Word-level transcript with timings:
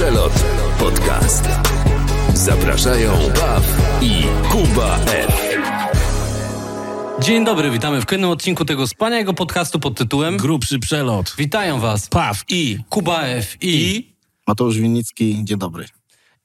Przelot 0.00 0.44
Podcast. 0.78 1.44
Zapraszają 2.34 3.12
Baw 3.12 3.62
i 4.02 4.22
Kuba 4.50 4.98
F. 5.06 5.58
Dzień 7.20 7.44
dobry, 7.44 7.70
witamy 7.70 8.00
w 8.00 8.06
kolejnym 8.06 8.30
odcinku 8.30 8.64
tego 8.64 8.86
wspaniałego 8.86 9.34
podcastu 9.34 9.80
pod 9.80 9.98
tytułem 9.98 10.36
Grubszy 10.36 10.78
przelot. 10.78 11.34
Witają 11.38 11.80
Was 11.80 12.08
Paw 12.08 12.44
i... 12.48 12.78
Kuba 12.88 13.22
F 13.22 13.56
i, 13.60 14.06
Mateusz 14.46 14.78
Winnicki, 14.78 15.44
dzień 15.44 15.58
dobry. 15.58 15.84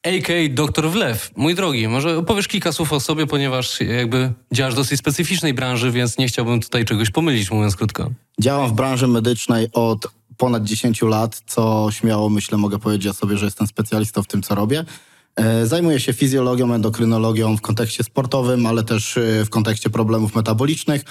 AK 0.04 0.28
Doktor 0.50 0.90
Wlew. 0.90 1.32
Mój 1.36 1.56
drogi, 1.56 1.88
może 1.88 2.18
opowiesz 2.18 2.48
kilka 2.48 2.72
słów 2.72 2.94
o 2.94 3.00
sobie, 3.00 3.28
ponieważ 3.28 3.82
jakby 3.82 4.34
działasz 4.54 4.74
w 4.74 4.78
dosyć 4.78 5.00
specyficznej 5.00 5.54
branży, 5.54 5.92
więc 5.92 6.18
nie 6.18 6.28
chciałbym 6.28 6.62
tutaj 6.62 6.86
czegoś 6.86 7.10
pomylić, 7.10 7.52
mówiąc 7.52 7.76
krótko. 7.76 8.12
Działam 8.42 8.70
w 8.70 8.74
branży 8.74 9.08
medycznej 9.08 9.68
od 9.74 10.08
ponad 10.38 10.64
10 10.64 11.02
lat, 11.02 11.42
co 11.46 11.88
śmiało 11.92 12.30
myślę 12.30 12.58
mogę 12.58 12.80
powiedzieć 12.80 13.08
o 13.08 13.14
sobie, 13.14 13.38
że 13.38 13.46
jestem 13.46 13.68
specjalistą 13.68 14.24
w 14.24 14.28
tym, 14.28 14.42
co 14.42 14.56
robię. 14.56 14.86
E, 15.36 15.68
Zajmuję 15.68 16.00
się 16.00 16.14
fizjologią, 16.14 16.74
endokrynologią 16.74 17.58
w 17.58 17.62
kontekście 17.62 18.04
sportowym, 18.04 18.66
ale 18.66 18.84
też 18.84 19.18
e, 19.18 19.46
w 19.46 19.50
kontekście 19.50 19.90
problemów 19.90 20.36
metabolicznych. 20.36 21.02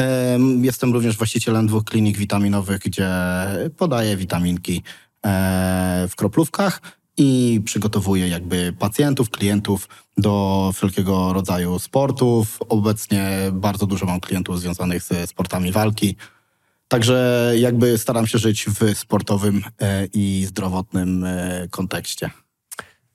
E, 0.00 0.38
Jestem 0.62 0.92
również 0.92 1.16
właścicielem 1.16 1.66
dwóch 1.66 1.84
klinik 1.84 2.16
witaminowych, 2.18 2.78
gdzie 2.78 3.10
podaję 3.76 4.16
witaminki 4.16 4.82
w 6.08 6.12
kroplówkach 6.16 6.80
i 7.16 7.60
przygotowuję 7.64 8.28
jakby 8.28 8.72
pacjentów, 8.78 9.30
klientów 9.30 9.88
do 10.18 10.70
wszelkiego 10.74 11.32
rodzaju 11.32 11.78
sportów. 11.78 12.58
Obecnie 12.68 13.28
bardzo 13.52 13.86
dużo 13.86 14.06
mam 14.06 14.20
klientów 14.20 14.60
związanych 14.60 15.02
ze 15.02 15.26
sportami 15.26 15.72
walki. 15.72 16.16
Także 16.88 17.52
jakby 17.56 17.98
staram 17.98 18.26
się 18.26 18.38
żyć 18.38 18.66
w 18.66 18.98
sportowym 18.98 19.62
e, 19.80 20.06
i 20.06 20.44
zdrowotnym 20.48 21.24
e, 21.24 21.68
kontekście. 21.70 22.30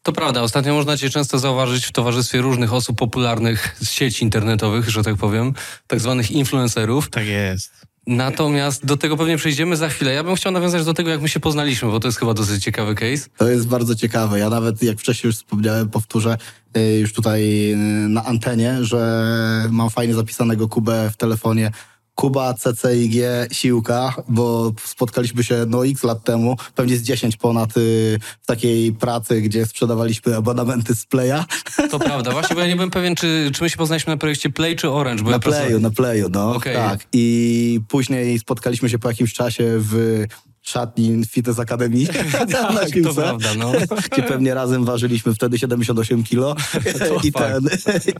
To 0.03 0.13
prawda, 0.13 0.41
ostatnio 0.41 0.73
można 0.73 0.97
Cię 0.97 1.09
często 1.09 1.39
zauważyć 1.39 1.85
w 1.85 1.91
towarzystwie 1.91 2.41
różnych 2.41 2.73
osób 2.73 2.97
popularnych 2.97 3.75
z 3.79 3.89
sieci 3.89 4.23
internetowych, 4.23 4.89
że 4.89 5.03
tak 5.03 5.15
powiem, 5.15 5.53
tak 5.87 5.99
zwanych 5.99 6.31
influencerów. 6.31 7.09
Tak 7.09 7.25
jest. 7.25 7.71
Natomiast 8.07 8.85
do 8.85 8.97
tego 8.97 9.17
pewnie 9.17 9.37
przejdziemy 9.37 9.77
za 9.77 9.89
chwilę. 9.89 10.13
Ja 10.13 10.23
bym 10.23 10.35
chciał 10.35 10.51
nawiązać 10.51 10.85
do 10.85 10.93
tego, 10.93 11.09
jak 11.09 11.21
my 11.21 11.29
się 11.29 11.39
poznaliśmy, 11.39 11.91
bo 11.91 11.99
to 11.99 12.07
jest 12.07 12.19
chyba 12.19 12.33
dosyć 12.33 12.63
ciekawy 12.63 12.95
case. 12.95 13.29
To 13.37 13.49
jest 13.49 13.67
bardzo 13.67 13.95
ciekawe. 13.95 14.39
Ja 14.39 14.49
nawet, 14.49 14.83
jak 14.83 14.99
wcześniej 14.99 15.29
już 15.29 15.35
wspomniałem, 15.35 15.89
powtórzę 15.89 16.37
e, 16.73 16.99
już 16.99 17.13
tutaj 17.13 17.73
na 18.09 18.25
antenie, 18.25 18.77
że 18.81 19.23
mam 19.71 19.89
fajnie 19.89 20.13
zapisanego 20.13 20.69
Kubę 20.69 21.09
w 21.13 21.17
telefonie. 21.17 21.71
Kuba 22.15 22.53
CCIG 22.53 23.13
Siłka, 23.51 24.13
bo 24.29 24.71
spotkaliśmy 24.85 25.43
się 25.43 25.65
no 25.67 25.85
x 25.85 26.03
lat 26.03 26.23
temu, 26.23 26.55
pewnie 26.75 26.97
z 26.97 27.01
10 27.01 27.37
ponad 27.37 27.77
y, 27.77 28.19
w 28.41 28.45
takiej 28.45 28.93
pracy, 28.93 29.41
gdzie 29.41 29.65
sprzedawaliśmy 29.65 30.35
abonamenty 30.35 30.95
z 30.95 31.05
Playa. 31.05 31.43
To 31.91 31.99
prawda, 31.99 32.31
właśnie, 32.31 32.55
bo 32.55 32.61
ja 32.61 32.67
nie 32.67 32.75
byłem 32.75 32.91
pewien, 32.91 33.15
czy, 33.15 33.51
czy 33.53 33.63
my 33.63 33.69
się 33.69 33.77
poznaliśmy 33.77 34.13
na 34.13 34.17
projekcie 34.17 34.49
Play 34.49 34.75
czy 34.75 34.89
Orange. 34.89 35.23
Bo 35.23 35.29
Na 35.29 35.35
ja 35.35 35.39
Playu, 35.39 35.79
na 35.79 35.91
Playu, 35.91 36.29
no. 36.29 36.55
Okej. 36.55 36.75
Tak. 36.75 36.99
I 37.13 37.79
później 37.87 38.39
spotkaliśmy 38.39 38.89
się 38.89 38.99
po 38.99 39.09
jakimś 39.09 39.33
czasie 39.33 39.63
w 39.67 40.25
szatni 40.63 41.25
Fitness 41.25 41.59
Academy 41.59 41.97
na 42.49 42.85
to 43.03 43.13
prawda, 43.15 43.49
no. 43.57 43.71
gdzie 44.11 44.23
pewnie 44.23 44.53
razem 44.53 44.85
ważyliśmy 44.85 45.35
wtedy 45.35 45.59
78 45.59 46.23
kilo 46.23 46.55
i 47.23 47.31
ten 47.31 47.69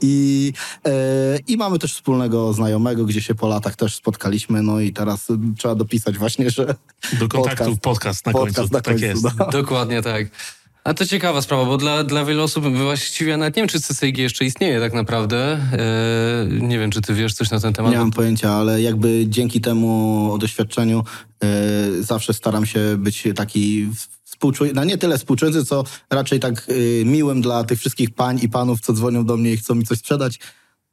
i, 0.02 0.54
e, 0.86 0.92
i 1.48 1.58
mamy 1.58 1.80
też 1.80 1.94
wspólnego 1.94 2.54
znajomego, 2.54 3.06
gdzie 3.06 3.22
się 3.22 3.36
po 3.36 3.48
latach 3.48 3.76
też 3.76 3.96
spotkaliśmy, 3.96 4.62
no 4.64 4.80
i 4.80 4.94
teraz 4.94 5.30
y, 5.30 5.38
trzeba 5.58 5.76
dopisać 5.76 6.18
właśnie, 6.18 6.50
że 6.50 6.76
Do 7.20 7.28
kontaktu 7.28 7.78
podcast, 7.78 8.26
na 8.26 8.32
podcast 8.32 8.58
końcu. 8.58 8.74
na 8.74 8.82
tak 8.82 8.94
końcu, 8.94 9.06
jest. 9.06 9.24
no. 9.40 9.50
Dokładnie 9.52 10.02
tak. 10.02 10.28
A 10.84 10.94
to 10.94 11.06
ciekawa 11.06 11.42
sprawa, 11.42 11.66
bo 11.66 11.78
dla, 11.78 12.04
dla 12.04 12.26
wielu 12.26 12.44
osób 12.44 12.78
właściwie 12.78 13.32
ja 13.32 13.38
nawet 13.38 13.56
nie 13.56 13.62
wiem, 13.62 13.70
czy 13.70 13.82
CCIG 13.82 14.18
jeszcze 14.18 14.46
istnieje 14.46 14.80
tak 14.80 14.94
naprawdę. 14.94 15.60
Eee, 15.74 16.62
nie 16.62 16.80
wiem, 16.80 16.92
czy 16.92 17.02
ty 17.02 17.14
wiesz 17.14 17.34
coś 17.34 17.52
na 17.52 17.60
ten 17.60 17.74
temat. 17.74 17.92
Nie 17.92 17.98
mam 17.98 18.12
pojęcia, 18.12 18.52
ale 18.52 18.82
jakby 18.82 19.26
dzięki 19.28 19.62
temu 19.62 20.38
doświadczeniu 20.40 21.04
e, 21.44 21.48
zawsze 22.00 22.34
staram 22.34 22.66
się 22.66 22.80
być 22.98 23.24
taki 23.36 23.90
współczujący, 24.24 24.76
no 24.76 24.84
nie 24.84 24.98
tyle 24.98 25.18
współczujący, 25.18 25.66
co 25.66 25.84
raczej 26.10 26.40
tak 26.40 26.68
e, 26.70 27.06
miłym 27.06 27.42
dla 27.42 27.64
tych 27.64 27.80
wszystkich 27.80 28.10
pań 28.12 28.40
i 28.42 28.50
panów, 28.50 28.82
co 28.82 28.94
dzwonią 28.94 29.26
do 29.26 29.38
mnie 29.38 29.52
i 29.54 29.58
chcą 29.58 29.76
mi 29.76 29.86
coś 29.86 29.98
sprzedać. 29.98 30.40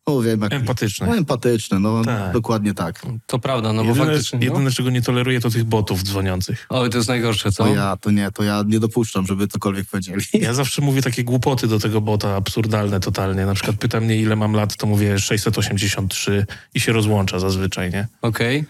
No 0.08 0.22
wiem, 0.22 0.40
jak... 0.40 0.52
Empatyczny. 0.52 1.06
No, 1.06 1.16
empatyczny, 1.16 1.80
no 1.80 2.04
Tak. 2.04 2.32
dokładnie 2.32 2.74
tak. 2.74 3.02
To 3.26 3.38
prawda, 3.38 3.72
no 3.72 3.82
bo 3.82 3.88
Jedyne, 3.88 4.06
faktycznie... 4.06 4.38
No. 4.38 4.44
jedyne, 4.44 4.70
czego 4.70 4.90
nie 4.90 5.02
toleruję, 5.02 5.40
to 5.40 5.50
tych 5.50 5.64
botów 5.64 6.02
dzwoniących. 6.02 6.66
Oj, 6.68 6.90
to 6.90 6.96
jest 6.96 7.08
najgorsze, 7.08 7.52
co? 7.52 7.64
To 7.64 7.74
ja, 7.74 7.96
to 8.00 8.10
nie, 8.10 8.30
to 8.30 8.42
ja 8.42 8.62
nie 8.66 8.80
dopuszczam, 8.80 9.26
żeby 9.26 9.48
cokolwiek 9.48 9.86
powiedzieli. 9.88 10.24
Ja 10.40 10.54
zawsze 10.54 10.82
mówię 10.82 11.02
takie 11.02 11.24
głupoty 11.24 11.66
do 11.66 11.78
tego 11.78 12.00
bota, 12.00 12.36
absurdalne 12.36 13.00
totalnie. 13.00 13.46
Na 13.46 13.54
przykład 13.54 13.76
pyta 13.76 14.00
mnie, 14.00 14.16
ile 14.16 14.36
mam 14.36 14.52
lat, 14.52 14.76
to 14.76 14.86
mówię 14.86 15.18
683 15.18 16.46
i 16.74 16.80
się 16.80 16.92
rozłącza 16.92 17.38
zazwyczaj, 17.38 17.90
nie? 17.90 18.06
Okej. 18.22 18.64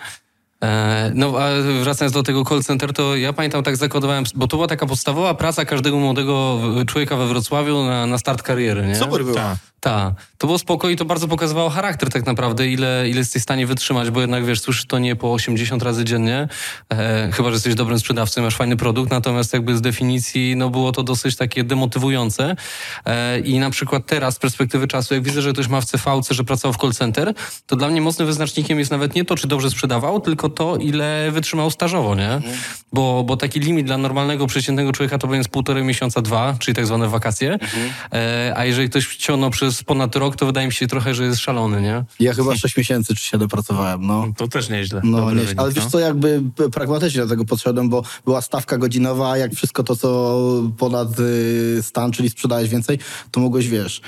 E, 0.62 1.12
No, 1.14 1.34
a 1.38 1.48
wracając 1.82 2.14
do 2.14 2.22
tego 2.22 2.44
call 2.44 2.62
center, 2.62 2.92
to 2.92 3.16
ja 3.16 3.32
pamiętam, 3.32 3.62
tak 3.62 3.76
zakodowałem, 3.76 4.24
bo 4.34 4.47
to 4.47 4.56
była 4.56 4.66
taka 4.68 4.86
podstawowa 4.86 5.34
praca 5.34 5.64
każdego 5.64 5.98
młodego 5.98 6.60
człowieka 6.86 7.16
we 7.16 7.26
Wrocławiu 7.26 7.84
na, 7.84 8.06
na 8.06 8.18
start 8.18 8.42
kariery, 8.42 8.86
nie? 8.86 8.97
Super 8.97 9.24
było. 9.24 9.36
Tak. 9.36 9.58
Tak, 9.80 10.14
to 10.38 10.46
było 10.46 10.58
spoko 10.58 10.88
i 10.88 10.96
to 10.96 11.04
bardzo 11.04 11.28
pokazywało 11.28 11.70
charakter 11.70 12.10
tak 12.10 12.26
naprawdę, 12.26 12.68
ile, 12.68 13.08
ile 13.08 13.18
jesteś 13.18 13.42
w 13.42 13.44
stanie 13.44 13.66
wytrzymać, 13.66 14.10
bo 14.10 14.20
jednak 14.20 14.44
wiesz, 14.44 14.60
słyszysz 14.60 14.86
to 14.86 14.98
nie 14.98 15.16
po 15.16 15.32
80 15.32 15.82
razy 15.82 16.04
dziennie, 16.04 16.48
e, 16.92 17.30
chyba, 17.32 17.48
że 17.48 17.54
jesteś 17.54 17.74
dobrym 17.74 17.98
sprzedawcą, 17.98 18.42
masz 18.42 18.56
fajny 18.56 18.76
produkt, 18.76 19.10
natomiast 19.10 19.52
jakby 19.52 19.76
z 19.76 19.80
definicji, 19.80 20.56
no 20.56 20.70
było 20.70 20.92
to 20.92 21.02
dosyć 21.02 21.36
takie 21.36 21.64
demotywujące. 21.64 22.56
E, 23.04 23.41
i 23.41 23.58
na 23.58 23.70
przykład 23.70 24.06
teraz 24.06 24.34
z 24.34 24.38
perspektywy 24.38 24.88
czasu, 24.88 25.14
jak 25.14 25.22
widzę, 25.22 25.42
że 25.42 25.52
ktoś 25.52 25.68
ma 25.68 25.80
w 25.80 25.84
CVC, 25.84 26.34
że 26.34 26.44
pracował 26.44 26.72
w 26.72 26.76
call 26.76 26.92
center, 26.92 27.34
to 27.66 27.76
dla 27.76 27.88
mnie 27.88 28.00
mocnym 28.00 28.26
wyznacznikiem 28.26 28.78
jest 28.78 28.91
nawet 28.91 29.14
nie 29.14 29.24
to, 29.24 29.36
czy 29.36 29.48
dobrze 29.48 29.70
sprzedawał, 29.70 30.20
tylko 30.20 30.48
to, 30.48 30.76
ile 30.76 31.30
wytrzymał 31.30 31.70
stażowo, 31.70 32.14
nie? 32.14 32.41
Bo, 32.92 33.24
bo 33.24 33.36
taki 33.36 33.60
limit 33.60 33.86
dla 33.86 33.98
normalnego, 33.98 34.47
przeciętnego 34.47 34.92
człowieka 34.92 35.18
to 35.18 35.26
będzie 35.26 35.48
półtorej 35.48 35.84
miesiąca, 35.84 36.22
dwa, 36.22 36.56
czyli 36.58 36.74
tak 36.74 36.86
zwane 36.86 37.08
wakacje, 37.08 37.58
e, 38.12 38.52
a 38.56 38.64
jeżeli 38.64 38.91
ktoś 38.91 39.04
wciągnął 39.04 39.50
przez 39.50 39.69
ponad 39.84 40.16
rok, 40.16 40.36
to 40.36 40.47
wydaje 40.47 40.66
mi 40.66 40.72
się 40.72 40.86
trochę, 40.86 41.14
że 41.14 41.25
jest 41.25 41.41
szalony, 41.41 41.82
nie? 41.82 42.04
Ja 42.20 42.34
chyba 42.34 42.56
6 42.56 42.76
miesięcy 42.76 43.14
czy 43.14 43.25
7 43.25 43.48
pracowałem, 43.48 44.06
no. 44.06 44.26
To 44.36 44.48
też 44.48 44.69
nieźle. 44.69 45.00
No, 45.04 45.31
nie, 45.31 45.41
wynik, 45.41 45.58
ale 45.58 45.72
wiesz 45.72 45.84
no. 45.84 45.91
co, 45.91 45.98
jakby 45.98 46.42
pragmatycznie 46.72 47.20
do 47.20 47.28
tego 47.28 47.44
podszedłem, 47.44 47.88
bo 47.88 48.03
była 48.25 48.41
stawka 48.41 48.78
godzinowa, 48.78 49.36
jak 49.36 49.54
wszystko 49.54 49.82
to, 49.82 49.97
co 49.97 50.41
ponad 50.78 51.19
y, 51.19 51.78
stan, 51.82 52.12
czyli 52.12 52.30
sprzedałeś 52.30 52.69
więcej, 52.69 52.98
to 53.30 53.41
mogłeś, 53.41 53.69
wiesz, 53.69 54.00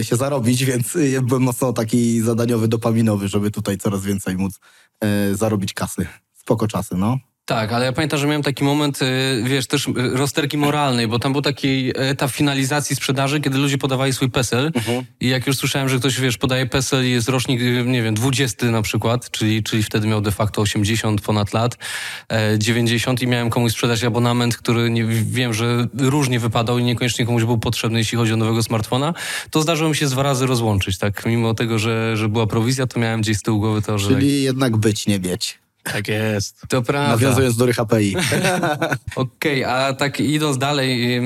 y, 0.00 0.04
się 0.04 0.16
zarobić, 0.16 0.64
więc 0.70 0.96
y, 0.96 1.22
byłem 1.22 1.42
mocno 1.42 1.72
taki 1.72 2.20
zadaniowy, 2.20 2.68
dopaminowy, 2.68 3.28
żeby 3.28 3.50
tutaj 3.50 3.78
coraz 3.78 4.02
więcej 4.02 4.36
móc 4.36 4.60
y, 5.30 5.36
zarobić 5.36 5.72
kasy. 5.72 6.06
Spoko 6.34 6.66
czasy, 6.68 6.94
no. 6.96 7.18
Tak, 7.50 7.72
ale 7.72 7.84
ja 7.84 7.92
pamiętam, 7.92 8.18
że 8.18 8.26
miałem 8.26 8.42
taki 8.42 8.64
moment, 8.64 9.02
y, 9.02 9.42
wiesz, 9.44 9.66
też 9.66 9.88
y, 9.88 9.92
rozterki 9.96 10.58
moralnej, 10.58 11.08
bo 11.08 11.18
tam 11.18 11.32
był 11.32 11.42
taki 11.42 11.92
etap 11.94 12.30
finalizacji 12.30 12.96
sprzedaży, 12.96 13.40
kiedy 13.40 13.58
ludzie 13.58 13.78
podawali 13.78 14.12
swój 14.12 14.30
PESEL 14.30 14.72
i 15.20 15.28
jak 15.28 15.46
już 15.46 15.56
słyszałem, 15.56 15.88
że 15.88 15.98
ktoś, 15.98 16.20
wiesz, 16.20 16.38
podaje 16.38 16.66
PESEL 16.66 17.06
i 17.06 17.10
jest 17.10 17.28
rocznik, 17.28 17.60
y, 17.60 17.84
nie 17.86 18.02
wiem, 18.02 18.14
20 18.14 18.66
na 18.66 18.82
przykład, 18.82 19.30
czyli, 19.30 19.62
czyli 19.62 19.82
wtedy 19.82 20.08
miał 20.08 20.20
de 20.20 20.30
facto 20.30 20.62
80 20.62 21.20
ponad 21.20 21.52
lat, 21.52 21.78
e, 22.28 22.58
90 22.58 23.22
i 23.22 23.26
miałem 23.26 23.50
komuś 23.50 23.72
sprzedać 23.72 24.04
abonament, 24.04 24.56
który 24.56 24.90
nie, 24.90 25.04
wiem, 25.04 25.54
że 25.54 25.86
różnie 25.98 26.40
wypadał 26.40 26.78
i 26.78 26.84
niekoniecznie 26.84 27.26
komuś 27.26 27.44
był 27.44 27.58
potrzebny, 27.58 27.98
jeśli 27.98 28.18
chodzi 28.18 28.32
o 28.32 28.36
nowego 28.36 28.62
smartfona, 28.62 29.14
to 29.50 29.62
zdarzyło 29.62 29.90
mi 29.90 29.96
się 29.96 30.06
dwa 30.06 30.22
razy 30.22 30.46
rozłączyć, 30.46 30.98
tak? 30.98 31.26
Mimo 31.26 31.54
tego, 31.54 31.78
że, 31.78 32.16
że 32.16 32.28
była 32.28 32.46
prowizja, 32.46 32.86
to 32.86 33.00
miałem 33.00 33.20
gdzieś 33.20 33.36
z 33.36 33.42
tyłu 33.42 33.60
głowy 33.60 33.82
to, 33.82 33.98
że... 33.98 34.08
Czyli 34.08 34.42
jednak 34.42 34.76
być, 34.76 35.06
nie 35.06 35.18
mieć. 35.18 35.58
Tak 35.82 36.08
jest. 36.08 36.62
To 36.68 36.82
prawda. 36.82 37.10
Nawiązując 37.12 37.56
do 37.56 37.72
HPI. 37.72 38.16
Okej, 39.16 39.64
a 39.64 39.92
tak 39.92 40.20
idąc 40.20 40.58
dalej, 40.58 41.20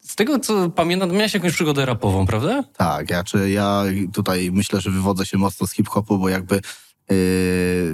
z 0.00 0.16
tego 0.16 0.38
co 0.38 0.70
pamiętam, 0.70 1.12
miałeś 1.12 1.34
jakąś 1.34 1.52
przygodę 1.52 1.86
rapową, 1.86 2.26
prawda? 2.26 2.64
Tak, 2.76 3.10
ja, 3.10 3.24
czy 3.24 3.50
ja 3.50 3.84
tutaj 4.12 4.50
myślę, 4.52 4.80
że 4.80 4.90
wywodzę 4.90 5.26
się 5.26 5.38
mocno 5.38 5.66
z 5.66 5.72
hip-hopu, 5.72 6.18
bo 6.18 6.28
jakby 6.28 6.60
yy, 7.10 7.16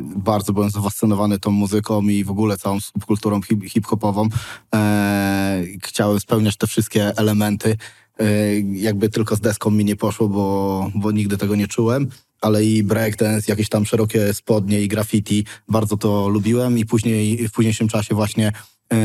bardzo 0.03 0.53
byłem 0.53 0.71
zafascynowany 0.71 1.39
tą 1.39 1.51
muzyką 1.51 2.03
i 2.03 2.25
w 2.25 2.31
ogóle 2.31 2.57
całą 2.57 2.81
subkulturą 2.81 3.41
hip- 3.41 3.65
hip-hopową. 3.69 4.29
E, 4.75 5.63
chciałem 5.85 6.21
spełniać 6.21 6.57
te 6.57 6.67
wszystkie 6.67 7.13
elementy. 7.17 7.77
E, 8.19 8.25
jakby 8.61 9.09
tylko 9.09 9.37
z 9.37 9.41
deską 9.41 9.71
mi 9.71 9.85
nie 9.85 9.97
poszło, 9.97 10.29
bo, 10.29 10.91
bo 10.95 11.11
nigdy 11.11 11.39
tego 11.39 11.57
nie 11.57 11.67
czułem. 11.69 12.09
Ale 12.41 12.65
i 12.65 12.83
breakdance, 12.83 13.53
jakieś 13.53 13.69
tam 13.69 13.87
szerokie 13.87 14.35
spodnie 14.35 14.83
i 14.83 14.89
graffiti, 14.89 15.45
bardzo 15.69 15.97
to 15.97 16.29
lubiłem 16.29 16.79
i 16.79 16.85
później 16.85 17.49
w 17.49 17.53
późniejszym 17.53 17.89
czasie 17.89 18.15
właśnie 18.15 18.53
e, 18.93 18.97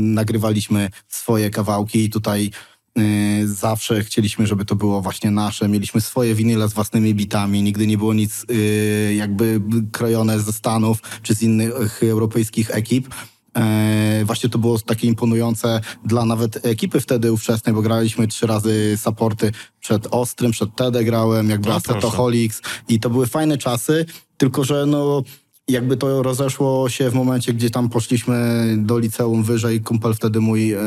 nagrywaliśmy 0.00 0.90
swoje 1.08 1.50
kawałki 1.50 2.04
i 2.04 2.10
tutaj 2.10 2.50
Yy, 2.98 3.48
Zawsze 3.48 4.04
chcieliśmy, 4.04 4.46
żeby 4.46 4.64
to 4.64 4.76
było 4.76 5.02
właśnie 5.02 5.30
nasze. 5.30 5.68
Mieliśmy 5.68 6.00
swoje 6.00 6.34
winyle 6.34 6.68
z 6.68 6.72
własnymi 6.72 7.14
bitami. 7.14 7.62
Nigdy 7.62 7.86
nie 7.86 7.98
było 7.98 8.14
nic 8.14 8.46
yy, 8.48 9.14
jakby 9.14 9.60
krojone 9.92 10.40
ze 10.40 10.52
Stanów 10.52 10.98
czy 11.22 11.34
z 11.34 11.42
innych 11.42 12.02
europejskich 12.02 12.70
ekip. 12.70 13.14
E, 13.56 14.22
właśnie 14.24 14.50
to 14.50 14.58
było 14.58 14.78
takie 14.78 15.06
imponujące 15.08 15.80
dla 16.04 16.24
nawet 16.24 16.66
ekipy 16.66 17.00
wtedy 17.00 17.32
ówczesnej, 17.32 17.74
bo 17.74 17.82
graliśmy 17.82 18.28
trzy 18.28 18.46
razy 18.46 18.98
supporty 19.02 19.52
przed 19.80 20.06
Ostrym, 20.10 20.50
przed 20.50 20.76
TD 20.76 21.04
grałem, 21.04 21.50
jakby 21.50 21.68
No, 21.68 21.74
Acetoholics 21.74 22.62
i 22.88 23.00
to 23.00 23.10
były 23.10 23.26
fajne 23.26 23.58
czasy, 23.58 24.06
tylko 24.36 24.64
że 24.64 24.86
no 24.86 25.22
jakby 25.68 25.96
to 25.96 26.22
rozeszło 26.22 26.88
się 26.88 27.10
w 27.10 27.14
momencie, 27.14 27.52
gdzie 27.52 27.70
tam 27.70 27.88
poszliśmy 27.88 28.66
do 28.78 28.98
liceum 28.98 29.42
wyżej. 29.42 29.80
Kumpel 29.80 30.14
wtedy 30.14 30.40
mój 30.40 30.72
e, 30.72 30.78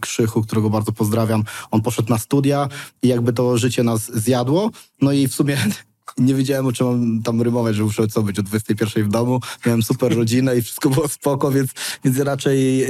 Krzychu, 0.00 0.42
którego 0.42 0.70
bardzo 0.70 0.92
pozdrawiam, 0.92 1.44
on 1.70 1.82
poszedł 1.82 2.10
na 2.10 2.18
studia 2.18 2.68
i 3.02 3.08
jakby 3.08 3.32
to 3.32 3.58
życie 3.58 3.82
nas 3.82 4.12
zjadło. 4.14 4.70
No 5.00 5.12
i 5.12 5.28
w 5.28 5.34
sumie 5.34 5.56
nie 6.18 6.34
wiedziałem, 6.34 6.66
o 6.66 6.72
czym 6.72 6.86
mam 6.86 7.22
tam 7.22 7.42
rymować, 7.42 7.76
że 7.76 7.82
muszę 7.82 8.08
co 8.08 8.22
być 8.22 8.38
o 8.38 8.42
21 8.42 9.04
w 9.04 9.08
domu. 9.08 9.40
Miałem 9.66 9.82
super 9.82 10.16
rodzinę 10.18 10.56
i 10.56 10.62
wszystko 10.62 10.90
było 10.90 11.08
spoko, 11.08 11.50
więc, 11.50 11.70
więc 12.04 12.18
raczej 12.18 12.84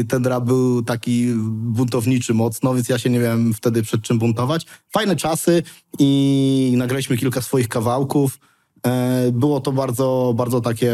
y, 0.00 0.04
ten 0.04 0.26
rap 0.26 0.44
był 0.44 0.82
taki 0.82 1.34
buntowniczy 1.48 2.34
mocno, 2.34 2.74
więc 2.74 2.88
ja 2.88 2.98
się 2.98 3.10
nie 3.10 3.20
wiem 3.20 3.54
wtedy 3.54 3.82
przed 3.82 4.02
czym 4.02 4.18
buntować. 4.18 4.66
Fajne 4.92 5.16
czasy 5.16 5.62
i 5.98 6.74
nagraliśmy 6.76 7.16
kilka 7.16 7.42
swoich 7.42 7.68
kawałków. 7.68 8.38
E, 8.86 9.32
było 9.32 9.60
to 9.60 9.72
bardzo, 9.72 10.34
bardzo 10.36 10.60
takie 10.60 10.92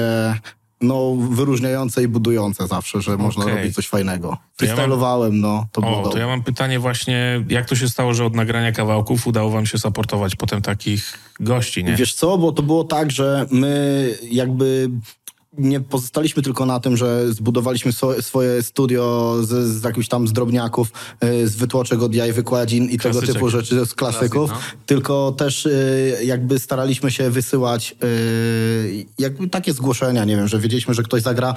no, 0.81 1.17
wyróżniające 1.31 2.03
i 2.03 2.09
budujące 2.09 2.67
zawsze, 2.67 3.03
że 3.03 3.17
można 3.17 3.45
Okej. 3.45 3.57
robić 3.57 3.75
coś 3.75 3.89
fajnego. 3.89 4.29
To 4.29 4.65
ja 4.65 4.71
mam- 4.71 4.77
Freestylowałem, 4.77 5.41
no, 5.41 5.67
to 5.73 5.81
było 5.81 5.93
O, 5.93 5.97
to 5.97 6.05
dobre. 6.05 6.21
ja 6.21 6.27
mam 6.27 6.43
pytanie 6.43 6.79
właśnie, 6.79 7.45
jak 7.49 7.69
to 7.69 7.77
się 7.77 7.89
stało, 7.89 8.15
że 8.15 8.25
od 8.25 8.35
nagrania 8.35 8.73
kawałków 8.73 9.27
udało 9.27 9.51
wam 9.51 9.67
się 9.67 9.79
supportować 9.79 10.37
potem 10.37 10.63
takich 10.63 11.19
gości, 11.41 11.85
nie? 11.85 11.97
Wiesz 11.97 12.15
co, 12.15 12.39
bo 12.39 12.53
to 12.53 12.63
było 12.63 12.85
tak, 12.85 13.11
że 13.11 13.47
my 13.51 14.15
jakby 14.31 14.91
nie 15.59 15.81
pozostaliśmy 15.81 16.43
tylko 16.43 16.67
na 16.67 16.81
tym, 16.81 16.97
że 16.97 17.33
zbudowaliśmy 17.33 17.93
so, 17.93 18.23
swoje 18.23 18.63
studio 18.63 19.37
z, 19.43 19.49
z 19.49 19.85
jakichś 19.85 20.09
tam 20.09 20.29
zdrobniaków, 20.29 20.93
y, 21.25 21.49
z 21.49 21.57
wytłoczek 21.57 22.03
od 22.03 22.15
jaj, 22.15 22.33
wykładzin 22.33 22.85
i 22.85 22.99
tego 22.99 23.13
Klasyczek. 23.13 23.35
typu 23.35 23.51
rzeczy, 23.51 23.87
z 23.87 23.95
klasyków, 23.95 24.51
Klasyk, 24.51 24.77
tylko 24.87 25.33
też 25.33 25.67
y, 25.67 26.19
jakby 26.25 26.59
staraliśmy 26.59 27.11
się 27.11 27.31
wysyłać 27.31 27.97
y, 28.05 29.07
jakby 29.19 29.49
takie 29.49 29.73
zgłoszenia, 29.73 30.25
nie 30.25 30.37
wiem, 30.37 30.49
że 30.49 30.59
wiedzieliśmy, 30.59 30.95
że 30.95 31.03
ktoś 31.03 31.23
zagra 31.23 31.55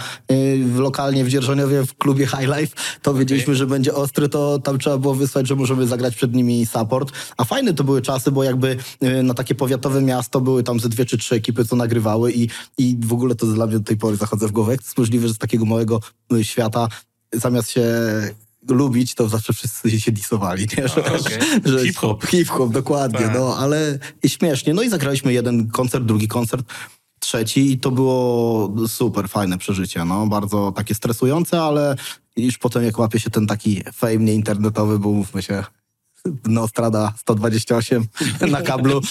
w 0.66 0.78
lokalnie 0.80 1.26
w 1.26 1.30
Dzierżoniowie 1.30 1.86
w 1.86 1.98
klubie 1.98 2.28
High 2.28 2.58
Life, 2.58 2.76
to 3.02 3.14
wiedzieliśmy, 3.14 3.56
że 3.56 3.68
będzie 3.68 3.94
ostry, 3.94 4.30
to 4.30 4.60
tam 4.60 4.80
trzeba 4.80 4.98
było 4.98 5.16
wysłać, 5.16 5.48
że 5.48 5.56
możemy 5.56 5.88
zagrać 5.88 6.16
przed 6.16 6.34
nimi 6.34 6.66
support. 6.66 7.12
A 7.38 7.44
fajne 7.44 7.74
to 7.74 7.84
były 7.84 8.02
czasy, 8.02 8.32
bo 8.32 8.44
jakby 8.44 8.78
na 9.24 9.34
takie 9.34 9.56
powiatowe 9.56 10.02
miasto 10.02 10.42
były 10.42 10.64
tam 10.64 10.80
ze 10.80 10.90
dwie 10.90 11.06
czy 11.06 11.18
trzy 11.18 11.36
ekipy, 11.36 11.66
co 11.66 11.76
nagrywały 11.76 12.32
i, 12.32 12.50
i 12.78 12.98
w 13.02 13.14
ogóle 13.14 13.36
to 13.36 13.46
dla 13.46 13.68
mnie 13.68 13.83
tej 13.84 13.98
pory 13.98 14.18
zachodzę 14.18 14.48
w 14.48 14.52
głowę. 14.52 14.72
Jak 14.72 14.82
to 14.82 14.88
jest 14.88 14.98
możliwe, 14.98 15.28
że 15.28 15.34
z 15.34 15.38
takiego 15.38 15.66
małego 15.66 16.00
y, 16.34 16.44
świata 16.44 16.88
zamiast 17.34 17.72
się 17.72 17.84
lubić, 18.70 19.16
to 19.16 19.30
zawsze 19.30 19.54
wszyscy 19.54 20.00
się 20.00 20.12
disowali, 20.12 20.68
nie? 20.78 20.88
Że, 20.88 21.06
okej. 21.06 21.40
że 21.66 21.86
Hip-hop. 21.86 22.26
Hip-hop, 22.26 22.72
dokładnie, 22.72 23.20
Tak. 23.20 23.34
no, 23.36 23.58
ale 23.58 24.00
i 24.24 24.30
śmiesznie. 24.30 24.74
No 24.74 24.82
i 24.82 24.90
zagraliśmy 24.90 25.34
jeden 25.34 25.68
koncert, 25.68 26.06
drugi 26.06 26.28
koncert, 26.28 26.66
trzeci 27.20 27.72
i 27.72 27.80
to 27.80 27.92
było 27.92 28.74
super, 28.88 29.30
fajne 29.30 29.58
przeżycie, 29.58 30.06
no, 30.06 30.28
bardzo 30.28 30.72
takie 30.72 30.96
stresujące, 30.96 31.62
ale 31.62 31.96
już 32.38 32.58
potem 32.58 32.84
jak 32.84 33.00
łapie 33.00 33.20
się 33.20 33.30
ten 33.30 33.48
taki 33.48 33.84
fame 33.94 34.18
nieinternetowy, 34.18 35.00
bo 35.00 35.12
mówmy 35.12 35.42
się, 35.44 35.64
Nostrada 36.46 37.14
128 37.18 38.08
na 38.52 38.62
kablu, 38.62 39.02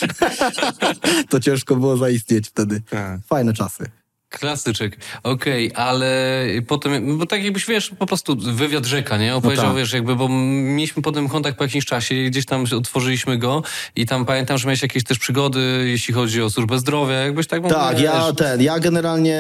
to 1.31 1.41
ciężko 1.41 1.77
było 1.77 1.97
zaistnieć 1.97 2.49
wtedy. 2.49 2.83
Tak. 2.91 3.21
Fajne 3.27 3.53
czasy. 3.53 3.91
Klasyczek, 4.39 4.97
okej, 5.23 5.73
ale 5.75 6.45
potem, 6.67 7.19
bo 7.19 7.27
tak 7.27 7.45
jakbyś, 7.45 7.67
wiesz, 7.67 7.91
po 7.99 8.07
prostu 8.07 8.37
wywiad 8.37 8.87
rzeka, 8.87 9.17
nie? 9.17 9.37
Opowiedział, 9.37 9.67
tak. 9.67 9.77
wiesz, 9.77 9.93
jakby, 9.93 10.17
bo 10.17 10.29
mieliśmy 10.29 11.03
potem 11.03 11.29
kontakt 11.29 11.59
po 11.59 11.65
jakimś 11.65 11.85
czasie 11.85 12.15
i 12.15 12.31
gdzieś 12.31 12.47
tam 12.47 12.65
otworzyliśmy 12.77 13.39
go 13.39 13.63
i 13.97 14.07
tam 14.07 14.25
pamiętam, 14.25 14.59
że 14.59 14.67
miałeś 14.67 14.83
jakieś 14.83 15.05
też 15.05 15.19
przygody, 15.19 15.85
jeśli 15.87 16.15
chodzi 16.15 16.43
o 16.43 16.51
służbę 16.51 16.79
zdrowia, 16.79 17.15
jakbyś 17.15 17.47
tak 17.47 17.63
mógł, 17.63 17.75
Tak, 17.75 18.01
ja 18.01 18.33
ten, 18.33 18.63
ja 18.63 18.79
generalnie 18.79 19.39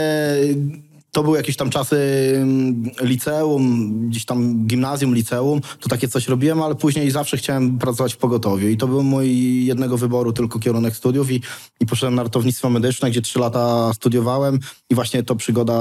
to 1.12 1.22
były 1.22 1.36
jakieś 1.36 1.56
tam 1.56 1.70
czasy 1.70 1.96
mm, 2.36 2.90
liceum, 3.00 3.92
gdzieś 4.08 4.24
tam 4.24 4.66
gimnazjum, 4.66 5.14
liceum, 5.14 5.60
to 5.80 5.88
takie 5.88 6.08
coś 6.08 6.28
robiłem, 6.28 6.62
ale 6.62 6.74
później 6.74 7.10
zawsze 7.10 7.36
chciałem 7.36 7.78
pracować 7.78 8.14
w 8.14 8.16
pogotowiu. 8.16 8.68
I 8.68 8.76
to 8.76 8.88
był 8.88 9.02
mój 9.02 9.64
jednego 9.64 9.98
wyboru 9.98 10.32
tylko 10.32 10.58
kierunek 10.58 10.96
studiów 10.96 11.30
i, 11.30 11.42
i 11.80 11.86
poszedłem 11.86 12.14
na 12.14 12.22
ratownictwo 12.22 12.70
medyczne, 12.70 13.10
gdzie 13.10 13.22
trzy 13.22 13.38
lata 13.38 13.92
studiowałem. 13.94 14.58
I 14.90 14.94
właśnie 14.94 15.22
to 15.22 15.36
przygoda 15.36 15.76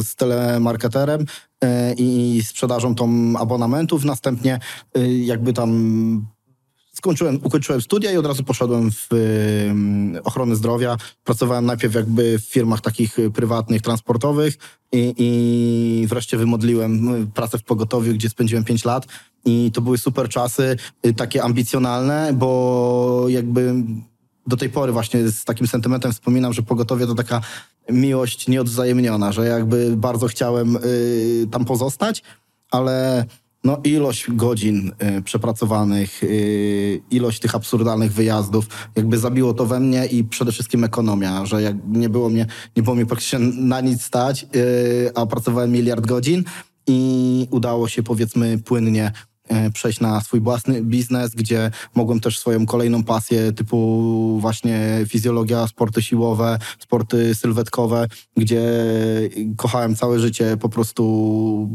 z 0.00 0.14
telemarketerem 0.14 1.26
e, 1.64 1.94
i 1.94 2.42
sprzedażą 2.44 2.94
tą 2.94 3.34
abonamentów, 3.38 4.04
następnie 4.04 4.58
e, 4.94 5.12
jakby 5.12 5.52
tam 5.52 6.35
skończyłem, 7.06 7.40
ukończyłem 7.42 7.80
studia 7.80 8.12
i 8.12 8.16
od 8.16 8.26
razu 8.26 8.44
poszedłem 8.44 8.90
w 8.90 9.08
ym, 9.12 10.18
ochronę 10.24 10.56
zdrowia. 10.56 10.96
Pracowałem 11.24 11.66
najpierw 11.66 11.94
jakby 11.94 12.38
w 12.38 12.44
firmach 12.44 12.80
takich 12.80 13.18
y, 13.18 13.30
prywatnych, 13.30 13.82
transportowych 13.82 14.54
i, 14.92 15.14
i 15.18 16.06
wreszcie 16.06 16.36
wymodliłem 16.36 17.14
y, 17.22 17.26
pracę 17.26 17.58
w 17.58 17.62
pogotowiu, 17.62 18.14
gdzie 18.14 18.28
spędziłem 18.28 18.64
5 18.64 18.84
lat 18.84 19.06
i 19.44 19.70
to 19.74 19.80
były 19.80 19.98
super 19.98 20.28
czasy, 20.28 20.76
y, 21.06 21.14
takie 21.14 21.42
ambicjonalne, 21.42 22.32
bo 22.32 23.24
jakby 23.28 23.74
do 24.46 24.56
tej 24.56 24.70
pory 24.70 24.92
właśnie 24.92 25.28
z 25.28 25.44
takim 25.44 25.66
sentymentem 25.66 26.12
wspominam, 26.12 26.52
że 26.52 26.62
pogotowie 26.62 27.06
to 27.06 27.14
taka 27.14 27.40
miłość 27.90 28.48
nieodwzajemniona, 28.48 29.32
że 29.32 29.46
jakby 29.46 29.96
bardzo 29.96 30.26
chciałem 30.28 30.76
y, 30.76 31.46
tam 31.50 31.64
pozostać, 31.64 32.22
ale 32.70 33.24
no 33.66 33.80
ilość 33.84 34.26
godzin 34.30 34.92
y, 35.18 35.22
przepracowanych, 35.22 36.22
y, 36.22 37.02
ilość 37.10 37.40
tych 37.40 37.54
absurdalnych 37.54 38.12
wyjazdów, 38.12 38.66
jakby 38.96 39.18
zabiło 39.18 39.54
to 39.54 39.66
we 39.66 39.80
mnie 39.80 40.06
i 40.06 40.24
przede 40.24 40.52
wszystkim 40.52 40.84
ekonomia, 40.84 41.46
że 41.46 41.62
jak 41.62 41.76
nie 41.88 42.08
było 42.08 42.28
mnie, 42.28 42.46
nie 42.76 42.82
było 42.82 42.96
mnie 42.96 43.06
praktycznie 43.06 43.38
na 43.38 43.80
nic 43.80 44.02
stać, 44.02 44.46
y, 44.56 45.10
a 45.14 45.26
pracowałem 45.26 45.72
miliard 45.72 46.06
godzin 46.06 46.44
i 46.86 47.48
udało 47.50 47.88
się 47.88 48.02
powiedzmy 48.02 48.58
płynnie 48.58 49.12
e, 49.48 49.70
przejść 49.70 50.00
na 50.00 50.20
swój 50.20 50.40
własny 50.40 50.82
biznes, 50.82 51.34
gdzie 51.34 51.70
mogłem 51.94 52.20
też 52.20 52.38
swoją 52.38 52.66
kolejną 52.66 53.04
pasję 53.04 53.52
typu 53.52 54.38
właśnie 54.40 55.04
fizjologia, 55.08 55.66
sporty 55.66 56.02
siłowe, 56.02 56.58
sporty 56.78 57.34
sylwetkowe, 57.34 58.06
gdzie 58.36 58.62
kochałem 59.56 59.96
całe 59.96 60.20
życie 60.20 60.56
po 60.56 60.68
prostu 60.68 61.68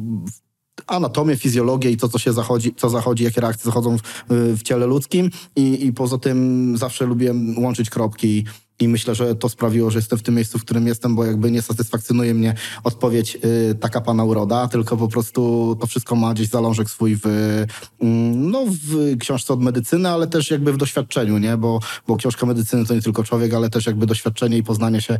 anatomię, 0.87 1.37
fizjologię 1.37 1.91
i 1.91 1.97
to, 1.97 2.09
co 2.09 2.19
się 2.19 2.33
zachodzi, 2.33 2.75
co 2.75 2.89
zachodzi, 2.89 3.23
jakie 3.23 3.41
reakcje 3.41 3.65
zachodzą 3.65 3.97
w, 3.97 4.01
w 4.29 4.61
ciele 4.61 4.85
ludzkim 4.85 5.29
i, 5.55 5.85
i 5.85 5.93
poza 5.93 6.17
tym 6.17 6.77
zawsze 6.77 7.05
lubiłem 7.05 7.63
łączyć 7.63 7.89
kropki 7.89 8.45
i 8.81 8.87
myślę, 8.87 9.15
że 9.15 9.35
to 9.35 9.49
sprawiło, 9.49 9.91
że 9.91 9.99
jestem 9.99 10.19
w 10.19 10.23
tym 10.23 10.35
miejscu, 10.35 10.59
w 10.59 10.61
którym 10.61 10.87
jestem, 10.87 11.15
bo 11.15 11.25
jakby 11.25 11.51
nie 11.51 11.61
satysfakcjonuje 11.61 12.33
mnie 12.33 12.55
odpowiedź 12.83 13.37
y, 13.71 13.75
taka 13.75 14.01
pana 14.01 14.23
uroda, 14.23 14.67
tylko 14.67 14.97
po 14.97 15.07
prostu 15.07 15.75
to 15.79 15.87
wszystko 15.87 16.15
ma 16.15 16.33
gdzieś 16.33 16.47
zalążek 16.47 16.89
swój 16.89 17.15
w, 17.15 17.25
mm, 17.25 18.51
no, 18.51 18.65
w 18.67 19.17
książce 19.17 19.53
od 19.53 19.61
medycyny, 19.61 20.09
ale 20.09 20.27
też 20.27 20.51
jakby 20.51 20.73
w 20.73 20.77
doświadczeniu, 20.77 21.37
nie? 21.37 21.57
Bo, 21.57 21.79
bo 22.07 22.15
książka 22.15 22.45
medycyny 22.45 22.85
to 22.85 22.93
nie 22.93 23.01
tylko 23.01 23.23
człowiek, 23.23 23.53
ale 23.53 23.69
też 23.69 23.85
jakby 23.85 24.05
doświadczenie 24.05 24.57
i 24.57 24.63
poznanie 24.63 25.01
się 25.01 25.13
e, 25.13 25.19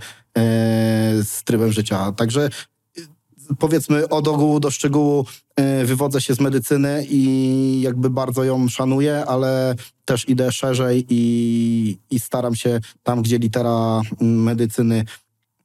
z 1.24 1.44
trybem 1.44 1.72
życia. 1.72 2.12
Także 2.12 2.50
powiedzmy 3.60 4.10
od 4.10 4.28
ogółu 4.28 4.60
do 4.60 4.72
szczegółu 4.72 5.26
y, 5.82 5.86
wywodzę 5.86 6.22
się 6.22 6.34
z 6.34 6.40
medycyny 6.40 7.06
i 7.10 7.82
jakby 7.82 8.10
bardzo 8.10 8.44
ją 8.44 8.68
szanuję, 8.70 9.26
ale 9.26 9.76
też 10.06 10.30
idę 10.30 10.52
szerzej 10.52 11.06
i, 11.10 11.98
i 12.10 12.20
staram 12.20 12.56
się 12.56 12.80
tam, 13.04 13.22
gdzie 13.22 13.38
litera 13.38 14.02
mm, 14.22 14.44
medycyny 14.44 15.06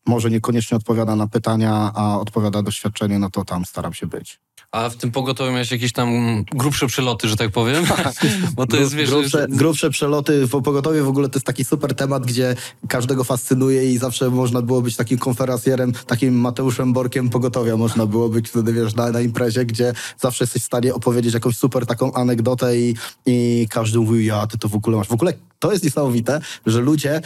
może 0.07 0.31
niekoniecznie 0.31 0.76
odpowiada 0.76 1.16
na 1.16 1.26
pytania, 1.26 1.93
a 1.95 2.21
odpowiada 2.21 2.62
doświadczenie, 2.62 3.19
no 3.19 3.31
to 3.31 3.45
tam 3.45 3.64
staram 3.64 3.95
się 3.95 4.07
być. 4.07 4.40
A 4.73 4.88
w 4.88 4.96
tym 4.96 5.11
pogotowiu 5.12 5.52
miałeś 5.52 5.70
jakieś 5.70 5.92
tam 5.92 6.08
grubsze 6.44 6.87
przeloty, 6.87 7.28
że 7.28 7.37
tak 7.37 7.50
powiem? 7.50 7.85
Bo 8.56 8.66
to 8.66 8.76
jest, 8.76 8.94
wiesz... 8.94 9.11
grubsze, 9.11 9.46
grubsze 9.49 9.90
przeloty 9.90 10.46
w 10.46 10.50
pogotowie 10.50 11.02
w 11.02 11.08
ogóle 11.08 11.28
to 11.28 11.37
jest 11.37 11.46
taki 11.46 11.64
super 11.64 11.94
temat, 11.94 12.26
gdzie 12.26 12.56
każdego 12.88 13.25
fascynuje 13.25 13.92
i 13.92 13.99
zawsze 13.99 14.30
można 14.30 14.62
było 14.62 14.82
być 14.82 14.96
takim 14.96 15.18
konferencjerem, 15.18 15.92
takim 16.06 16.35
Mateuszem 16.40 16.92
Borkiem 16.92 17.30
pogotowia 17.30 17.76
można 17.76 18.06
było 18.06 18.28
być 18.28 18.49
wtedy, 18.49 18.73
wiesz, 18.73 18.94
na, 18.94 19.11
na 19.11 19.20
imprezie, 19.20 19.64
gdzie 19.64 19.92
zawsze 20.18 20.44
jesteś 20.44 20.62
w 20.62 20.66
stanie 20.66 20.94
opowiedzieć 20.94 21.35
jakąś 21.35 21.56
super 21.56 21.87
taką 21.87 22.12
anegdotę 22.12 22.78
i, 22.78 22.94
i 23.26 23.66
każdy 23.70 23.99
mówił, 23.99 24.20
ja, 24.20 24.46
ty 24.46 24.58
to 24.58 24.68
w 24.68 24.75
ogóle 24.75 24.96
masz. 24.96 25.08
W 25.08 25.12
ogóle 25.12 25.32
to 25.58 25.73
jest 25.73 25.85
niesamowite, 25.85 26.40
że 26.66 26.80
ludzie 26.80 27.20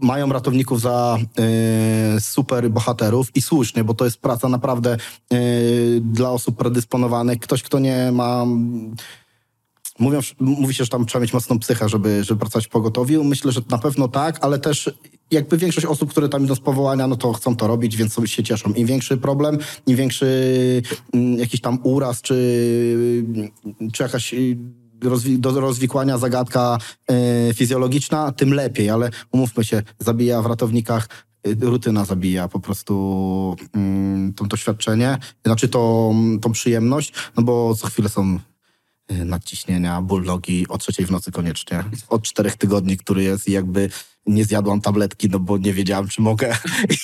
mają 0.00 0.32
ratowników 0.32 0.80
za 0.80 1.18
y, 2.16 2.20
super 2.20 2.70
bohaterów 2.70 3.36
i 3.36 3.42
słusznie, 3.42 3.84
bo 3.84 3.94
to 3.94 4.04
jest 4.04 4.20
praca 4.20 4.48
naprawdę 4.48 4.96
y, 5.32 6.00
dla 6.04 6.30
osób 6.30 6.56
predysponowanych. 6.56 7.38
Ktoś, 7.38 7.62
kto 7.62 7.78
nie 7.78 8.12
ma... 8.12 8.46
Mówią, 9.98 10.20
mówi 10.40 10.74
się, 10.74 10.84
że 10.84 10.90
tam 10.90 11.06
trzeba 11.06 11.22
mieć 11.22 11.32
mocną 11.32 11.58
psychę, 11.58 11.88
żeby, 11.88 12.24
żeby 12.24 12.40
pracować 12.40 12.66
w 12.66 12.70
pogotowiu. 12.70 13.24
Myślę, 13.24 13.52
że 13.52 13.60
na 13.70 13.78
pewno 13.78 14.08
tak, 14.08 14.38
ale 14.40 14.58
też 14.58 14.90
jakby 15.30 15.56
większość 15.56 15.86
osób, 15.86 16.10
które 16.10 16.28
tam 16.28 16.44
idą 16.44 16.54
z 16.54 16.60
powołania, 16.60 17.06
no 17.06 17.16
to 17.16 17.32
chcą 17.32 17.56
to 17.56 17.66
robić, 17.66 17.96
więc 17.96 18.12
sobie 18.12 18.28
się 18.28 18.42
cieszą. 18.42 18.72
Im 18.72 18.86
większy 18.86 19.16
problem, 19.16 19.58
im 19.86 19.96
większy 19.96 20.82
mm, 21.12 21.38
jakiś 21.38 21.60
tam 21.60 21.78
uraz, 21.82 22.22
czy, 22.22 22.34
czy 23.92 24.02
jakaś 24.02 24.34
rozwi- 25.02 25.38
do 25.38 25.60
rozwikłania 25.60 26.18
zagadka 26.18 26.78
y, 27.50 27.54
fizjologiczna, 27.54 28.32
tym 28.32 28.54
lepiej, 28.54 28.90
ale 28.90 29.10
umówmy 29.32 29.64
się, 29.64 29.82
zabija 29.98 30.42
w 30.42 30.46
ratownikach 30.46 31.08
y, 31.46 31.56
rutyna 31.60 32.04
zabija 32.04 32.48
po 32.48 32.60
prostu 32.60 33.56
mm, 33.74 34.32
to 34.34 34.44
doświadczenie, 34.44 35.18
znaczy 35.46 35.68
to, 35.68 36.12
tą 36.42 36.52
przyjemność, 36.52 37.12
no 37.36 37.42
bo 37.42 37.74
co 37.74 37.86
chwilę 37.86 38.08
są 38.08 38.38
nadciśnienia, 39.24 40.02
ból 40.02 40.24
nogi 40.24 40.68
o 40.68 40.78
trzeciej 40.78 41.06
w 41.06 41.10
nocy 41.10 41.32
koniecznie. 41.32 41.84
Od 42.08 42.22
czterech 42.22 42.56
tygodni, 42.56 42.96
który 42.96 43.22
jest 43.22 43.48
i 43.48 43.52
jakby 43.52 43.90
nie 44.26 44.44
zjadłam 44.44 44.80
tabletki, 44.80 45.28
no 45.28 45.38
bo 45.38 45.58
nie 45.58 45.72
wiedziałam, 45.72 46.08
czy 46.08 46.22
mogę. 46.22 46.56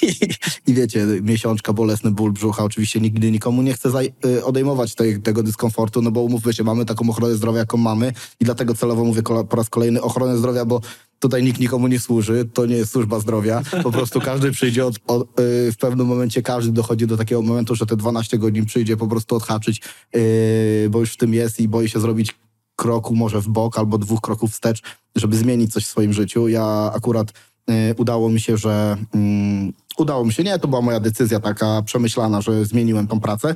I, 0.66 0.74
wiecie, 0.74 1.06
miesiączka, 1.22 1.72
bolesny 1.72 2.10
ból 2.10 2.32
brzucha. 2.32 2.64
Oczywiście 2.64 3.00
nigdy 3.00 3.30
nikomu 3.30 3.62
nie 3.62 3.74
chcę 3.74 3.88
y, 4.24 4.44
odejmować 4.44 4.94
tej, 4.94 5.22
tego 5.22 5.42
dyskomfortu, 5.42 6.02
no 6.02 6.10
bo 6.10 6.20
umówmy 6.20 6.54
się, 6.54 6.64
mamy 6.64 6.84
taką 6.84 7.10
ochronę 7.10 7.34
zdrowia, 7.34 7.58
jaką 7.58 7.76
mamy 7.76 8.12
i 8.40 8.44
dlatego 8.44 8.74
celowo 8.74 9.04
mówię 9.04 9.22
po 9.22 9.56
raz 9.56 9.70
kolejny 9.70 10.02
ochronę 10.02 10.38
zdrowia, 10.38 10.64
bo 10.64 10.80
tutaj 11.18 11.42
nikt 11.42 11.60
nikomu 11.60 11.88
nie 11.88 12.00
służy, 12.00 12.48
to 12.54 12.66
nie 12.66 12.76
jest 12.76 12.92
służba 12.92 13.20
zdrowia. 13.20 13.62
Po 13.82 13.92
prostu 13.92 14.20
każdy 14.20 14.52
przyjdzie 14.52 14.86
od, 14.86 14.98
od, 15.06 15.40
y, 15.40 15.72
w 15.72 15.76
pewnym 15.76 16.06
momencie, 16.06 16.42
każdy 16.42 16.72
dochodzi 16.72 17.06
do 17.06 17.16
takiego 17.16 17.42
momentu, 17.42 17.74
że 17.74 17.86
te 17.86 17.96
12 17.96 18.38
godzin 18.38 18.66
przyjdzie 18.66 18.96
po 18.96 19.06
prostu 19.06 19.36
odhaczyć, 19.36 19.82
y, 20.16 20.88
bo 20.90 21.00
już 21.00 21.12
w 21.12 21.16
tym 21.16 21.34
jest 21.34 21.60
i 21.60 21.68
boi 21.68 21.88
się 21.88 22.00
zrobić 22.00 22.34
kroku 22.76 23.14
może 23.14 23.40
w 23.40 23.48
bok 23.48 23.78
albo 23.78 23.98
dwóch 23.98 24.20
kroków 24.20 24.52
wstecz, 24.52 24.82
żeby 25.16 25.36
zmienić 25.36 25.72
coś 25.72 25.84
w 25.84 25.88
swoim 25.88 26.12
życiu. 26.12 26.48
Ja 26.48 26.92
akurat 26.94 27.32
y, 27.70 27.94
udało 27.96 28.30
mi 28.30 28.40
się, 28.40 28.56
że 28.56 28.96
mm, 29.14 29.72
udało 29.98 30.24
mi 30.24 30.32
się, 30.32 30.42
nie, 30.44 30.58
to 30.58 30.68
była 30.68 30.80
moja 30.80 31.00
decyzja 31.00 31.40
taka 31.40 31.82
przemyślana, 31.82 32.40
że 32.40 32.64
zmieniłem 32.64 33.06
tą 33.06 33.20
pracę. 33.20 33.54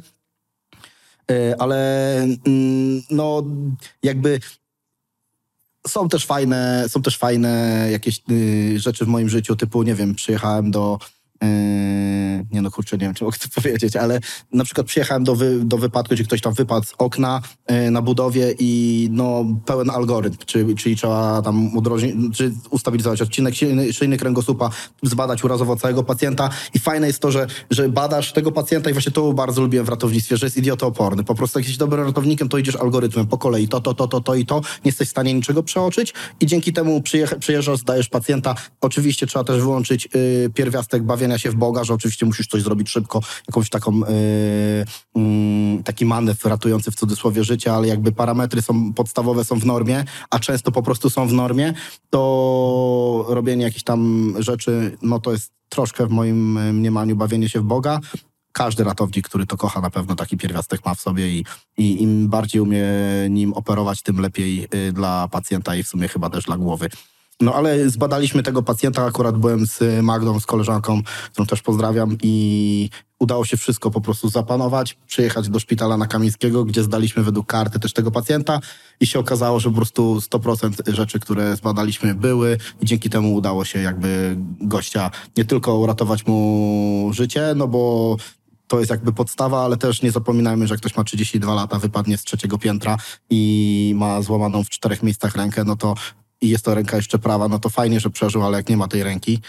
Ale 1.58 2.16
mm, 2.22 3.02
no 3.10 3.42
jakby 4.02 4.40
są 5.86 6.08
też 6.08 6.26
fajne, 6.26 6.84
są 6.88 7.02
też 7.02 7.18
fajne 7.18 7.86
jakieś 7.92 8.20
y, 8.30 8.78
rzeczy 8.80 9.04
w 9.04 9.08
moim 9.08 9.28
życiu, 9.28 9.56
typu, 9.56 9.82
nie 9.82 9.94
wiem, 9.94 10.14
przyjechałem 10.14 10.70
do. 10.70 10.98
Yy, 11.42 12.46
nie 12.52 12.62
no 12.62 12.70
kurczę, 12.70 12.96
nie 12.96 13.04
wiem, 13.04 13.14
czy 13.14 13.24
mogę 13.24 13.38
to 13.38 13.48
powiedzieć, 13.60 13.96
ale 13.96 14.20
na 14.52 14.64
przykład 14.64 14.86
przyjechałem 14.86 15.24
do, 15.24 15.36
wy, 15.36 15.64
do 15.64 15.78
wypadku, 15.78 16.14
gdzie 16.14 16.24
ktoś 16.24 16.40
tam 16.40 16.54
wypadł 16.54 16.86
z 16.86 16.94
okna 16.98 17.40
yy, 17.70 17.90
na 17.90 18.02
budowie 18.02 18.54
i 18.58 19.08
no 19.12 19.44
pełen 19.66 19.90
algorytm, 19.90 20.36
czyli, 20.46 20.74
czyli 20.74 20.96
trzeba 20.96 21.42
tam 21.42 21.76
udrożnić, 21.76 22.36
czy 22.36 22.52
ustabilizować 22.70 23.22
odcinek 23.22 23.54
szyjny, 23.54 23.92
szyjny 23.92 24.16
kręgosłupa, 24.16 24.70
zbadać 25.02 25.44
urazowo 25.44 25.76
całego 25.76 26.04
pacjenta 26.04 26.50
i 26.74 26.78
fajne 26.78 27.06
jest 27.06 27.20
to, 27.20 27.30
że, 27.30 27.46
że 27.70 27.88
badasz 27.88 28.32
tego 28.32 28.52
pacjenta 28.52 28.90
i 28.90 28.92
właśnie 28.92 29.12
to 29.12 29.32
bardzo 29.32 29.62
lubiłem 29.62 29.86
w 29.86 29.88
ratownictwie, 29.88 30.36
że 30.36 30.46
jest 30.46 30.56
idiotooporny. 30.56 31.24
Po 31.24 31.34
prostu 31.34 31.58
jak 31.58 31.64
jesteś 31.64 31.78
dobrym 31.78 32.06
ratownikiem, 32.06 32.48
to 32.48 32.58
idziesz 32.58 32.76
algorytmem 32.76 33.26
po 33.26 33.38
kolei, 33.38 33.68
to, 33.68 33.80
to, 33.80 33.94
to, 33.94 34.08
to, 34.08 34.20
to 34.20 34.34
i 34.34 34.46
to, 34.46 34.56
nie 34.60 34.88
jesteś 34.88 35.08
w 35.08 35.10
stanie 35.10 35.34
niczego 35.34 35.62
przeoczyć 35.62 36.14
i 36.40 36.46
dzięki 36.46 36.72
temu 36.72 37.02
przyjeżdżasz, 37.40 37.78
zdajesz 37.78 38.08
pacjenta. 38.08 38.54
Oczywiście 38.80 39.26
trzeba 39.26 39.44
też 39.44 39.60
wyłączyć 39.60 40.08
yy, 40.14 40.50
pierwiastek 40.54 41.02
bawienia 41.02 41.29
się 41.38 41.50
w 41.50 41.54
Boga, 41.54 41.84
że 41.84 41.94
oczywiście 41.94 42.26
musisz 42.26 42.46
coś 42.46 42.62
zrobić 42.62 42.90
szybko, 42.90 43.20
jakąś 43.48 43.68
taką 43.68 43.98
yy, 43.98 44.04
mm, 45.16 45.82
taki 45.82 46.06
manewr 46.06 46.48
ratujący 46.48 46.90
w 46.90 46.94
cudzysłowie 46.94 47.44
życie, 47.44 47.72
ale 47.72 47.88
jakby 47.88 48.12
parametry 48.12 48.62
są 48.62 48.92
podstawowe, 48.92 49.44
są 49.44 49.58
w 49.58 49.66
normie, 49.66 50.04
a 50.30 50.38
często 50.38 50.72
po 50.72 50.82
prostu 50.82 51.10
są 51.10 51.28
w 51.28 51.32
normie, 51.32 51.74
to 52.10 53.24
robienie 53.28 53.64
jakichś 53.64 53.84
tam 53.84 54.34
rzeczy, 54.38 54.98
no 55.02 55.20
to 55.20 55.32
jest 55.32 55.52
troszkę 55.70 56.06
w 56.06 56.10
moim 56.10 56.58
y, 56.58 56.72
mniemaniu 56.72 57.16
bawienie 57.16 57.48
się 57.48 57.60
w 57.60 57.64
Boga. 57.64 58.00
Każdy 58.52 58.84
ratownik, 58.84 59.28
który 59.28 59.46
to 59.46 59.56
kocha, 59.56 59.80
na 59.80 59.90
pewno 59.90 60.14
taki 60.14 60.36
pierwiastek 60.36 60.84
ma 60.84 60.94
w 60.94 61.00
sobie 61.00 61.28
i, 61.28 61.44
i 61.76 62.02
im 62.02 62.28
bardziej 62.28 62.60
umie 62.60 62.84
nim 63.30 63.52
operować, 63.52 64.02
tym 64.02 64.20
lepiej 64.20 64.68
y, 64.74 64.92
dla 64.92 65.28
pacjenta 65.28 65.76
i 65.76 65.82
w 65.82 65.88
sumie 65.88 66.08
chyba 66.08 66.30
też 66.30 66.44
dla 66.44 66.56
głowy. 66.56 66.88
No 67.40 67.54
ale 67.54 67.90
zbadaliśmy 67.90 68.42
tego 68.42 68.62
pacjenta, 68.62 69.04
akurat 69.04 69.38
byłem 69.38 69.66
z 69.66 70.02
Magdą, 70.02 70.40
z 70.40 70.46
koleżanką, 70.46 71.02
którą 71.32 71.46
też 71.46 71.62
pozdrawiam 71.62 72.16
i 72.22 72.90
udało 73.18 73.44
się 73.44 73.56
wszystko 73.56 73.90
po 73.90 74.00
prostu 74.00 74.28
zapanować, 74.28 74.96
przyjechać 75.06 75.48
do 75.48 75.60
szpitala 75.60 75.96
na 75.96 76.06
Kamińskiego, 76.06 76.64
gdzie 76.64 76.82
zdaliśmy 76.82 77.22
według 77.22 77.46
karty 77.46 77.80
też 77.80 77.92
tego 77.92 78.10
pacjenta 78.10 78.60
i 79.00 79.06
się 79.06 79.18
okazało, 79.18 79.60
że 79.60 79.70
po 79.70 79.76
prostu 79.76 80.16
100% 80.16 80.94
rzeczy, 80.94 81.20
które 81.20 81.56
zbadaliśmy 81.56 82.14
były 82.14 82.58
i 82.80 82.86
dzięki 82.86 83.10
temu 83.10 83.34
udało 83.34 83.64
się 83.64 83.78
jakby 83.78 84.36
gościa 84.60 85.10
nie 85.36 85.44
tylko 85.44 85.78
uratować 85.78 86.26
mu 86.26 87.10
życie, 87.12 87.52
no 87.56 87.68
bo 87.68 88.16
to 88.66 88.78
jest 88.78 88.90
jakby 88.90 89.12
podstawa, 89.12 89.64
ale 89.64 89.76
też 89.76 90.02
nie 90.02 90.10
zapominajmy, 90.10 90.66
że 90.66 90.74
jak 90.74 90.80
ktoś 90.80 90.96
ma 90.96 91.04
32 91.04 91.54
lata, 91.54 91.78
wypadnie 91.78 92.18
z 92.18 92.24
trzeciego 92.24 92.58
piętra 92.58 92.96
i 93.30 93.92
ma 93.96 94.22
złamaną 94.22 94.64
w 94.64 94.68
czterech 94.68 95.02
miejscach 95.02 95.36
rękę, 95.36 95.64
no 95.64 95.76
to 95.76 95.94
i 96.40 96.48
jest 96.48 96.64
to 96.64 96.74
ręka 96.74 96.96
jeszcze 96.96 97.18
prawa, 97.18 97.48
no 97.48 97.58
to 97.58 97.68
fajnie, 97.68 98.00
że 98.00 98.10
przeżył, 98.10 98.42
ale 98.42 98.56
jak 98.56 98.68
nie 98.68 98.76
ma 98.76 98.88
tej 98.88 99.02
ręki, 99.02 99.40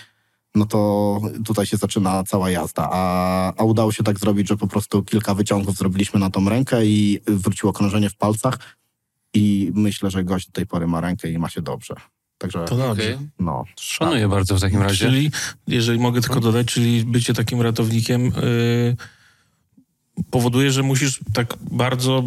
no 0.55 0.65
to 0.65 1.21
tutaj 1.45 1.65
się 1.65 1.77
zaczyna 1.77 2.24
cała 2.24 2.50
jazda. 2.50 2.89
A, 2.91 3.53
a 3.57 3.63
udało 3.63 3.91
się 3.91 4.03
tak 4.03 4.19
zrobić, 4.19 4.48
że 4.48 4.57
po 4.57 4.67
prostu 4.67 5.03
kilka 5.03 5.33
wyciągów 5.33 5.77
zrobiliśmy 5.77 6.19
na 6.19 6.29
tą 6.29 6.50
rękę 6.50 6.86
i 6.86 7.19
wróciło 7.27 7.74
krążenie 7.74 8.10
w 8.10 8.15
palcach 8.15 8.57
i 9.33 9.71
myślę, 9.75 10.12
że 10.12 10.24
gość 10.24 10.48
do 10.48 10.51
tej 10.51 10.65
pory 10.65 10.88
ma 10.88 11.01
rękę 11.01 11.31
i 11.31 11.39
ma 11.39 11.50
się 11.50 11.62
dobrze. 11.62 11.95
Także, 12.38 12.65
To 12.65 12.77
dobrze. 12.77 13.17
No. 13.39 13.63
Szanuję 13.79 14.27
bardzo 14.27 14.55
w 14.55 14.62
takim 14.62 14.81
razie. 14.81 15.05
Czyli, 15.05 15.31
jeżeli 15.67 16.00
mogę 16.00 16.21
tylko 16.21 16.39
dodać, 16.39 16.67
czyli 16.67 17.05
bycie 17.05 17.33
takim 17.33 17.62
ratownikiem 17.62 18.24
yy, 18.24 18.95
powoduje, 20.31 20.71
że 20.71 20.83
musisz 20.83 21.19
tak 21.33 21.57
bardzo 21.71 22.24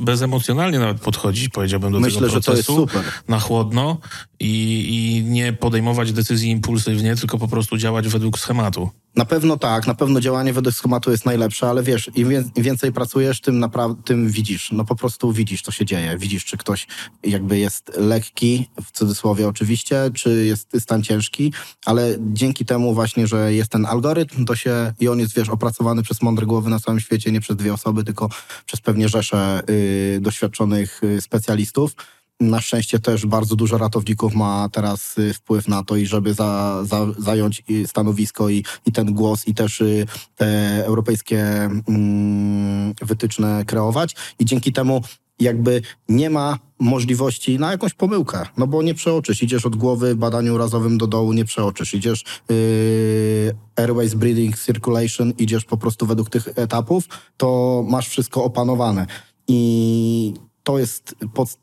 bezemocjonalnie 0.00 0.78
nawet 0.78 1.00
podchodzić, 1.00 1.48
powiedziałbym, 1.48 1.92
do 1.92 2.00
Myślę, 2.00 2.20
tego 2.20 2.32
że 2.32 2.40
to 2.40 2.56
jest 2.56 2.66
procesu. 2.66 2.98
Na 3.28 3.40
chłodno 3.40 3.98
i, 4.40 4.86
i 4.88 5.30
nie 5.30 5.52
podejmować 5.52 6.12
decyzji 6.12 6.50
impulsywnie, 6.50 7.16
tylko 7.16 7.38
po 7.38 7.48
prostu 7.48 7.76
działać 7.76 8.08
według 8.08 8.38
schematu. 8.38 8.90
Na 9.16 9.24
pewno 9.24 9.56
tak, 9.56 9.86
na 9.86 9.94
pewno 9.94 10.20
działanie 10.20 10.52
według 10.52 10.74
schematu 10.74 11.10
jest 11.10 11.26
najlepsze, 11.26 11.68
ale 11.68 11.82
wiesz, 11.82 12.10
im, 12.14 12.28
wię- 12.28 12.44
im 12.56 12.62
więcej 12.62 12.92
pracujesz, 12.92 13.40
tym 13.40 13.58
naprawdę, 13.58 14.02
tym 14.02 14.30
widzisz. 14.30 14.72
No 14.72 14.84
po 14.84 14.96
prostu 14.96 15.32
widzisz, 15.32 15.62
co 15.62 15.72
się 15.72 15.84
dzieje. 15.84 16.18
Widzisz, 16.18 16.44
czy 16.44 16.56
ktoś 16.56 16.86
jakby 17.22 17.58
jest 17.58 17.90
lekki, 17.96 18.68
w 18.84 18.92
cudzysłowie 18.92 19.48
oczywiście, 19.48 20.10
czy 20.14 20.44
jest 20.46 20.76
stan 20.80 21.02
ciężki, 21.02 21.52
ale 21.86 22.16
dzięki 22.20 22.64
temu 22.64 22.94
właśnie, 22.94 23.26
że 23.26 23.54
jest 23.54 23.70
ten 23.70 23.86
algorytm, 23.86 24.44
to 24.44 24.56
się, 24.56 24.92
i 25.00 25.08
on 25.08 25.18
jest, 25.18 25.36
wiesz, 25.36 25.48
opracowany 25.48 26.02
przez 26.02 26.22
mądre 26.22 26.46
głowy 26.46 26.70
na 26.70 26.80
całym 26.80 27.00
świecie, 27.00 27.32
nie 27.32 27.40
przez 27.40 27.56
dwie 27.56 27.74
osoby, 27.74 28.04
tylko 28.04 28.28
przez 28.66 28.80
pewnie 28.80 29.08
rzesze 29.08 29.62
y, 29.70 29.89
doświadczonych 30.20 31.04
y, 31.04 31.20
specjalistów. 31.20 31.94
Na 32.40 32.60
szczęście 32.60 32.98
też 32.98 33.26
bardzo 33.26 33.56
dużo 33.56 33.78
ratowników 33.78 34.34
ma 34.34 34.68
teraz 34.72 35.18
y, 35.18 35.34
wpływ 35.34 35.68
na 35.68 35.84
to 35.84 35.96
i 35.96 36.06
żeby 36.06 36.34
za, 36.34 36.80
za, 36.84 37.06
zająć 37.18 37.62
y, 37.70 37.86
stanowisko 37.86 38.48
i, 38.48 38.64
i 38.86 38.92
ten 38.92 39.14
głos 39.14 39.48
i 39.48 39.54
też 39.54 39.80
y, 39.80 40.06
te 40.36 40.46
europejskie 40.86 41.40
mm, 41.88 42.94
wytyczne 43.02 43.64
kreować 43.64 44.16
i 44.38 44.44
dzięki 44.44 44.72
temu 44.72 45.02
jakby 45.40 45.82
nie 46.08 46.30
ma 46.30 46.58
możliwości 46.78 47.58
na 47.58 47.70
jakąś 47.70 47.94
pomyłkę, 47.94 48.46
no 48.56 48.66
bo 48.66 48.82
nie 48.82 48.94
przeoczysz. 48.94 49.42
Idziesz 49.42 49.66
od 49.66 49.76
głowy 49.76 50.16
badaniu 50.16 50.58
razowym 50.58 50.98
do 50.98 51.06
dołu, 51.06 51.32
nie 51.32 51.44
przeoczysz. 51.44 51.94
Idziesz 51.94 52.24
yy, 52.48 53.54
airways, 53.76 54.14
breathing, 54.14 54.58
circulation, 54.58 55.32
idziesz 55.38 55.64
po 55.64 55.76
prostu 55.76 56.06
według 56.06 56.30
tych 56.30 56.48
etapów, 56.56 57.04
to 57.36 57.84
masz 57.88 58.08
wszystko 58.08 58.44
opanowane. 58.44 59.06
I 59.50 60.34
to 60.62 60.78
jest, 60.78 61.14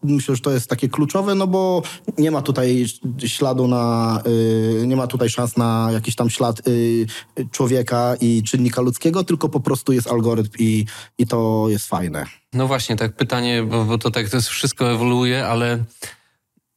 myślę, 0.03 0.36
że 0.36 0.41
to 0.41 0.51
jest 0.51 0.70
takie 0.70 0.89
kluczowe, 0.89 1.36
no 1.36 1.48
bo 1.48 1.82
nie 2.17 2.32
ma 2.32 2.41
tutaj 2.41 2.86
śladu 3.25 3.67
na, 3.67 4.22
y, 4.82 4.88
nie 4.88 4.96
ma 4.96 5.08
tutaj 5.08 5.29
szans 5.29 5.58
na 5.58 5.89
jakiś 5.94 6.15
tam 6.15 6.29
ślad 6.29 6.67
y, 6.67 7.08
człowieka 7.51 8.15
i 8.22 8.44
czynnika 8.44 8.82
ludzkiego, 8.82 9.24
tylko 9.24 9.50
po 9.50 9.60
prostu 9.60 9.94
jest 9.94 10.08
algorytm 10.08 10.51
i, 10.60 10.86
i 11.17 11.27
to 11.27 11.65
jest 11.70 11.88
fajne. 11.88 12.25
No 12.53 12.67
właśnie, 12.67 12.96
tak 12.96 13.15
pytanie, 13.15 13.63
bo, 13.63 13.86
bo 13.86 13.98
to 13.98 14.12
tak 14.12 14.29
to 14.29 14.41
wszystko 14.41 14.91
ewoluuje, 14.91 15.48
ale 15.48 15.84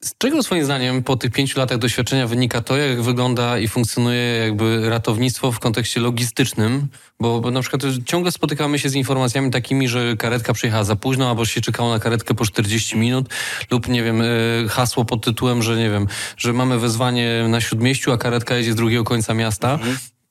z 0.05 0.19
czego 0.19 0.43
swoim 0.43 0.65
zdaniem 0.65 1.03
po 1.03 1.17
tych 1.17 1.33
pięciu 1.33 1.59
latach 1.59 1.79
doświadczenia 1.79 2.27
wynika 2.27 2.61
to, 2.61 2.77
jak 2.77 3.03
wygląda 3.03 3.59
i 3.59 3.69
funkcjonuje 3.69 4.23
jakby 4.23 4.91
ratownictwo 4.91 5.53
w 5.53 5.59
kontekście 5.59 6.01
logistycznym? 6.01 6.89
Bo, 7.21 7.41
bo 7.41 7.51
na 7.51 7.61
przykład 7.61 7.83
ciągle 8.07 8.33
spotykamy 8.33 8.79
się 8.79 8.89
z 8.89 8.95
informacjami 8.95 9.51
takimi, 9.51 9.89
że 9.89 10.17
karetka 10.17 10.53
przyjechała 10.53 10.85
za 10.85 10.97
późno, 10.97 11.29
albo 11.29 11.45
się 11.45 11.61
czekało 11.61 11.91
na 11.91 11.99
karetkę 11.99 12.35
po 12.35 12.45
40 12.45 12.97
minut, 12.97 13.29
lub 13.71 13.89
nie 13.89 14.03
wiem, 14.03 14.21
y, 14.21 14.67
hasło 14.71 15.05
pod 15.05 15.25
tytułem, 15.25 15.63
że 15.63 15.77
nie 15.77 15.91
wiem, 15.91 16.07
że 16.37 16.53
mamy 16.53 16.79
wezwanie 16.79 17.47
na 17.49 17.61
śródmieściu, 17.61 18.13
a 18.13 18.19
karetka 18.19 18.57
jedzie 18.57 18.73
z 18.73 18.77
drugiego 18.77 19.05
końca 19.05 19.35
miasta. 19.35 19.79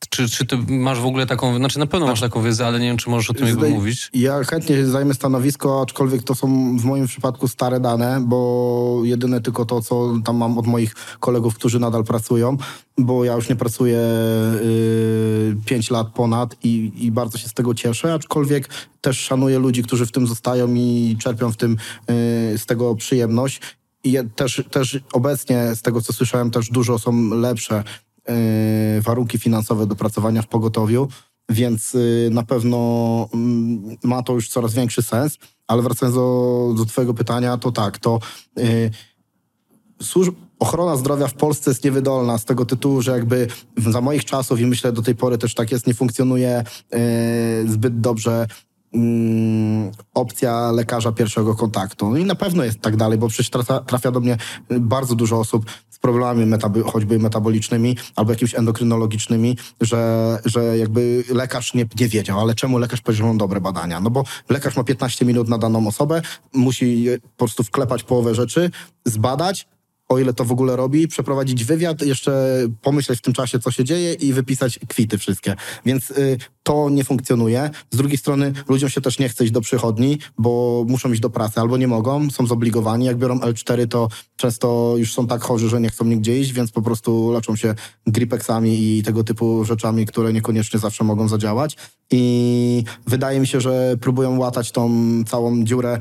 Czy, 0.09 0.29
czy 0.29 0.45
ty 0.45 0.57
masz 0.67 0.99
w 0.99 1.05
ogóle 1.05 1.27
taką, 1.27 1.57
znaczy 1.57 1.79
na 1.79 1.85
pewno 1.85 2.07
masz 2.07 2.21
taką 2.21 2.41
wiedzę, 2.41 2.67
ale 2.67 2.79
nie 2.79 2.87
wiem, 2.87 2.97
czy 2.97 3.09
możesz 3.09 3.29
o 3.29 3.33
tym 3.33 3.47
jakby 3.47 3.69
mówić. 3.69 4.09
Ja 4.13 4.43
chętnie 4.43 4.85
zajmę 4.85 5.13
stanowisko, 5.13 5.81
aczkolwiek 5.81 6.23
to 6.23 6.35
są 6.35 6.77
w 6.77 6.83
moim 6.83 7.07
przypadku 7.07 7.47
stare 7.47 7.79
dane, 7.79 8.19
bo 8.21 9.01
jedyne 9.03 9.41
tylko 9.41 9.65
to, 9.65 9.81
co 9.81 10.13
tam 10.25 10.37
mam 10.37 10.57
od 10.57 10.67
moich 10.67 10.95
kolegów, 11.19 11.55
którzy 11.55 11.79
nadal 11.79 12.03
pracują, 12.03 12.57
bo 12.97 13.25
ja 13.25 13.33
już 13.33 13.49
nie 13.49 13.55
pracuję 13.55 13.99
5 15.65 15.91
lat 15.91 16.07
ponad 16.07 16.55
i, 16.63 16.91
i 16.95 17.11
bardzo 17.11 17.37
się 17.37 17.47
z 17.47 17.53
tego 17.53 17.73
cieszę, 17.73 18.13
aczkolwiek 18.13 18.69
też 19.01 19.19
szanuję 19.19 19.59
ludzi, 19.59 19.83
którzy 19.83 20.05
w 20.05 20.11
tym 20.11 20.27
zostają 20.27 20.73
i 20.73 21.17
czerpią 21.19 21.51
w 21.51 21.57
tym 21.57 21.71
y, 21.73 21.77
z 22.57 22.65
tego 22.65 22.95
przyjemność. 22.95 23.61
I 24.03 24.17
też, 24.35 24.63
też 24.71 24.99
obecnie, 25.13 25.75
z 25.75 25.81
tego 25.81 26.01
co 26.01 26.13
słyszałem, 26.13 26.51
też 26.51 26.69
dużo 26.69 26.99
są 26.99 27.29
lepsze 27.29 27.79
y, 27.79 28.08
warunki 29.01 29.39
finansowe 29.39 29.87
do 29.87 29.95
pracowania 29.95 30.41
w 30.41 30.47
pogotowiu, 30.47 31.07
więc 31.49 31.95
y, 31.95 32.29
na 32.31 32.43
pewno 32.43 33.29
mm, 33.33 33.97
ma 34.03 34.23
to 34.23 34.33
już 34.33 34.49
coraz 34.49 34.73
większy 34.73 35.01
sens. 35.03 35.37
Ale 35.67 35.81
wracając 35.81 36.15
do, 36.15 36.73
do 36.77 36.85
Twojego 36.85 37.13
pytania, 37.13 37.57
to 37.57 37.71
tak, 37.71 37.97
to 37.97 38.19
y, 38.59 38.91
służ- 40.03 40.31
ochrona 40.59 40.95
zdrowia 40.95 41.27
w 41.27 41.33
Polsce 41.33 41.71
jest 41.71 41.83
niewydolna 41.83 42.37
z 42.37 42.45
tego 42.45 42.65
tytułu, 42.65 43.01
że 43.01 43.11
jakby 43.11 43.47
za 43.77 44.01
moich 44.01 44.25
czasów 44.25 44.59
i 44.59 44.65
myślę 44.65 44.91
do 44.91 45.01
tej 45.01 45.15
pory 45.15 45.37
też 45.37 45.53
tak 45.53 45.71
jest, 45.71 45.87
nie 45.87 45.93
funkcjonuje 45.93 46.63
zbyt 47.65 47.99
dobrze 48.01 48.47
mm, 48.93 49.91
opcja 50.13 50.71
lekarza 50.71 51.11
pierwszego 51.11 51.55
kontaktu. 51.55 52.09
No 52.09 52.17
i 52.17 52.25
na 52.25 52.35
pewno 52.35 52.63
jest 52.63 52.81
tak 52.81 52.95
dalej, 52.95 53.17
bo 53.17 53.27
przecież 53.27 53.49
trafia, 53.49 53.79
trafia 53.79 54.11
do 54.11 54.19
mnie 54.19 54.37
bardzo 54.69 55.15
dużo 55.15 55.39
osób 55.39 55.65
z 55.89 55.99
problemami 55.99 56.45
choćby 56.85 57.19
metabolicznymi 57.19 57.97
albo 58.15 58.31
jakimiś 58.31 58.55
endokrynologicznymi, 58.55 59.57
że, 59.81 60.37
że 60.45 60.77
jakby 60.77 61.23
lekarz 61.29 61.73
nie, 61.73 61.85
nie 61.99 62.07
wiedział, 62.07 62.39
ale 62.39 62.55
czemu 62.55 62.77
lekarz 62.77 63.01
powiedział, 63.01 63.31
że 63.31 63.37
dobre 63.37 63.61
badania? 63.61 63.99
No 63.99 64.09
bo 64.09 64.23
lekarz 64.49 64.77
ma 64.77 64.83
15 64.83 65.25
minut 65.25 65.49
na 65.49 65.57
daną 65.57 65.87
osobę, 65.87 66.21
musi 66.53 67.07
po 67.21 67.45
prostu 67.45 67.63
wklepać 67.63 68.03
połowę 68.03 68.35
rzeczy, 68.35 68.71
zbadać, 69.05 69.67
o 70.09 70.19
ile 70.19 70.33
to 70.33 70.45
w 70.45 70.51
ogóle 70.51 70.75
robi, 70.75 71.07
przeprowadzić 71.07 71.63
wywiad, 71.63 72.01
jeszcze 72.01 72.57
pomyśleć 72.81 73.19
w 73.19 73.21
tym 73.21 73.33
czasie, 73.33 73.59
co 73.59 73.71
się 73.71 73.83
dzieje 73.83 74.13
i 74.13 74.33
wypisać 74.33 74.79
kwity 74.87 75.17
wszystkie. 75.17 75.55
Więc 75.85 76.11
y, 76.11 76.37
to 76.63 76.89
nie 76.89 77.03
funkcjonuje. 77.03 77.69
Z 77.91 77.97
drugiej 77.97 78.17
strony 78.17 78.53
ludziom 78.67 78.89
się 78.89 79.01
też 79.01 79.19
nie 79.19 79.29
chce 79.29 79.43
iść 79.43 79.53
do 79.53 79.61
przychodni, 79.61 80.19
bo 80.37 80.83
muszą 80.87 81.11
iść 81.11 81.21
do 81.21 81.29
pracy 81.29 81.59
albo 81.59 81.77
nie 81.77 81.87
mogą, 81.87 82.29
są 82.29 82.47
zobligowani. 82.47 83.05
Jak 83.05 83.17
biorą 83.17 83.39
L4, 83.39 83.87
to 83.87 84.07
często 84.35 84.93
już 84.97 85.13
są 85.13 85.27
tak 85.27 85.41
chorzy, 85.41 85.69
że 85.69 85.81
nie 85.81 85.89
chcą 85.89 86.05
nigdzie 86.05 86.39
iść, 86.39 86.53
więc 86.53 86.71
po 86.71 86.81
prostu 86.81 87.31
leczą 87.31 87.55
się 87.55 87.75
gripexami 88.07 88.97
i 88.97 89.03
tego 89.03 89.23
typu 89.23 89.65
rzeczami, 89.65 90.05
które 90.05 90.33
niekoniecznie 90.33 90.79
zawsze 90.79 91.03
mogą 91.03 91.27
zadziałać. 91.27 91.75
I 92.11 92.83
wydaje 93.07 93.39
mi 93.39 93.47
się, 93.47 93.61
że 93.61 93.95
próbują 94.01 94.37
łatać 94.37 94.71
tą 94.71 94.89
całą 95.27 95.63
dziurę 95.63 95.99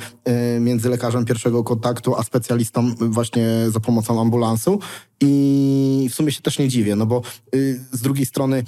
y, 0.56 0.60
między 0.60 0.88
lekarzem 0.88 1.24
pierwszego 1.24 1.64
kontaktu 1.64 2.16
a 2.16 2.22
specjalistą 2.22 2.94
właśnie 2.94 3.46
za 3.68 3.80
pomocą 3.80 4.20
ambulansu. 4.20 4.80
I 5.20 6.08
w 6.10 6.14
sumie 6.14 6.32
się 6.32 6.42
też 6.42 6.58
nie 6.58 6.68
dziwię, 6.68 6.96
no 6.96 7.06
bo 7.06 7.22
y, 7.54 7.80
z 7.92 8.00
drugiej 8.00 8.26
strony 8.26 8.64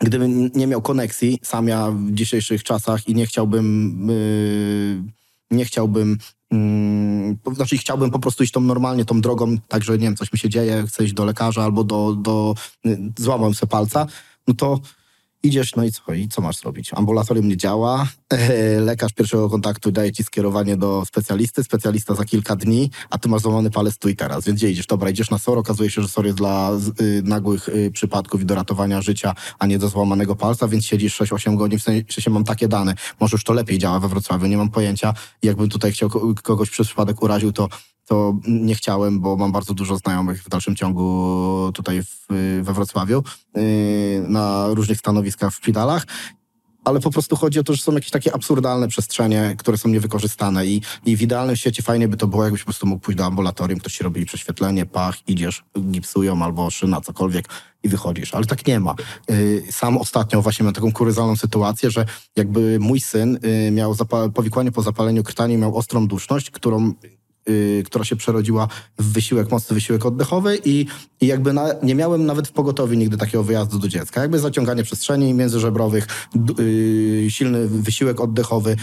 gdybym 0.00 0.50
nie 0.54 0.66
miał 0.66 0.82
koneksji 0.82 1.38
sam 1.42 1.68
ja 1.68 1.90
w 1.90 2.10
dzisiejszych 2.10 2.62
czasach 2.62 3.08
i 3.08 3.14
nie 3.14 3.26
chciałbym 3.26 3.96
yy, 4.08 5.56
nie 5.56 5.64
chciałbym 5.64 6.18
mm, 6.50 7.38
znaczy 7.54 7.78
chciałbym 7.78 8.10
po 8.10 8.18
prostu 8.18 8.44
iść 8.44 8.52
tą 8.52 8.60
normalnie 8.60 9.04
tą 9.04 9.20
drogą, 9.20 9.56
tak 9.68 9.84
że 9.84 9.92
nie 9.92 9.98
wiem, 9.98 10.16
coś 10.16 10.32
mi 10.32 10.38
się 10.38 10.48
dzieje, 10.48 10.84
chcę 10.86 11.04
iść 11.04 11.14
do 11.14 11.24
lekarza 11.24 11.62
albo 11.62 11.84
do, 11.84 12.12
do 12.12 12.54
y, 12.86 12.98
złamałem 13.18 13.54
sobie 13.54 13.70
palca, 13.70 14.06
no 14.48 14.54
to 14.54 14.80
idziesz, 15.44 15.76
no 15.76 15.84
i 15.84 15.92
co, 15.92 16.12
i 16.12 16.28
co 16.28 16.42
masz 16.42 16.56
zrobić? 16.56 16.90
Ambulatorium 16.94 17.48
nie 17.48 17.56
działa, 17.56 18.06
lekarz 18.88 19.12
pierwszego 19.12 19.50
kontaktu 19.50 19.92
daje 19.92 20.12
ci 20.12 20.24
skierowanie 20.24 20.76
do 20.76 21.04
specjalisty, 21.06 21.64
specjalista 21.64 22.14
za 22.14 22.24
kilka 22.24 22.56
dni, 22.56 22.90
a 23.10 23.18
ty 23.18 23.28
masz 23.28 23.42
złamany 23.42 23.70
palec 23.70 23.98
tu 23.98 24.08
i 24.08 24.16
teraz, 24.16 24.44
więc 24.44 24.58
gdzie 24.58 24.70
idziesz? 24.70 24.86
Dobra, 24.86 25.10
idziesz 25.10 25.30
na 25.30 25.38
SOR, 25.38 25.58
okazuje 25.58 25.90
się, 25.90 26.02
że 26.02 26.08
SOR 26.08 26.26
jest 26.26 26.38
dla 26.38 26.70
y, 27.00 27.22
nagłych 27.24 27.68
y, 27.68 27.90
przypadków 27.92 28.42
i 28.42 28.44
do 28.44 28.54
ratowania 28.54 29.02
życia, 29.02 29.34
a 29.58 29.66
nie 29.66 29.78
do 29.78 29.88
złamanego 29.88 30.36
palca, 30.36 30.68
więc 30.68 30.84
siedzisz 30.84 31.20
6-8 31.20 31.56
godzin, 31.56 31.78
w 31.78 31.82
sensie 31.82 32.30
mam 32.30 32.44
takie 32.44 32.68
dane. 32.68 32.94
Może 33.20 33.34
już 33.34 33.44
to 33.44 33.52
lepiej 33.52 33.78
działa 33.78 34.00
we 34.00 34.08
Wrocławiu, 34.08 34.46
nie 34.46 34.56
mam 34.56 34.70
pojęcia. 34.70 35.14
Jakbym 35.42 35.68
tutaj 35.68 35.92
chciał 35.92 36.10
ko- 36.10 36.34
kogoś 36.42 36.70
przez 36.70 36.86
przypadek 36.86 37.22
uraził, 37.22 37.52
to 37.52 37.68
to 38.06 38.36
nie 38.48 38.74
chciałem, 38.74 39.20
bo 39.20 39.36
mam 39.36 39.52
bardzo 39.52 39.74
dużo 39.74 39.96
znajomych 39.96 40.42
w 40.42 40.48
dalszym 40.48 40.76
ciągu 40.76 41.70
tutaj 41.74 42.02
w, 42.02 42.26
we 42.62 42.72
Wrocławiu 42.72 43.22
yy, 43.54 43.62
na 44.28 44.66
różnych 44.68 44.98
stanowiskach 44.98 45.52
w 45.52 45.56
szpitalach. 45.56 46.06
Ale 46.84 47.00
po 47.00 47.10
prostu 47.10 47.36
chodzi 47.36 47.60
o 47.60 47.62
to, 47.62 47.74
że 47.74 47.82
są 47.82 47.92
jakieś 47.92 48.10
takie 48.10 48.34
absurdalne 48.34 48.88
przestrzenie, 48.88 49.54
które 49.58 49.78
są 49.78 49.88
niewykorzystane 49.88 50.66
i, 50.66 50.82
i 51.04 51.16
w 51.16 51.22
idealnym 51.22 51.56
świecie 51.56 51.82
fajnie 51.82 52.08
by 52.08 52.16
to 52.16 52.26
było, 52.26 52.44
jakbyś 52.44 52.60
po 52.60 52.64
prostu 52.64 52.86
mógł 52.86 53.00
pójść 53.00 53.18
do 53.18 53.24
ambulatorium, 53.24 53.80
ktoś 53.80 53.96
ci 53.96 54.04
robi 54.04 54.26
prześwietlenie, 54.26 54.86
pach, 54.86 55.28
idziesz, 55.28 55.64
gipsują 55.80 56.42
albo 56.42 56.70
szyna, 56.70 57.00
cokolwiek 57.00 57.48
i 57.82 57.88
wychodzisz. 57.88 58.34
Ale 58.34 58.44
tak 58.44 58.66
nie 58.66 58.80
ma. 58.80 58.94
Yy, 59.28 59.64
Sam 59.70 59.98
ostatnio 59.98 60.42
właśnie 60.42 60.64
miałem 60.64 60.74
taką 60.74 60.92
kuryzalną 60.92 61.36
sytuację, 61.36 61.90
że 61.90 62.06
jakby 62.36 62.78
mój 62.80 63.00
syn 63.00 63.38
yy, 63.42 63.70
miał 63.70 63.96
powikłanie 64.34 64.72
po 64.72 64.82
zapaleniu 64.82 65.22
krtani, 65.22 65.56
miał 65.56 65.76
ostrą 65.76 66.06
duszność, 66.06 66.50
którą 66.50 66.92
y, 67.48 67.82
która 67.86 68.04
się 68.04 68.16
przerodziła 68.16 68.68
w 68.98 69.12
wysiłek, 69.12 69.50
mocny 69.50 69.74
wysiłek 69.74 70.06
oddechowy 70.06 70.58
i, 70.64 70.86
i 71.20 71.26
jakby 71.26 71.52
na, 71.52 71.66
nie 71.82 71.94
miałem 71.94 72.26
nawet 72.26 72.48
w 72.48 72.52
pogotowiu 72.52 72.94
nigdy 72.94 73.16
takiego 73.16 73.44
wyjazdu 73.44 73.78
do 73.78 73.88
dziecka. 73.88 74.20
Jakby 74.20 74.38
zaciąganie 74.38 74.82
przestrzeni 74.82 75.34
międzyżebrowych, 75.34 76.06
d- 76.34 76.62
y, 76.62 77.26
silny 77.30 77.68
wysiłek 77.68 78.20
oddechowy, 78.20 78.76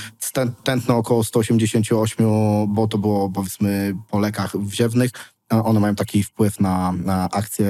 tętno 0.63 0.97
około 0.97 1.23
188, 1.23 2.25
bo 2.67 2.87
to 2.87 2.97
było 2.97 3.29
powiedzmy 3.29 3.95
po 4.09 4.19
lekach 4.19 4.57
wziewnych. 4.57 5.11
One 5.49 5.79
mają 5.79 5.95
taki 5.95 6.23
wpływ 6.23 6.59
na, 6.59 6.91
na 6.91 7.29
akcję 7.29 7.67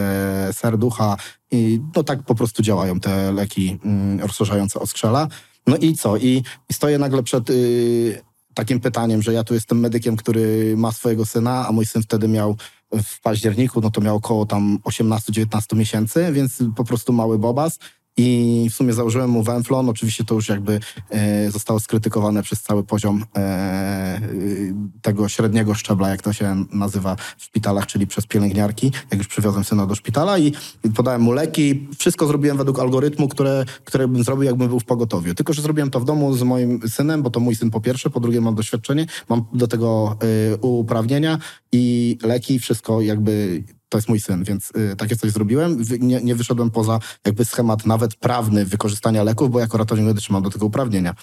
serducha 0.51 1.17
i 1.51 1.82
no 1.95 2.04
tak 2.04 2.23
po 2.23 2.36
prostu 2.36 2.63
działają 2.63 2.99
te 2.99 3.32
leki 3.32 3.80
mm, 3.86 4.19
rozszerzające 4.19 4.80
oskrzela. 4.80 5.27
No 5.67 5.77
i 5.77 5.93
co? 5.93 6.17
I, 6.17 6.43
i 6.69 6.73
stoję 6.73 6.97
nagle 6.99 7.23
przed 7.23 7.49
y, 7.49 8.21
takim 8.54 8.80
pytaniem, 8.80 9.22
że 9.22 9.34
ja 9.34 9.44
tu 9.44 9.54
jestem 9.54 9.80
medykiem, 9.80 10.16
który 10.16 10.74
ma 10.78 10.92
swojego 10.92 11.26
syna, 11.26 11.68
a 11.68 11.72
mój 11.72 11.86
syn 11.86 12.02
wtedy 12.04 12.28
miał 12.28 12.58
w 13.04 13.22
październiku, 13.22 13.82
no 13.82 13.92
to 13.92 14.02
miał 14.02 14.16
około 14.16 14.46
tam 14.46 14.80
18-19 14.84 15.76
miesięcy, 15.76 16.32
więc 16.32 16.64
po 16.76 16.84
prostu 16.84 17.14
mały 17.14 17.40
bobas. 17.40 17.80
I 18.17 18.67
w 18.71 18.74
sumie 18.74 18.93
założyłem 18.93 19.30
mu 19.30 19.43
Venflon. 19.43 19.89
Oczywiście 19.89 20.24
to 20.24 20.36
już 20.36 20.50
jakby 20.50 20.80
e, 21.10 21.52
zostało 21.52 21.80
skrytykowane 21.80 22.43
przez 22.43 22.62
cały 22.62 22.84
poziom 22.84 23.26
e, 23.36 24.21
y, 24.34 24.74
tego 25.02 25.30
średniego 25.30 25.74
szczebla, 25.74 26.10
jak 26.10 26.21
to 26.21 26.34
się 26.34 26.65
nazywa 26.74 27.15
w 27.38 27.43
szpitalach, 27.43 27.88
czyli 27.88 28.08
przez 28.08 28.28
pielęgniarki. 28.28 28.91
Jak 29.12 29.17
już 29.17 29.28
przywiozłem 29.28 29.63
syna 29.63 29.86
do 29.86 29.95
szpitala 29.95 30.38
i 30.38 30.54
podałem 30.95 31.21
mu 31.21 31.32
leki. 31.32 31.88
Wszystko 31.97 32.28
zrobiłem 32.28 32.58
według 32.58 32.80
algorytmu, 32.80 33.28
które, 33.28 33.65
które 33.84 34.08
bym 34.08 34.24
zrobił, 34.24 34.43
jakbym 34.43 34.67
był 34.67 34.80
w 34.80 34.86
pogotowiu. 34.86 35.36
Tylko, 35.36 35.54
że 35.54 35.62
zrobiłem 35.62 35.89
to 35.89 36.00
w 36.00 36.06
domu 36.06 36.34
z 36.34 36.43
moim 36.43 36.80
synem, 36.89 37.21
bo 37.21 37.30
to 37.30 37.39
mój 37.39 37.56
syn 37.56 37.71
po 37.71 37.82
pierwsze, 37.82 38.10
po 38.10 38.19
drugie 38.19 38.41
mam 38.41 38.56
doświadczenie, 38.56 39.06
mam 39.30 39.45
do 39.54 39.67
tego 39.67 40.17
y, 40.54 40.58
uprawnienia 40.58 41.38
i 41.71 42.17
leki, 42.24 42.60
wszystko 42.60 43.02
jakby 43.02 43.63
to 43.91 43.97
jest 43.97 44.10
mój 44.10 44.19
syn, 44.19 44.43
więc 44.43 44.71
y, 44.75 44.95
takie 44.95 45.15
coś 45.15 45.32
zrobiłem. 45.32 45.84
Wy- 45.84 45.99
Nie, 45.99 46.21
nie 46.21 46.36
wyszedłem 46.36 46.71
poza 46.71 46.99
jakby 47.25 47.45
schemat 47.45 47.86
nawet 47.86 48.15
prawny 48.15 48.65
wykorzystania 48.65 49.23
leków, 49.23 49.51
bo 49.51 49.60
jako 49.60 49.77
ratownik 49.77 50.06
medyczny 50.08 50.34
mam 50.34 50.43
do 50.43 50.49
tego 50.49 50.65
uprawnienia. 50.65 51.15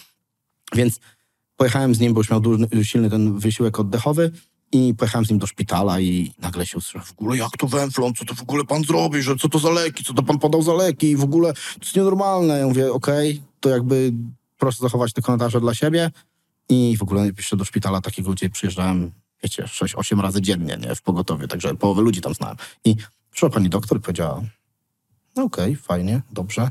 Więc 0.74 1.00
pojechałem 1.57 1.94
z 1.94 2.00
nim, 2.00 2.14
bo 2.14 2.20
już 2.20 2.31
miał 2.31 2.40
duży, 2.40 2.68
silny 2.83 3.11
ten 3.11 3.38
wysiłek 3.38 3.81
oddechowy 3.81 4.31
i 4.72 4.94
pojechałem 4.98 5.24
z 5.24 5.31
nim 5.31 5.38
do 5.38 5.46
szpitala 5.46 6.00
i 6.00 6.33
nagle 6.38 6.66
się 6.66 6.78
usłyszałem, 6.78 7.07
w 7.07 7.12
ogóle 7.12 7.37
jak 7.37 7.50
to 7.59 7.66
węflon, 7.66 8.14
co 8.14 8.24
to 8.24 8.35
w 8.35 8.42
ogóle 8.42 8.64
pan 8.64 8.85
zrobi, 8.85 9.22
że 9.22 9.37
co 9.37 9.48
to 9.48 9.59
za 9.59 9.70
leki, 9.70 10.04
co 10.04 10.14
to 10.14 10.22
pan 10.22 10.38
podał 10.38 10.62
za 10.62 10.72
leki 10.74 11.11
i 11.11 11.16
w 11.16 11.22
ogóle 11.24 11.52
to 11.52 11.61
jest 11.83 11.96
nienormalne. 11.96 12.59
Ja 12.59 12.66
mówię, 12.66 12.92
okej, 12.92 13.42
to 13.61 13.68
jakby 13.68 14.12
proszę 14.59 14.78
zachować 14.81 15.12
te 15.12 15.22
komentarze 15.22 15.61
dla 15.61 15.74
siebie 15.74 16.11
i 16.68 16.96
w 16.98 17.02
ogóle 17.02 17.26
jeszcze 17.37 17.57
do 17.57 17.64
szpitala 17.64 18.00
takiego, 18.00 18.31
gdzie 18.33 18.50
przyjeżdżałem, 18.50 19.11
wiecie, 19.42 19.62
6-8 19.62 20.20
razy 20.20 20.42
dziennie, 20.42 20.79
nie, 20.81 20.94
w 20.94 21.03
pogotowie, 21.03 21.48
także 21.48 21.74
połowę 21.74 22.03
ludzi 22.03 22.20
tam 22.20 22.35
znałem. 22.35 22.57
I 22.85 22.96
przyszła 23.31 23.51
pani 23.51 23.68
doktor 23.68 23.98
i 23.98 24.01
powiedziała, 24.01 24.42
no 25.37 25.42
okej, 25.42 25.77
fajnie, 25.77 26.22
dobrze. 26.33 26.70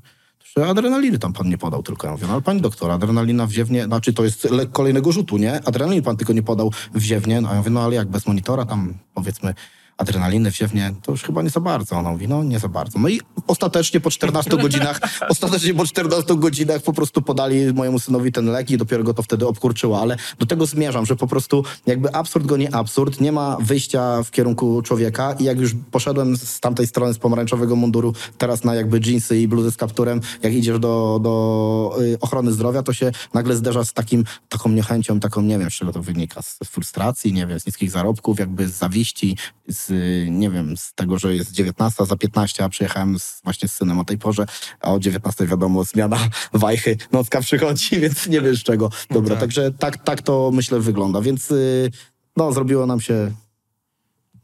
Adrenaliny 0.66 1.20
tam 1.20 1.34
pan 1.34 1.50
nie 1.50 1.58
podał 1.58 1.84
tylko. 1.84 2.08
Ja 2.08 2.14
mówię, 2.14 2.28
no 2.28 2.34
ale 2.34 2.42
pani 2.42 2.62
doktor, 2.62 2.92
adrenalina 2.92 3.48
wziewnie, 3.48 3.86
znaczy 3.86 4.14
to 4.14 4.24
jest 4.24 4.44
lek 4.44 4.72
kolejnego 4.72 5.12
rzutu, 5.12 5.38
nie? 5.38 5.54
Adrenalin 5.66 6.04
pan 6.04 6.18
tylko 6.18 6.34
nie 6.34 6.44
podał 6.44 6.72
wziewnie. 6.94 7.42
No 7.42 7.50
ja 7.50 7.56
mówię, 7.56 7.70
no 7.70 7.82
ale 7.82 7.96
jak 7.96 8.08
bez 8.08 8.28
monitora 8.28 8.66
tam 8.66 8.94
powiedzmy 9.14 9.54
adrenaliny 9.98 10.52
wziewnie, 10.52 10.94
to 11.02 11.12
już 11.12 11.24
chyba 11.24 11.42
nie 11.42 11.50
za 11.50 11.60
bardzo. 11.60 11.96
Ona 11.96 12.12
mówi, 12.12 12.28
no 12.28 12.44
nie 12.44 12.60
za 12.60 12.68
bardzo. 12.68 13.00
No 13.00 13.10
i 13.10 13.22
ostatecznie 13.48 14.00
po 14.00 14.12
14 14.12 14.58
godzinach, 14.64 15.00
ostatecznie 15.30 15.74
po 15.74 15.86
14 15.86 16.36
godzinach 16.36 16.82
po 16.82 16.94
prostu 16.94 17.22
podali 17.22 17.74
mojemu 17.74 18.00
synowi 18.00 18.32
ten 18.32 18.46
lek 18.46 18.72
i 18.72 18.78
dopiero 18.78 19.04
go 19.04 19.14
to 19.14 19.24
wtedy 19.24 19.48
obkurczyło, 19.48 20.02
ale 20.02 20.18
do 20.40 20.46
tego 20.46 20.66
zmierzam, 20.66 21.06
że 21.06 21.16
po 21.16 21.28
prostu 21.28 21.64
jakby 21.86 22.14
absurd 22.14 22.46
goni 22.46 22.68
absurd, 22.74 23.22
nie 23.22 23.32
ma 23.32 23.58
wyjścia 23.60 24.24
w 24.24 24.32
kierunku 24.32 24.82
człowieka 24.82 25.36
i 25.40 25.44
jak 25.44 25.60
już 25.60 25.72
poszedłem 25.92 26.38
z 26.38 26.60
tamtej 26.60 26.88
strony 26.88 27.14
z 27.14 27.18
pomarańczowego 27.18 27.76
munduru 27.76 28.14
teraz 28.38 28.64
na 28.64 28.76
jakby 28.76 29.00
jeansy 29.06 29.40
i 29.40 29.48
bluzy 29.48 29.72
z 29.72 29.78
kapturem, 29.78 30.22
jak 30.44 30.54
idziesz 30.54 30.80
do, 30.80 31.20
do 31.24 31.98
y, 32.02 32.18
ochrony 32.20 32.52
zdrowia, 32.52 32.84
to 32.84 32.94
się 32.94 33.12
nagle 33.34 33.56
zderza 33.56 33.86
z 33.86 33.94
takim, 33.94 34.24
taką 34.50 34.70
niechęcią, 34.70 35.20
taką, 35.20 35.42
nie 35.42 35.60
wiem, 35.60 35.72
z 35.72 35.74
czego 35.74 35.94
to 35.94 36.02
wynika, 36.02 36.42
z 36.42 36.60
frustracji, 36.66 37.34
nie 37.34 37.48
wiem, 37.48 37.60
z 37.60 37.66
niskich 37.66 37.92
zarobków, 37.92 38.40
jakby 38.40 38.68
z 38.68 38.72
zawiści, 38.72 39.38
z, 39.68 39.87
nie 40.30 40.50
wiem, 40.50 40.78
z 40.78 40.94
tego, 40.94 41.20
że 41.20 41.36
jest 41.36 41.52
19 41.52 42.06
za 42.06 42.16
15, 42.16 42.64
a 42.64 42.70
przyjechałem 42.70 43.20
z, 43.20 43.42
właśnie 43.44 43.68
z 43.68 43.74
synem 43.74 44.00
o 44.00 44.06
tej 44.06 44.18
porze, 44.18 44.46
a 44.80 44.94
o 44.94 45.00
19 45.00 45.48
wiadomo, 45.48 45.84
zmiana 45.84 46.18
wajchy, 46.54 46.98
nocka 47.12 47.42
przychodzi, 47.42 48.00
więc 48.02 48.28
nie 48.28 48.42
wiesz 48.42 48.64
czego. 48.64 48.90
Dobra, 49.10 49.36
tak. 49.36 49.40
także 49.40 49.72
tak, 49.72 50.04
tak 50.04 50.22
to 50.22 50.52
myślę 50.54 50.80
wygląda, 50.80 51.22
więc 51.22 51.52
y, 51.52 51.92
no, 52.38 52.52
zrobiło 52.52 52.86
nam 52.86 53.02
się 53.02 53.32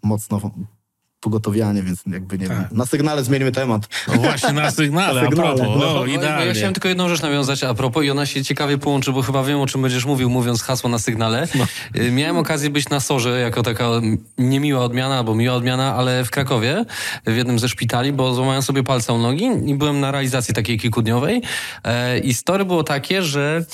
mocno 0.03 0.51
pogotowianie, 1.23 1.83
więc 1.83 2.03
jakby 2.07 2.37
nie 2.37 2.47
Tak. 2.47 2.57
wiem. 2.57 2.67
Na 2.71 2.85
sygnale 2.85 3.23
zmienimy 3.23 3.51
temat. 3.51 3.87
No 4.07 4.13
właśnie 4.13 4.53
na 4.53 4.71
sygnale, 4.71 5.21
Na 5.21 5.29
sygnale, 5.29 5.49
a 5.51 5.55
propos, 5.55 5.79
no. 5.79 5.91
o, 5.91 5.99
No, 5.99 6.05
idealnie. 6.05 6.45
Ja 6.45 6.53
chciałem 6.53 6.73
tylko 6.73 6.87
jedną 6.89 7.09
rzecz 7.09 7.21
nawiązać 7.21 7.63
a 7.63 7.73
propos 7.73 8.03
i 8.03 8.09
ona 8.11 8.25
się 8.25 8.43
ciekawie 8.43 8.77
połączy, 8.77 9.11
bo 9.11 9.21
chyba 9.21 9.43
wiem, 9.43 9.59
o 9.61 9.65
czym 9.67 9.81
będziesz 9.81 10.05
mówił, 10.05 10.29
mówiąc 10.29 10.61
hasło 10.63 10.89
na 10.89 10.99
sygnale. 10.99 11.47
Y, 11.95 12.11
Miałem 12.11 12.37
okazję 12.37 12.69
być 12.69 12.89
na 12.89 12.99
Sorze 12.99 13.39
jako 13.39 13.63
taka 13.63 13.89
niemiła 14.37 14.81
odmiana, 14.83 15.17
albo 15.17 15.35
miła 15.35 15.55
odmiana, 15.55 15.95
ale 15.95 16.23
w 16.25 16.29
Krakowie, 16.31 16.85
w 17.27 17.35
jednym 17.35 17.59
ze 17.59 17.69
szpitali, 17.69 18.13
bo 18.13 18.33
złamałem 18.33 18.61
sobie 18.61 18.83
palce 18.83 19.13
u 19.13 19.17
nogi 19.17 19.45
i 19.65 19.75
byłem 19.75 19.99
na 19.99 20.11
realizacji 20.11 20.53
takiej 20.53 20.79
kilkudniowej. 20.79 21.41
E, 21.83 22.19
I 22.19 22.33
story 22.33 22.65
było 22.65 22.83
takie, 22.83 23.21
że 23.21 23.65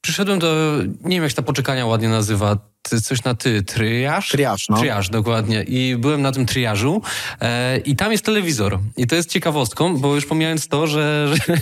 przyszedłem 0.00 0.38
do, 0.38 0.76
nie 1.04 1.16
wiem 1.16 1.22
jak 1.22 1.30
się 1.30 1.36
ta 1.36 1.42
poczekania 1.42 1.86
ładnie 1.86 2.08
nazywa, 2.08 2.56
ty, 2.88 3.00
coś 3.00 3.24
na 3.24 3.34
ty, 3.34 3.62
tryjaż? 3.62 4.28
Triaż, 4.28 4.68
no. 4.68 4.78
Triaż, 4.78 5.08
dokładnie. 5.08 5.62
I 5.62 5.96
byłem 5.96 6.22
na 6.22 6.32
tym 6.32 6.46
triażu 6.46 7.02
e, 7.40 7.78
i 7.78 7.96
tam 7.96 8.12
jest 8.12 8.24
telewizor. 8.24 8.78
I 8.96 9.06
to 9.06 9.16
jest 9.16 9.30
ciekawostką, 9.30 9.96
bo 9.96 10.14
już 10.14 10.26
pomijając 10.26 10.68
to, 10.68 10.86
że... 10.86 11.28
że 11.34 11.54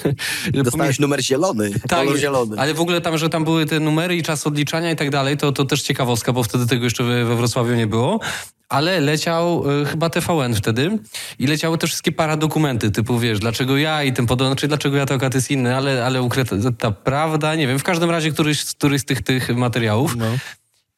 Dostałeś 0.63 0.99
numer 0.99 1.23
zielony, 1.23 1.71
kolor 1.89 2.17
zielony. 2.17 2.57
ale 2.59 2.75
w 2.75 2.81
ogóle 2.81 3.01
tam, 3.01 3.19
że 3.19 3.29
tam 3.29 3.45
były 3.45 3.67
te 3.67 3.81
numery 3.81 4.17
i 4.17 4.23
czas 4.23 4.47
odliczania 4.47 4.91
i 4.91 4.97
tak 4.97 5.11
dalej, 5.11 5.37
to, 5.37 5.53
to 5.53 5.65
też 5.65 5.83
ciekawostka, 5.83 6.33
bo 6.33 6.43
wtedy 6.43 6.67
tego 6.67 6.85
jeszcze 6.85 7.05
we, 7.05 7.25
we 7.25 7.37
Wrocławiu 7.37 7.75
nie 7.75 7.87
było. 7.87 8.21
Ale 8.69 9.01
leciał 9.01 9.71
y, 9.83 9.85
chyba 9.85 10.11
TVN 10.11 10.55
wtedy 10.55 10.99
i 11.39 11.47
leciały 11.47 11.79
te 11.79 11.87
wszystkie 11.87 12.13
paradokumenty, 12.13 12.91
typu 12.91 13.19
wiesz, 13.19 13.39
dlaczego 13.39 13.77
ja 13.77 14.03
i 14.03 14.13
tym 14.13 14.27
podobne, 14.27 14.51
znaczy 14.51 14.69
dlaczego 14.69 14.97
ja 14.97 15.07
to 15.07 15.15
akurat 15.15 15.35
jest 15.35 15.51
inny, 15.51 15.77
ale, 15.77 16.07
ale 16.07 16.23
ukryta 16.23 16.57
ta 16.79 16.91
prawda, 16.91 17.55
nie 17.55 17.67
wiem, 17.67 17.79
w 17.79 17.83
każdym 17.83 18.11
razie 18.11 18.31
któryś, 18.31 18.65
któryś 18.65 19.01
z 19.01 19.05
tych, 19.05 19.23
tych 19.23 19.57
materiałów. 19.57 20.17
No. 20.17 20.27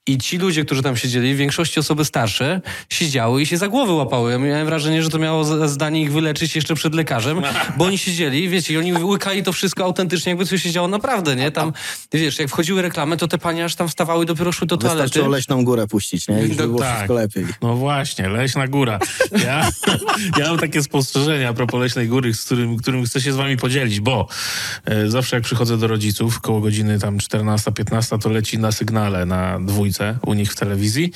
I 0.08 0.18
ci 0.18 0.38
ludzie, 0.38 0.64
którzy 0.64 0.82
tam 0.82 0.96
siedzieli, 0.96 1.34
w 1.34 1.36
większości 1.36 1.80
osoby 1.80 2.04
starsze, 2.04 2.60
siedziały 2.90 3.42
i 3.42 3.46
się 3.46 3.56
za 3.56 3.68
głowy 3.68 3.92
łapały. 3.92 4.30
Ja 4.32 4.38
miałem 4.38 4.66
wrażenie, 4.66 5.02
że 5.02 5.10
to 5.10 5.18
miało 5.18 5.68
zdanie 5.68 6.02
ich 6.02 6.12
wyleczyć 6.12 6.56
jeszcze 6.56 6.74
przed 6.74 6.94
lekarzem, 6.94 7.42
bo 7.76 7.84
oni 7.84 7.98
siedzieli, 7.98 8.48
wiecie, 8.48 8.74
i 8.74 8.76
oni 8.76 8.92
łykali 8.92 9.42
to 9.42 9.52
wszystko 9.52 9.84
autentycznie, 9.84 10.30
jakby 10.30 10.46
coś 10.46 10.62
się 10.62 10.70
działo 10.70 10.88
naprawdę, 10.88 11.36
nie? 11.36 11.50
Tam, 11.50 11.72
wiesz, 12.12 12.38
jak 12.38 12.48
wchodziły 12.48 12.82
reklamy, 12.82 13.16
to 13.16 13.28
te 13.28 13.38
panie 13.38 13.64
aż 13.64 13.74
tam 13.74 13.88
wstawały 13.88 14.24
i 14.24 14.26
dopiero 14.26 14.52
szły 14.52 14.66
do 14.66 14.76
toalety. 14.76 15.02
Wystarczyło 15.02 15.28
leśną 15.28 15.64
górę 15.64 15.86
puścić, 15.86 16.28
nie? 16.28 16.46
I 16.46 16.48
No 16.48 16.66
było 16.66 16.78
tak. 16.78 16.94
wszystko 16.94 17.14
lepiej. 17.14 17.46
No 17.62 17.76
właśnie, 17.76 18.28
leśna 18.28 18.68
góra. 18.68 18.98
Ja, 19.44 19.70
ja 20.38 20.48
mam 20.48 20.58
takie 20.58 20.82
spostrzeżenia 20.82 21.48
a 21.48 21.52
propos 21.52 21.80
leśnej 21.80 22.08
góry, 22.08 22.34
z 22.34 22.44
którym, 22.44 22.76
którym 22.76 23.04
chcę 23.04 23.20
się 23.20 23.32
z 23.32 23.36
wami 23.36 23.56
podzielić, 23.56 24.00
bo 24.00 24.28
e, 24.84 25.10
zawsze 25.10 25.36
jak 25.36 25.44
przychodzę 25.44 25.78
do 25.78 25.86
rodziców, 25.86 26.40
koło 26.40 26.60
godziny 26.60 26.98
tam 26.98 27.18
14-15, 27.18 28.18
to 28.18 28.30
leci 28.30 28.58
na 28.58 28.72
sygnale 28.72 29.26
na 29.26 29.60
dwójce 29.60 29.97
u 30.26 30.34
nich 30.34 30.52
w 30.52 30.56
telewizji. 30.56 31.12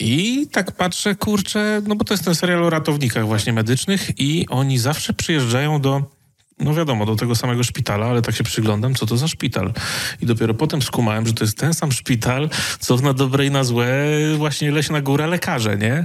I 0.00 0.46
tak 0.52 0.72
patrzę, 0.72 1.14
kurczę, 1.14 1.82
no 1.86 1.96
bo 1.96 2.04
to 2.04 2.14
jest 2.14 2.24
ten 2.24 2.34
serial 2.34 2.64
o 2.64 2.70
ratownikach 2.70 3.26
właśnie 3.26 3.52
medycznych 3.52 4.20
i 4.20 4.46
oni 4.48 4.78
zawsze 4.78 5.12
przyjeżdżają 5.12 5.80
do 5.80 6.18
no 6.60 6.74
wiadomo, 6.74 7.06
do 7.06 7.16
tego 7.16 7.34
samego 7.34 7.62
szpitala, 7.64 8.06
ale 8.06 8.22
tak 8.22 8.34
się 8.34 8.44
przyglądam, 8.44 8.94
co 8.94 9.06
to 9.06 9.16
za 9.16 9.28
szpital. 9.28 9.72
I 10.20 10.26
dopiero 10.26 10.54
potem 10.54 10.82
skumałem, 10.82 11.26
że 11.26 11.32
to 11.32 11.44
jest 11.44 11.58
ten 11.58 11.74
sam 11.74 11.92
szpital, 11.92 12.50
co 12.78 12.96
na 12.96 13.12
dobre 13.12 13.46
i 13.46 13.50
na 13.50 13.64
złe 13.64 14.06
właśnie 14.36 14.70
Leśna 14.70 15.00
Góra 15.00 15.26
lekarze, 15.26 15.76
nie? 15.76 16.04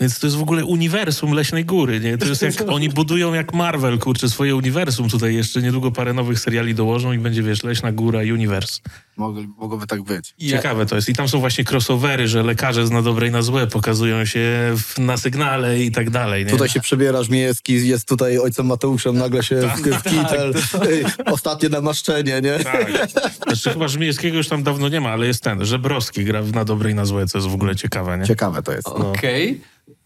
Więc 0.00 0.18
to 0.18 0.26
jest 0.26 0.36
w 0.36 0.42
ogóle 0.42 0.64
uniwersum 0.64 1.32
Leśnej 1.32 1.64
Góry, 1.64 2.00
nie? 2.00 2.18
To 2.18 2.26
jest 2.26 2.42
jak, 2.42 2.54
oni 2.68 2.88
budują 2.88 3.34
jak 3.34 3.54
Marvel, 3.54 3.98
kurczę, 3.98 4.28
swoje 4.28 4.56
uniwersum 4.56 5.08
tutaj 5.08 5.34
jeszcze 5.34 5.62
niedługo 5.62 5.90
parę 5.90 6.12
nowych 6.12 6.40
seriali 6.40 6.74
dołożą 6.74 7.12
i 7.12 7.18
będzie, 7.18 7.42
wiesz, 7.42 7.62
Leśna 7.62 7.92
Góra 7.92 8.20
Universe. 8.20 8.80
Mogli, 8.80 9.07
mogłoby 9.18 9.86
tak 9.86 10.02
być. 10.02 10.34
Ciekawe 10.38 10.86
to 10.86 10.96
jest. 10.96 11.08
I 11.08 11.14
tam 11.14 11.28
są 11.28 11.40
właśnie 11.40 11.64
crossovery, 11.70 12.28
że 12.28 12.42
lekarze 12.42 12.86
z 12.86 12.90
na 12.90 13.02
dobre 13.02 13.28
i 13.28 13.30
na 13.30 13.42
złe 13.42 13.66
pokazują 13.66 14.24
się 14.24 14.74
w, 14.76 14.98
na 14.98 15.16
sygnale 15.16 15.80
i 15.80 15.90
tak 15.90 16.10
dalej, 16.10 16.44
nie? 16.44 16.50
Tutaj 16.50 16.68
się 16.68 16.80
przebierasz 16.80 17.28
miejski, 17.28 17.88
jest 17.88 18.08
tutaj 18.08 18.38
ojcem 18.38 18.66
Mateuszem, 18.66 19.18
nagle 19.18 19.42
się 19.42 19.56
w, 19.56 19.80
w 19.80 20.02
kitel, 20.02 20.54
ej, 20.90 21.04
ostatnie 21.26 21.68
namaszczenie, 21.68 22.40
nie? 22.40 22.58
Tak. 22.58 23.08
Znaczy 23.46 23.70
chyba 23.70 23.88
Żmijewskiego 23.88 24.36
już 24.36 24.48
tam 24.48 24.62
dawno 24.62 24.88
nie 24.88 25.00
ma, 25.00 25.10
ale 25.10 25.26
jest 25.26 25.42
ten, 25.42 25.64
Żebrowski 25.64 26.24
gra 26.24 26.42
w 26.42 26.52
na 26.52 26.64
dobre 26.64 26.90
i 26.90 26.94
na 26.94 27.04
złe, 27.04 27.26
co 27.26 27.38
jest 27.38 27.48
w 27.48 27.54
ogóle 27.54 27.76
ciekawe, 27.76 28.18
nie? 28.18 28.24
Ciekawe 28.24 28.62
to 28.62 28.72
jest. 28.72 28.88
No. 28.98 29.10
Okej. 29.10 29.60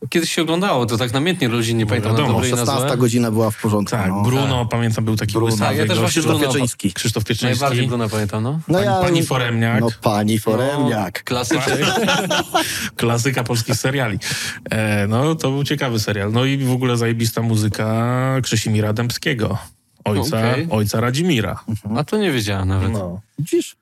Kiedyś 0.09 0.33
się 0.33 0.43
oglądało, 0.43 0.87
to 0.87 0.99
tak 0.99 1.13
namiętnie 1.13 1.49
ludzi 1.49 1.75
nie 1.75 1.87
pamiętam 1.87 2.13
na 2.13 2.19
wiadomo, 2.19 2.41
na 2.41 2.47
16 2.47 2.89
złe. 2.89 2.97
godzina 2.97 3.31
była 3.31 3.51
w 3.51 3.61
porządku. 3.61 3.97
Tak, 3.97 4.09
no. 4.09 4.23
Bruno, 4.23 4.67
pamiętam, 4.67 5.05
był 5.05 5.17
taki 5.17 5.33
Bruno. 5.33 5.57
Tak, 5.57 5.77
ja 5.77 5.87
też 5.87 5.99
właśnie 5.99 6.09
Krzysztof 6.09 6.39
Bruno. 6.39 6.53
Pieczyński. 6.53 6.93
Krzysztof 6.93 7.25
Pieczyński. 7.25 7.61
Najbardziej 7.61 7.87
Bruno 7.87 8.09
pamiętam, 8.09 8.43
no. 8.43 8.61
No 8.69 8.75
Pani, 8.75 8.87
ja, 8.87 9.01
pani 9.01 9.23
Foremniak. 9.23 9.81
No 9.81 9.89
pani 10.03 10.39
Foremniak. 10.39 11.25
Klasyczek. 11.25 11.87
Klasyka 12.97 13.45
polskich 13.45 13.75
seriali. 13.77 14.19
E, 14.71 15.07
no, 15.07 15.35
to 15.35 15.51
był 15.51 15.65
ciekawy 15.65 16.01
serial. 16.01 16.33
No 16.33 16.45
i 16.45 16.59
w 16.59 16.73
ogóle 16.73 16.97
zajebista 16.97 17.43
muzyka 17.43 18.37
Krzysimira 18.43 18.93
Dębskiego. 18.93 19.59
Ojca, 20.05 20.39
Okej. 20.39 20.67
ojca 20.71 21.01
Radzimira. 21.01 21.61
A 21.97 22.05
to 22.05 22.19
nie 22.19 22.31
wiedziałem 22.31 22.69
nawet. 22.69 22.93
No. 22.93 23.21
Widzisz? 23.39 23.77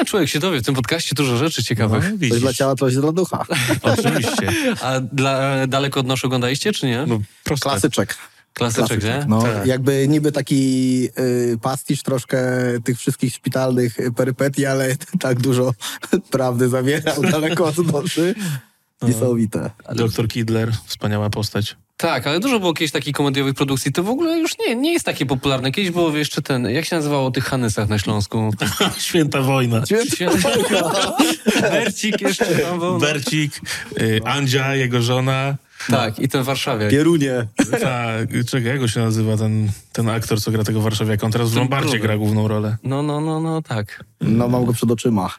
A 0.00 0.04
człowiek 0.04 0.28
się 0.28 0.38
dowie, 0.38 0.60
w 0.60 0.64
tym 0.64 0.74
podcaście 0.74 1.14
dużo 1.14 1.36
rzeczy 1.36 1.64
ciekawych. 1.64 2.12
No, 2.20 2.28
Coś 2.28 2.40
dla 2.40 2.52
ciała, 2.52 2.74
coś 2.74 2.94
dla 2.94 3.12
ducha. 3.12 3.46
Oczywiście. 3.82 4.48
A 4.80 5.00
dla, 5.00 5.66
daleko 5.66 6.00
od 6.00 6.06
noszy 6.06 6.26
oglądaliście, 6.26 6.72
czy 6.72 6.86
nie? 6.86 7.04
No, 7.08 7.20
proste. 7.44 7.70
Klasyczek. 7.70 8.16
Klasyczek, 8.54 9.04
nie? 9.04 9.24
No, 9.28 9.42
Tak. 9.42 9.66
jakby 9.66 10.08
niby 10.08 10.32
taki 10.32 11.08
y, 11.18 11.58
pastisz 11.62 12.02
troszkę 12.02 12.38
tych 12.84 12.98
wszystkich 12.98 13.34
szpitalnych 13.34 13.96
perypetii, 14.16 14.66
ale 14.66 14.96
tak 15.20 15.40
dużo 15.40 15.74
prawdy 16.30 16.68
zawierał 16.68 17.22
daleko 17.22 17.64
od 17.64 17.78
noszy. 17.92 18.34
Niesamowite. 19.02 19.70
Doktor 19.94 20.28
Kidler, 20.28 20.72
wspaniała 20.86 21.30
postać. 21.30 21.76
Tak, 21.96 22.26
ale 22.26 22.40
dużo 22.40 22.60
było 22.60 22.74
kiedyś 22.74 22.92
takich 22.92 23.14
komediowych 23.14 23.54
produkcji. 23.54 23.92
To 23.92 24.02
w 24.02 24.08
ogóle 24.08 24.38
już 24.38 24.58
nie, 24.58 24.76
nie 24.76 24.92
jest 24.92 25.04
takie 25.04 25.26
popularne. 25.26 25.72
Kiedyś 25.72 25.90
było 25.90 26.16
jeszcze 26.16 26.42
ten, 26.42 26.64
jak 26.64 26.84
się 26.84 26.96
nazywało 26.96 27.26
o 27.26 27.30
tych 27.30 27.44
Hanysach 27.44 27.88
na 27.88 27.98
Śląsku? 27.98 28.50
Święta 28.98 29.42
wojna. 29.42 29.82
Bercik 31.60 32.20
jeszcze 32.20 32.46
tam 32.46 32.78
był. 32.78 32.92
no. 32.92 32.98
Bercik, 32.98 33.60
y, 34.00 34.20
Andzia, 34.24 34.74
jego 34.74 35.02
żona. 35.02 35.56
Tak, 35.90 36.18
i 36.18 36.28
ten 36.28 36.42
Warszawiak. 36.42 36.90
Pierunie. 36.90 37.46
Tak, 37.80 38.28
czekaj, 38.46 38.68
jak 38.68 38.78
go 38.80 38.88
się 38.88 39.00
nazywa 39.00 39.36
ten, 39.36 39.70
ten 39.92 40.08
aktor, 40.08 40.40
co 40.40 40.50
gra 40.50 40.64
tego 40.64 40.80
Warszawiaka? 40.80 41.26
On 41.26 41.32
teraz 41.32 41.50
w 41.50 41.56
Lombardzie 41.56 41.98
gra 41.98 42.16
główną 42.16 42.48
rolę. 42.48 42.76
No, 42.84 43.02
no, 43.02 43.20
no, 43.20 43.40
no, 43.40 43.62
tak. 43.62 44.04
No 44.20 44.48
mam 44.48 44.64
go 44.64 44.72
przed 44.72 44.90
oczyma. 44.90 45.30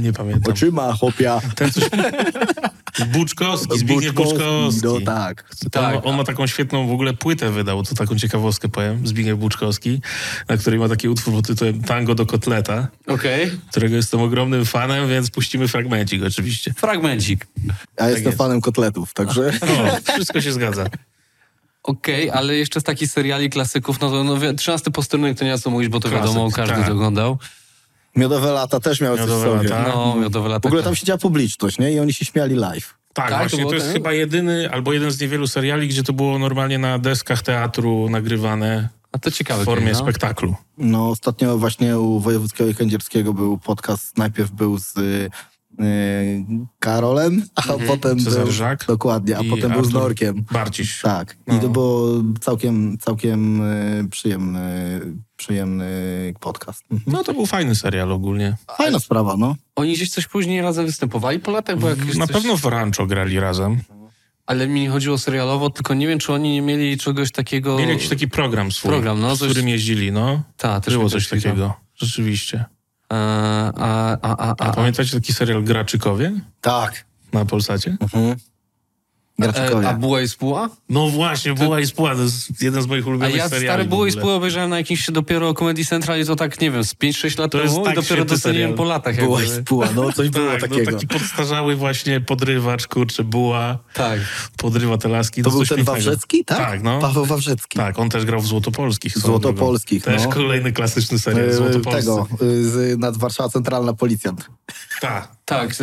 Nie 0.00 0.12
pamiętam. 0.12 0.52
Oczyma, 0.52 0.92
chłopia. 0.92 1.40
Ten 1.54 1.72
coś... 1.72 1.84
Buczkowski, 3.06 3.78
Zbigniew 3.78 4.14
Buczkowski. 4.14 4.80
No 4.84 5.00
tak. 5.00 5.44
On, 5.64 5.70
Tak. 5.70 5.94
ma, 5.94 6.02
on 6.02 6.16
ma 6.16 6.24
taką 6.24 6.46
świetną 6.46 6.86
w 6.88 6.92
ogóle 6.92 7.12
płytę 7.14 7.50
wydał, 7.50 7.82
to 7.82 7.94
taką 7.94 8.18
ciekawostkę 8.18 8.68
powiem, 8.68 9.06
Zbigniew 9.06 9.38
Buczkowski, 9.38 10.00
na 10.48 10.56
której 10.56 10.78
ma 10.78 10.88
taki 10.88 11.08
utwór 11.08 11.34
pod 11.34 11.46
tytułem 11.46 11.82
Tango 11.82 12.14
do 12.14 12.26
kotleta, 12.26 12.88
Okej. 13.06 13.50
którego 13.70 13.96
jestem 13.96 14.20
ogromnym 14.20 14.64
fanem, 14.64 15.08
więc 15.08 15.30
puścimy 15.30 15.68
fragmencik 15.68 16.22
oczywiście. 16.22 16.74
Fragmencik. 16.76 17.46
Ja 18.00 18.08
jestem 18.08 18.24
jest. 18.26 18.38
fanem 18.38 18.60
kotletów, 18.60 19.14
także... 19.14 19.52
O, 20.08 20.12
wszystko 20.12 20.40
się 20.40 20.52
zgadza. 20.52 20.86
Okej, 21.82 22.30
ale 22.30 22.56
jeszcze 22.56 22.80
z 22.80 22.84
takich 22.84 23.10
seriali 23.10 23.50
klasyków, 23.50 24.00
no 24.00 24.10
to 24.10 24.24
no, 24.24 24.36
wi- 24.36 24.54
13 24.54 24.90
posterunek 24.90 25.38
to 25.38 25.44
nie 25.44 25.50
ma 25.50 25.58
co 25.58 25.70
mówić, 25.70 25.88
bo 25.88 26.00
to 26.00 26.08
Klasyk, 26.08 26.26
wiadomo, 26.28 26.50
każdy 26.50 26.74
tak. 26.74 26.86
to 26.86 26.92
oglądał. 26.92 27.38
Miodowe 28.18 28.52
lata 28.52 28.80
też 28.80 29.00
miały 29.00 29.18
Miodowe 29.18 29.44
coś 29.44 29.52
w 29.54 29.58
sobie. 29.58 29.68
lata. 29.68 29.92
No, 29.94 30.16
miodowe 30.20 30.48
W 30.48 30.52
lata. 30.52 30.68
ogóle 30.68 30.82
tam 30.82 30.94
siedziała 30.94 31.18
publiczność, 31.18 31.78
nie? 31.78 31.92
I 31.92 32.00
oni 32.00 32.12
się 32.12 32.24
śmiali 32.24 32.54
live. 32.54 32.94
Tak, 33.14 33.30
Tak, 33.30 33.30
to 33.32 33.38
właśnie 33.38 33.58
to, 33.58 33.62
było 33.62 33.74
jest 33.74 33.86
ten? 33.86 33.94
chyba 33.94 34.12
jedyny, 34.12 34.70
albo 34.70 34.92
jeden 34.92 35.10
z 35.10 35.20
niewielu 35.20 35.46
seriali, 35.46 35.88
gdzie 35.88 36.02
to 36.02 36.12
było 36.12 36.38
normalnie 36.38 36.78
na 36.78 36.98
deskach 36.98 37.42
teatru 37.42 38.08
nagrywane 38.10 38.88
A 39.12 39.18
to 39.18 39.30
ciekawe. 39.30 39.62
w 39.62 39.64
formie 39.64 39.92
no. 39.92 39.98
spektaklu. 39.98 40.54
No 40.78 41.10
ostatnio 41.10 41.58
właśnie 41.58 41.98
u 41.98 42.20
Wojewódzkiego 42.20 42.70
i 42.70 42.74
Kędzierskiego 42.74 43.34
był 43.34 43.58
podcast, 43.58 44.18
najpierw 44.18 44.50
był 44.50 44.78
z 44.78 44.94
Karolem, 46.78 47.42
a 47.54 47.62
potem 47.62 48.18
Cezary 48.18 48.44
był... 48.44 48.52
Żak 48.52 48.84
Dokładnie, 48.86 49.38
a 49.38 49.40
i 49.40 49.50
potem 49.50 49.72
był 49.72 49.84
z 49.84 49.86
Artur 49.86 50.00
Norkiem. 50.02 50.44
Barciś. 50.52 51.00
Tak. 51.02 51.36
I 51.46 51.52
No. 51.52 51.58
to 51.58 51.68
było 51.68 52.08
całkiem, 52.40 52.98
całkiem 52.98 53.62
y, 53.62 54.08
przyjemny, 54.10 55.00
przyjemny 55.36 55.86
podcast. 56.40 56.82
Mhm. 56.90 57.12
No 57.12 57.24
to 57.24 57.32
był 57.34 57.46
fajny 57.46 57.74
serial 57.74 58.12
ogólnie. 58.12 58.56
Fajna 58.78 58.98
sprawa, 58.98 59.36
no. 59.36 59.56
Oni 59.76 59.94
gdzieś 59.94 60.10
coś 60.10 60.26
później 60.26 60.62
razem 60.62 60.86
występowali 60.86 61.38
po 61.38 61.50
latach, 61.50 61.78
bo 61.78 61.88
jakieś 61.90 62.16
Na 62.16 62.26
coś... 62.26 62.36
pewno 62.36 62.56
w 62.56 62.64
Rancho 62.64 63.06
grali 63.06 63.40
razem. 63.40 63.78
Ale 64.46 64.68
mi 64.68 64.80
nie 64.80 64.90
chodziło 64.90 65.18
serialowo, 65.18 65.70
tylko 65.70 65.94
nie 65.94 66.06
wiem, 66.08 66.18
czy 66.18 66.32
oni 66.32 66.52
nie 66.52 66.62
mieli 66.62 66.98
czegoś 66.98 67.32
takiego... 67.32 67.78
Mieli 67.78 67.92
jakiś 67.92 68.08
taki 68.08 68.28
program 68.28 68.72
swój, 68.72 68.88
Program, 68.90 69.20
no, 69.20 69.36
z 69.36 69.38
coś- 69.38 69.48
którym 69.50 69.68
jeździli, 69.68 70.12
no. 70.12 70.42
Ta, 70.56 70.80
też 70.80 70.94
Było 70.94 71.04
mi 71.04 71.10
coś 71.10 71.28
tak 71.28 71.42
takiego. 71.42 71.74
Rzeczywiście. 71.94 72.64
A, 73.12 73.16
a, 73.76 74.18
a, 74.22 74.36
a, 74.36 74.54
A 74.58 74.70
a, 74.70 74.72
pamiętacie 74.72 75.12
taki 75.16 75.32
serial 75.32 75.62
Graczykowie 75.62 76.32
Tak. 76.60 77.04
na 77.32 77.44
Polsacie? 77.44 77.96
Graczykowie. 78.00 78.36
E, 79.42 79.88
a 79.88 79.94
Buła 79.94 80.20
i 80.20 80.28
Spóła? 80.28 80.68
No 80.88 81.08
właśnie, 81.08 81.54
Buła 81.54 81.80
i 81.80 81.86
Spóła, 81.86 82.14
to 82.14 82.22
jest 82.22 82.62
jeden 82.62 82.82
z 82.82 82.86
moich 82.86 83.04
A 83.06 83.08
ulubionych 83.08 83.36
ja 83.36 83.48
seriali. 83.48 83.66
stary 83.66 83.84
w 83.84 83.88
Buła 83.88 84.08
i. 84.08 84.12
Spóła 84.12 84.34
obejrzałem 84.34 84.70
na 84.70 84.76
jakimś 84.76 85.10
dopiero 85.10 85.54
Comedy 85.54 85.84
Central 85.84 86.20
i 86.20 86.24
to 86.24 86.36
tak, 86.36 86.60
nie 86.60 86.70
wiem, 86.70 86.84
z 86.84 86.94
5-6 86.94 87.38
lat 87.38 87.52
To 87.52 87.60
jest 87.62 87.74
temu 87.74 87.84
tak 87.84 87.94
i 87.94 87.96
dopiero 87.96 88.24
doceniłem 88.24 88.40
serial. 88.70 88.74
po 88.74 88.84
latach. 88.84 89.16
Była 89.16 89.42
i 89.42 89.48
spóła, 89.48 89.88
no 89.94 90.12
coś 90.12 90.28
było 90.38 90.50
Tak, 90.50 90.60
takiego. 90.60 90.90
no 90.90 90.96
taki 90.98 91.06
podstarzały 91.06 91.76
właśnie 91.76 92.20
podrywacz, 92.20 92.86
kurczę, 92.86 93.24
Buła, 93.24 93.78
Tak. 93.94 94.20
podrywa 94.56 94.98
te 94.98 95.08
laski. 95.08 95.42
To 95.42 95.50
był 95.50 95.58
coś 95.58 95.68
ten 95.68 95.76
pięknego. 95.76 95.92
Wawrzecki, 95.96 96.44
tak? 96.44 96.58
Tak, 96.58 96.82
no. 96.82 96.98
Paweł 97.00 97.24
Wawrzecki. 97.24 97.78
Tak, 97.78 97.98
on 97.98 98.08
też 98.08 98.24
grał 98.24 98.40
w 98.40 98.46
Złotopolskich. 98.46 99.18
Złotopolskich. 99.18 100.04
Też 100.04 100.24
no. 100.24 100.30
kolejny 100.30 100.72
klasyczny 100.72 101.18
serial, 101.18 101.48
E, 101.48 101.52
Złotopolscy. 101.52 102.00
Tego, 102.00 102.28
y, 102.42 102.64
z, 102.70 102.98
nad 102.98 103.16
Warszawa 103.16 103.48
Centralna 103.48 103.92
Policjant. 103.92 104.46
Tak. 105.00 105.28
Tak, 105.44 105.74
z, 105.74 105.78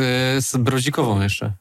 z 0.45 0.57
Brodzikową 0.57 1.21
jeszcze. 1.21 1.53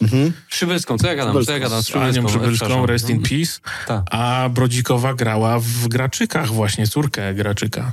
Mhm. 0.00 0.32
Szybyską, 0.48 0.98
co 0.98 1.06
ja 1.06 1.14
gadam? 1.14 1.44
Co 1.44 1.52
ja 1.52 1.58
gadam? 1.58 1.82
Z 1.82 1.86
Przybylską. 2.26 2.86
Rest 2.86 3.10
in 3.10 3.22
Peace. 3.22 3.60
Tak. 3.86 4.02
A 4.10 4.48
Brodzikowa 4.48 5.14
grała 5.14 5.58
w 5.58 5.88
Graczykach 5.88 6.46
właśnie, 6.48 6.86
córkę 6.86 7.34
Graczyka. 7.34 7.92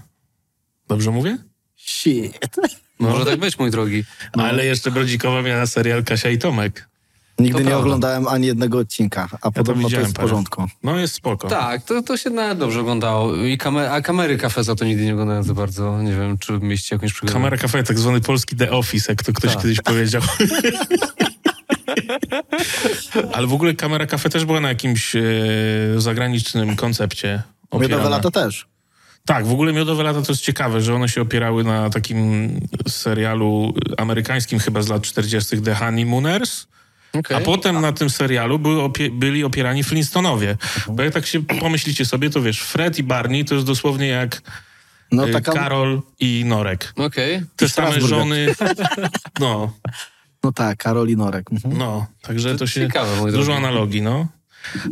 Dobrze 0.88 1.12
mówię? 1.12 1.38
Shit. 1.78 2.40
Może 3.00 3.26
tak 3.26 3.40
być, 3.40 3.60
mój 3.60 3.72
drogi. 3.72 4.04
Ale 4.34 4.66
jeszcze 4.66 4.92
Brodzikowa 4.92 5.42
miała 5.42 5.66
serial 5.68 6.04
Kasia 6.04 6.30
i 6.30 6.38
Tomek. 6.38 6.88
Nigdy 7.40 7.54
To 7.54 7.60
nie 7.60 7.66
prawda. 7.66 7.80
oglądałem 7.86 8.28
ani 8.28 8.48
jednego 8.48 8.78
odcinka, 8.78 9.30
a 9.42 9.52
podobno 9.52 9.82
to 9.84 9.88
widziałem 9.88 10.04
jest 10.06 10.14
w 10.14 10.16
parę. 10.16 10.28
porządku. 10.30 10.68
No 10.84 10.98
jest 11.00 11.14
spoko. 11.14 11.48
Tak, 11.48 11.84
to, 11.86 12.02
to 12.02 12.18
się 12.18 12.30
nawet 12.30 12.58
dobrze 12.58 12.80
oglądało. 12.82 13.36
I 13.36 13.58
kamer, 13.58 13.90
a 13.92 14.02
kamery 14.02 14.38
kafeza 14.38 14.76
to 14.76 14.86
nigdy 14.86 15.06
nie 15.06 15.14
oglądałem 15.14 15.44
za 15.44 15.54
bardzo. 15.54 16.02
Nie 16.02 16.12
wiem, 16.12 16.38
czy 16.38 16.54
mieście 16.54 16.96
jakąś 16.96 17.14
przygodę. 17.14 17.34
Kamera 17.34 17.58
Cafe, 17.58 17.84
tak 17.84 18.00
zwany 18.00 18.22
polski 18.22 18.56
The 18.56 18.72
Office, 18.72 19.12
jak 19.12 19.24
to 19.24 19.34
ktoś 19.34 19.54
Tak. 19.54 19.62
kiedyś 19.62 19.82
powiedział. 19.82 20.22
Ale 23.34 23.48
w 23.48 23.54
ogóle 23.54 23.74
Kamera 23.74 24.06
Cafe 24.06 24.30
też 24.30 24.46
była 24.46 24.60
na 24.60 24.70
jakimś 24.70 25.16
e, 25.16 25.22
zagranicznym 25.98 26.76
koncepcie 26.76 27.42
Miodowe 27.74 27.86
opierana. 27.86 28.10
lata 28.10 28.32
też. 28.32 28.66
Tak, 29.26 29.46
w 29.46 29.52
ogóle 29.52 29.74
Miodowe 29.74 30.04
Lata 30.04 30.22
to 30.22 30.32
jest 30.32 30.42
ciekawe, 30.44 30.82
że 30.82 30.96
one 30.96 31.10
się 31.10 31.22
opierały 31.22 31.64
na 31.64 31.90
takim 31.90 32.50
serialu 32.88 33.74
amerykańskim 33.98 34.60
chyba 34.60 34.82
z 34.82 34.88
lat 34.90 35.02
40. 35.04 35.62
The 35.62 35.76
Honeymooners, 35.76 36.68
Okej. 37.14 37.38
a 37.38 37.40
potem 37.42 37.82
na 37.82 37.92
tym 37.94 38.10
serialu 38.10 38.60
były 38.60 38.82
opie- 38.82 39.12
byli 39.20 39.44
opierani 39.44 39.84
Flintstonowie. 39.84 40.58
Bo 40.88 41.04
jak 41.04 41.14
tak 41.14 41.26
się 41.26 41.44
pomyślicie 41.46 42.06
sobie, 42.06 42.30
to 42.30 42.42
wiesz, 42.42 42.60
Fred 42.62 42.98
i 43.00 43.04
Barney 43.04 43.46
to 43.46 43.56
jest 43.56 43.68
dosłownie 43.68 44.08
jak 44.08 44.42
No 45.12 45.30
e, 45.30 45.32
taka, 45.32 45.52
Karol 45.54 46.02
i 46.20 46.44
Norek. 46.46 46.94
Okej. 46.96 47.42
Te 47.56 47.66
I 47.66 47.70
same 47.70 48.02
żony. 48.02 48.56
No, 49.40 49.74
no 50.44 50.52
tak, 50.52 50.78
Karolinorek. 50.78 51.52
Mhm. 51.52 51.78
no. 51.78 52.08
Także 52.22 52.56
to, 52.56 52.68
się... 52.68 52.82
ciekawe, 52.82 53.32
Dużo 53.32 53.52
drogi. 53.52 53.52
analogii, 53.52 54.02
no. 54.02 54.28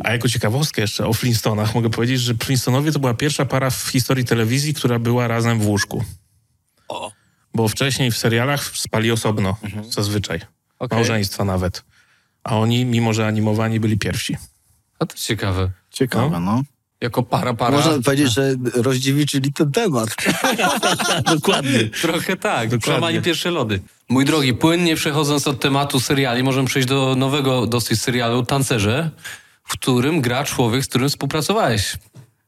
A 0.04 0.12
jako 0.12 0.28
ciekawostkę 0.28 0.82
jeszcze 0.82 1.06
o 1.06 1.12
Flintstonach 1.12 1.74
mogę 1.74 1.90
powiedzieć, 1.90 2.20
że 2.20 2.34
Flintstonowie 2.34 2.92
to 2.92 2.98
była 2.98 3.14
pierwsza 3.14 3.44
para 3.44 3.70
w 3.70 3.88
historii 3.88 4.24
telewizji, 4.24 4.74
która 4.74 4.98
była 4.98 5.28
razem 5.28 5.60
w 5.60 5.66
łóżku. 5.66 6.04
Bo 7.54 7.68
wcześniej 7.68 8.10
w 8.10 8.16
serialach 8.16 8.64
spali 8.76 9.10
osobno, 9.10 9.56
zazwyczaj. 9.90 10.40
Okej. 10.78 10.98
Małżeństwa 10.98 11.44
nawet. 11.44 11.84
A 12.44 12.58
oni, 12.58 12.84
mimo 12.84 13.12
że 13.12 13.26
animowani, 13.26 13.80
byli 13.80 13.98
pierwsi. 13.98 14.36
A 14.98 15.06
to 15.06 15.16
ciekawe. 15.16 15.70
Ciekawe, 15.90 16.40
no. 16.40 16.62
Jako 17.00 17.22
para, 17.22 17.54
para. 17.54 17.76
Można 17.76 18.02
powiedzieć, 18.02 18.32
że 18.32 18.54
rozdziewiczyli 18.74 19.52
ten 19.52 19.72
temat. 19.72 20.08
Dokładnie. 21.34 21.84
Trochę 22.02 22.36
tak, 22.36 22.36
Dokładnie. 22.36 22.78
przełamali 22.78 23.22
pierwsze 23.22 23.50
lody. 23.50 23.80
Mój 24.10 24.24
drogi, 24.24 24.54
płynnie 24.54 24.96
przechodząc 24.96 25.46
od 25.46 25.60
tematu 25.60 26.00
seriali, 26.00 26.42
możemy 26.42 26.66
przejść 26.66 26.88
do 26.88 27.14
nowego 27.16 27.66
dosyć 27.66 28.00
serialu 28.00 28.44
Tancerze, 28.44 29.10
w 29.64 29.72
którym 29.72 30.20
gra 30.20 30.44
człowiek, 30.44 30.84
z 30.84 30.88
którym 30.88 31.08
współpracowałeś. 31.08 31.98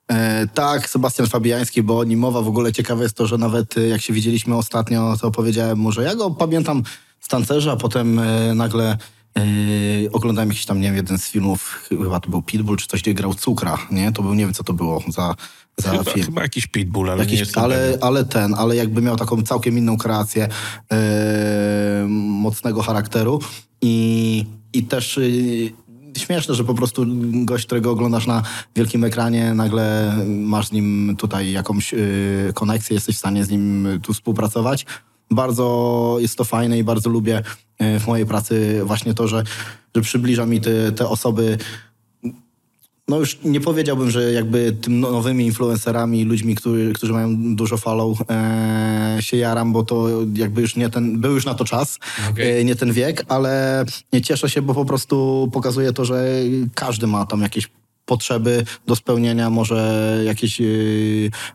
E, 0.09 0.46
tak, 0.55 0.88
Sebastian 0.88 1.27
Fabiański, 1.27 1.83
bo 1.83 1.98
o 1.98 2.05
nim 2.05 2.20
mowa. 2.20 2.42
W 2.42 2.48
ogóle 2.48 2.72
ciekawe 2.72 3.03
jest 3.03 3.16
to, 3.16 3.27
że 3.27 3.38
nawet 3.38 3.79
e, 3.79 3.88
jak 3.88 4.01
się 4.01 4.12
widzieliśmy 4.12 4.57
ostatnio, 4.57 5.16
to 5.20 5.31
powiedziałem 5.31 5.79
mu, 5.79 5.92
że 5.92 6.03
ja 6.03 6.14
go 6.14 6.31
pamiętam 6.31 6.83
z 7.20 7.29
tancerza, 7.29 7.72
a 7.72 7.77
potem 7.77 8.18
e, 8.18 8.55
nagle 8.55 8.98
e, 9.37 9.42
oglądałem 10.12 10.48
jakiś 10.48 10.66
tam, 10.66 10.81
nie 10.81 10.87
wiem, 10.87 10.96
jeden 10.96 11.18
z 11.18 11.29
filmów, 11.29 11.85
chyba 11.88 12.20
to 12.20 12.31
był 12.31 12.42
Pitbull, 12.42 12.77
czy 12.77 12.87
coś, 12.87 13.03
gdzie 13.03 13.14
grał 13.14 13.35
Cukra, 13.35 13.79
nie? 13.90 14.12
To 14.12 14.22
był, 14.22 14.35
nie 14.35 14.44
wiem, 14.44 14.55
co 14.55 14.64
to 14.64 14.72
było 14.72 15.03
za, 15.09 15.35
za 15.79 15.91
Chyba, 15.91 16.05
film. 16.05 16.27
chyba 16.27 16.43
jakiś 16.43 16.67
pitbull, 16.67 17.11
ale 17.11 17.17
nie 17.19 17.25
Jakiś, 17.25 17.41
jestem 17.41 17.65
ale, 17.65 17.77
pewien. 17.77 17.99
ale 18.03 18.25
ten, 18.25 18.55
ale 18.55 18.77
jakby 18.77 19.03
miał 19.03 19.17
taką 19.17 19.43
całkiem 19.43 19.79
inną 19.79 19.97
kreację 19.97 20.49
e, 20.93 22.07
mocnego 22.09 22.83
charakteru 22.83 23.41
i, 23.83 24.47
i 24.73 24.83
też 24.83 25.19
e, 25.19 25.23
śmieszne, 26.19 26.55
że 26.55 26.65
po 26.65 26.75
prostu 26.75 27.07
gość, 27.45 27.67
którego 27.67 27.91
oglądasz 27.91 28.27
na 28.27 28.43
wielkim 28.77 29.05
ekranie, 29.05 29.55
nagle 29.55 30.17
masz 30.27 30.69
z 30.69 30.73
nim 30.73 31.15
tutaj 31.19 31.53
jakąś 31.53 31.95
koneksję, 32.55 32.95
jesteś 32.95 33.17
w 33.17 33.19
stanie 33.19 33.45
z 33.45 33.51
nim 33.51 33.89
tu 34.03 34.15
współpracować. 34.15 34.87
Bardzo 35.31 36.17
jest 36.21 36.37
to 36.39 36.45
fajne 36.45 36.79
i 36.79 36.85
bardzo 36.85 37.11
lubię 37.11 37.43
w 38.01 38.07
mojej 38.07 38.27
pracy 38.27 38.81
właśnie 38.85 39.15
to, 39.15 39.29
że, 39.29 39.45
że 39.97 40.03
przybliża 40.03 40.47
mi 40.47 40.61
te, 40.61 40.93
te 40.93 41.09
osoby 41.09 41.59
no 43.09 43.19
już 43.19 43.38
nie 43.45 43.61
powiedziałbym, 43.61 44.11
że 44.11 44.33
jakby 44.33 44.73
tym 44.73 45.01
nowymi 45.01 45.47
influencerami, 45.47 46.25
ludźmi, 46.25 46.55
którzy, 46.55 46.93
którzy 46.93 47.12
mają 47.12 47.55
dużo 47.57 47.77
follow, 47.77 48.19
e, 48.31 49.17
się 49.21 49.37
jaram, 49.37 49.73
bo 49.73 49.83
to 49.83 50.09
jakby 50.35 50.61
już 50.61 50.77
nie 50.77 50.91
ten, 50.91 51.21
był 51.21 51.35
już 51.35 51.45
na 51.45 51.55
to 51.55 51.65
czas, 51.65 51.99
Okej. 52.31 52.61
e, 52.61 52.65
nie 52.65 52.77
ten 52.77 52.93
wiek, 52.93 53.25
ale 53.29 53.85
cieszę 54.23 54.51
się, 54.51 54.62
bo 54.62 54.75
po 54.75 54.85
prostu 54.85 55.49
pokazuje 55.53 55.93
to, 55.93 56.05
że 56.05 56.27
każdy 56.75 57.07
ma 57.07 57.27
tam 57.27 57.43
jakieś 57.43 57.69
potrzeby 58.07 58.65
do 58.87 58.97
spełnienia, 58.97 59.51
może 59.51 60.21
jakieś 60.27 60.61
e, 60.61 60.65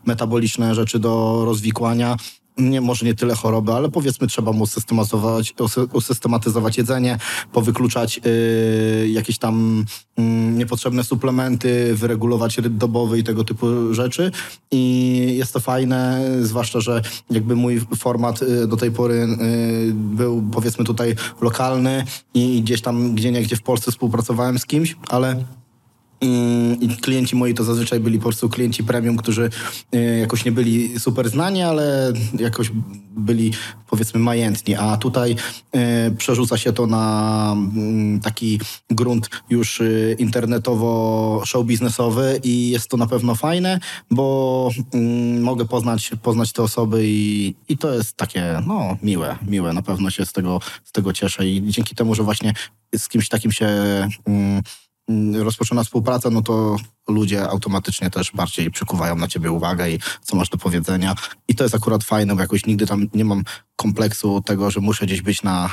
metaboliczne 0.06 0.74
rzeczy 0.74 0.98
do 0.98 1.42
rozwikłania. 1.44 2.16
Nie, 2.58 2.80
może 2.80 3.06
nie 3.06 3.14
tyle 3.14 3.34
choroby, 3.34 3.72
ale 3.72 3.88
powiedzmy 3.88 4.26
trzeba 4.26 4.52
mu 4.52 4.66
systematyzować, 4.66 5.54
usy- 5.54 5.88
usystematyzować 5.92 6.78
jedzenie, 6.78 7.18
powykluczać 7.52 8.20
y, 8.26 9.08
jakieś 9.08 9.38
tam 9.38 9.84
y, 10.18 10.22
niepotrzebne 10.56 11.04
suplementy, 11.04 11.94
wyregulować 11.94 12.58
rytm 12.58 12.78
dobowy 12.78 13.18
i 13.18 13.24
tego 13.24 13.44
typu 13.44 13.94
rzeczy. 13.94 14.30
I 14.70 15.34
jest 15.38 15.52
to 15.52 15.60
fajne, 15.60 16.24
zwłaszcza, 16.40 16.80
że 16.80 17.02
jakby 17.30 17.56
mój 17.56 17.80
format 17.98 18.42
y, 18.42 18.66
do 18.66 18.76
tej 18.76 18.90
pory 18.90 19.14
y, 19.14 19.92
był 19.94 20.42
powiedzmy 20.52 20.84
tutaj 20.84 21.14
lokalny 21.40 22.04
i 22.34 22.62
gdzieś 22.62 22.80
tam, 22.82 23.14
gdzie 23.14 23.30
nie 23.32 23.42
gdzie 23.42 23.56
w 23.56 23.62
Polsce 23.62 23.90
współpracowałem 23.90 24.58
z 24.58 24.66
kimś, 24.66 24.96
ale 25.08 25.44
I 26.20 26.88
klienci 27.00 27.36
moi 27.36 27.54
to 27.54 27.64
zazwyczaj 27.64 28.00
byli 28.00 28.18
po 28.18 28.22
prostu 28.22 28.48
klienci 28.48 28.84
premium, 28.84 29.16
którzy 29.16 29.50
y, 29.94 30.18
jakoś 30.20 30.44
nie 30.44 30.52
byli 30.52 31.00
super 31.00 31.30
znani, 31.30 31.62
ale 31.62 32.12
jakoś 32.38 32.70
byli 33.16 33.52
powiedzmy 33.90 34.20
majętni. 34.20 34.74
A 34.74 34.96
tutaj 34.96 35.36
y, 36.08 36.16
przerzuca 36.16 36.58
się 36.58 36.72
to 36.72 36.86
na 36.86 37.52
mm, 37.56 38.20
taki 38.20 38.60
grunt 38.90 39.30
już 39.50 39.80
y, 39.80 40.16
internetowo-show 40.18 41.66
biznesowy 41.66 42.40
i 42.44 42.70
jest 42.70 42.88
to 42.88 42.96
na 42.96 43.06
pewno 43.06 43.34
fajne, 43.34 43.80
bo 44.10 44.70
mm, 44.92 45.42
mogę 45.42 45.64
poznać, 45.64 46.10
poznać 46.22 46.52
te 46.52 46.62
osoby 46.62 47.02
i, 47.04 47.54
i 47.68 47.78
to 47.78 47.94
jest 47.94 48.16
takie 48.16 48.62
no, 48.66 48.96
miłe, 49.02 49.36
miłe. 49.46 49.72
Na 49.72 49.82
pewno 49.82 50.10
się 50.10 50.26
z 50.26 50.32
tego, 50.32 50.60
z 50.84 50.92
tego 50.92 51.12
cieszę 51.12 51.48
i 51.48 51.62
dzięki 51.66 51.94
temu, 51.94 52.14
że 52.14 52.22
właśnie 52.22 52.52
z 52.96 53.08
kimś 53.08 53.28
takim 53.28 53.52
się... 53.52 53.68
Mm, 55.08 55.42
rozpoczyna 55.42 55.84
współpraca, 55.84 56.30
no 56.30 56.42
to 56.42 56.76
ludzie 57.08 57.48
automatycznie 57.48 58.10
też 58.10 58.32
bardziej 58.32 58.70
przykuwają 58.70 59.16
na 59.16 59.28
ciebie 59.28 59.50
uwagę 59.50 59.90
i 59.90 59.98
co 60.22 60.36
masz 60.36 60.48
do 60.48 60.58
powiedzenia. 60.58 61.14
I 61.48 61.54
to 61.54 61.64
jest 61.64 61.74
akurat 61.74 62.04
fajne, 62.04 62.34
bo 62.34 62.40
jakoś 62.40 62.66
nigdy 62.66 62.86
tam 62.86 63.06
nie 63.14 63.24
mam 63.24 63.42
kompleksu 63.76 64.42
tego, 64.42 64.70
że 64.70 64.80
muszę 64.80 65.06
gdzieś 65.06 65.22
być 65.22 65.42
na, 65.42 65.70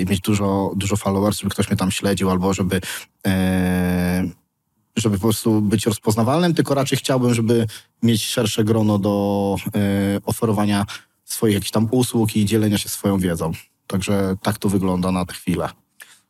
y, 0.00 0.04
mieć 0.10 0.20
dużo, 0.20 0.72
dużo 0.76 0.96
followers, 0.96 1.38
żeby 1.38 1.50
ktoś 1.50 1.68
mnie 1.68 1.76
tam 1.76 1.90
śledził 1.90 2.30
albo 2.30 2.54
żeby, 2.54 2.76
y, 2.76 3.30
żeby 4.96 5.16
po 5.16 5.22
prostu 5.22 5.60
być 5.60 5.86
rozpoznawalnym, 5.86 6.54
tylko 6.54 6.74
raczej 6.74 6.98
chciałbym, 6.98 7.34
żeby 7.34 7.66
mieć 8.02 8.26
szersze 8.26 8.64
grono 8.64 8.98
do 8.98 9.56
y, 9.66 9.70
oferowania 10.24 10.86
swoich 11.24 11.54
jakichś 11.54 11.70
tam 11.70 11.88
usług 11.90 12.36
i 12.36 12.44
dzielenia 12.44 12.78
się 12.78 12.88
swoją 12.88 13.18
wiedzą. 13.18 13.52
Także 13.86 14.36
tak 14.42 14.58
to 14.58 14.68
wygląda 14.68 15.10
na 15.10 15.24
tę 15.24 15.34
chwilę. 15.34 15.68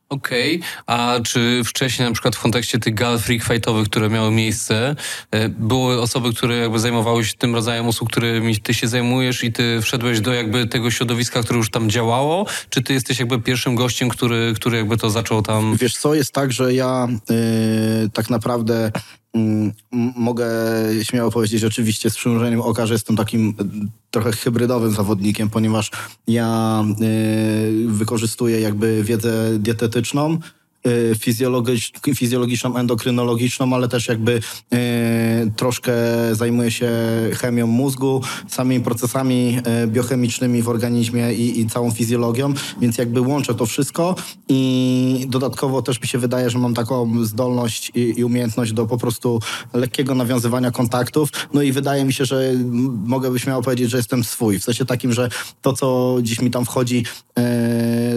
Okej, 0.08 0.56
okay. 0.56 0.68
a 0.86 1.20
czy 1.20 1.62
wcześniej 1.64 2.08
na 2.08 2.12
przykład 2.12 2.36
w 2.36 2.40
kontekście 2.40 2.78
tych 2.78 2.94
gal 2.94 3.18
freak 3.18 3.42
fightowych, 3.42 3.88
które 3.88 4.10
miały 4.10 4.30
miejsce, 4.30 4.96
e, 5.30 5.48
były 5.48 6.00
osoby, 6.00 6.34
które 6.34 6.56
jakby 6.56 6.78
zajmowały 6.78 7.24
się 7.24 7.34
tym 7.34 7.54
rodzajem 7.54 7.88
usług, 7.88 8.10
którymi 8.10 8.60
ty 8.60 8.74
się 8.74 8.88
zajmujesz 8.88 9.44
i 9.44 9.52
ty 9.52 9.80
wszedłeś 9.82 10.20
do 10.20 10.32
jakby 10.32 10.66
tego 10.66 10.90
środowiska, 10.90 11.42
które 11.42 11.58
już 11.58 11.70
tam 11.70 11.90
działało, 11.90 12.46
czy 12.70 12.82
ty 12.82 12.92
jesteś 12.92 13.18
jakby 13.18 13.40
pierwszym 13.40 13.74
gościem, 13.74 14.08
który, 14.08 14.52
który 14.56 14.76
jakby 14.76 14.96
to 14.96 15.10
zaczął 15.10 15.42
tam... 15.42 15.76
Wiesz 15.76 15.96
co, 15.96 16.14
jest 16.14 16.32
tak, 16.32 16.52
że 16.52 16.74
ja 16.74 17.08
yy, 17.30 18.10
tak 18.12 18.30
naprawdę 18.30 18.92
mogę 20.16 20.46
śmiało 21.03 21.31
powiedzieć, 21.31 21.64
oczywiście 21.64 22.11
z 22.11 22.16
przymrużeniem 22.16 22.61
oka, 22.61 22.87
że 22.87 22.94
jestem 22.94 23.16
takim 23.16 23.55
e, 23.61 23.64
trochę 24.11 24.33
hybrydowym 24.33 24.92
zawodnikiem, 24.92 25.51
ponieważ 25.51 25.90
ja 26.27 26.83
y, 27.03 27.87
wykorzystuję 27.88 28.61
jakby 28.61 29.05
wiedzę 29.05 29.59
dietetyczną, 29.59 30.38
fizjologiczną, 32.14 32.77
endokrynologiczną, 32.77 33.75
ale 33.75 33.88
też 33.88 34.09
jakby 34.09 34.33
y, 34.33 34.40
troszkę 35.57 35.92
zajmuje 36.33 36.70
się 36.70 36.90
chemią 37.35 37.66
mózgu, 37.66 38.22
samymi 38.49 38.85
procesami 38.85 39.59
y, 39.85 39.87
biochemicznymi 39.87 40.62
w 40.62 40.68
organizmie 40.68 41.35
i, 41.35 41.61
i 41.61 41.66
całą 41.66 41.90
fizjologią, 41.90 42.55
więc 42.81 42.99
jakby 42.99 43.20
łączę 43.20 43.55
to 43.55 43.66
wszystko 43.66 44.14
i 44.49 45.27
dodatkowo 45.29 45.83
też 45.83 46.01
mi 46.01 46.09
się 46.09 46.18
wydaje, 46.18 46.51
że 46.51 46.59
mam 46.59 46.75
taką 46.75 47.25
zdolność 47.25 47.92
i, 47.94 48.14
i 48.20 48.25
umiejętność 48.25 48.72
do 48.72 48.87
po 48.87 48.99
prostu 48.99 49.40
lekkiego 49.72 50.14
nawiązywania 50.14 50.70
kontaktów, 50.70 51.29
no 51.55 51.62
i 51.62 51.72
wydaje 51.72 52.05
mi 52.05 52.12
się, 52.12 52.25
że 52.25 52.53
mogę 53.07 53.31
by 53.31 53.38
śmiało 53.38 53.62
powiedzieć, 53.62 53.90
że 53.90 53.96
jestem 53.96 54.25
swój, 54.25 54.59
w 54.59 54.64
sensie 54.64 54.85
takim, 54.85 55.12
że 55.12 55.29
to, 55.62 55.72
co 55.72 56.18
dziś 56.22 56.40
mi 56.40 56.51
tam 56.51 56.64
wchodzi 56.64 57.05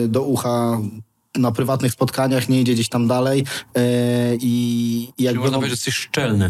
do 0.08 0.22
ucha, 0.22 0.82
na 1.38 1.52
prywatnych 1.52 1.92
spotkaniach, 1.92 2.50
nie 2.50 2.62
idzie 2.62 2.74
gdzieś 2.74 2.90
tam 2.90 3.08
dalej. 3.08 3.46
Yy, 3.76 3.82
I 4.42 5.14
jakby, 5.18 5.42
można 5.42 5.58
powiedzieć, 5.58 5.84
że 5.84 5.90
jesteś 5.90 5.96
szczelny. 5.96 6.50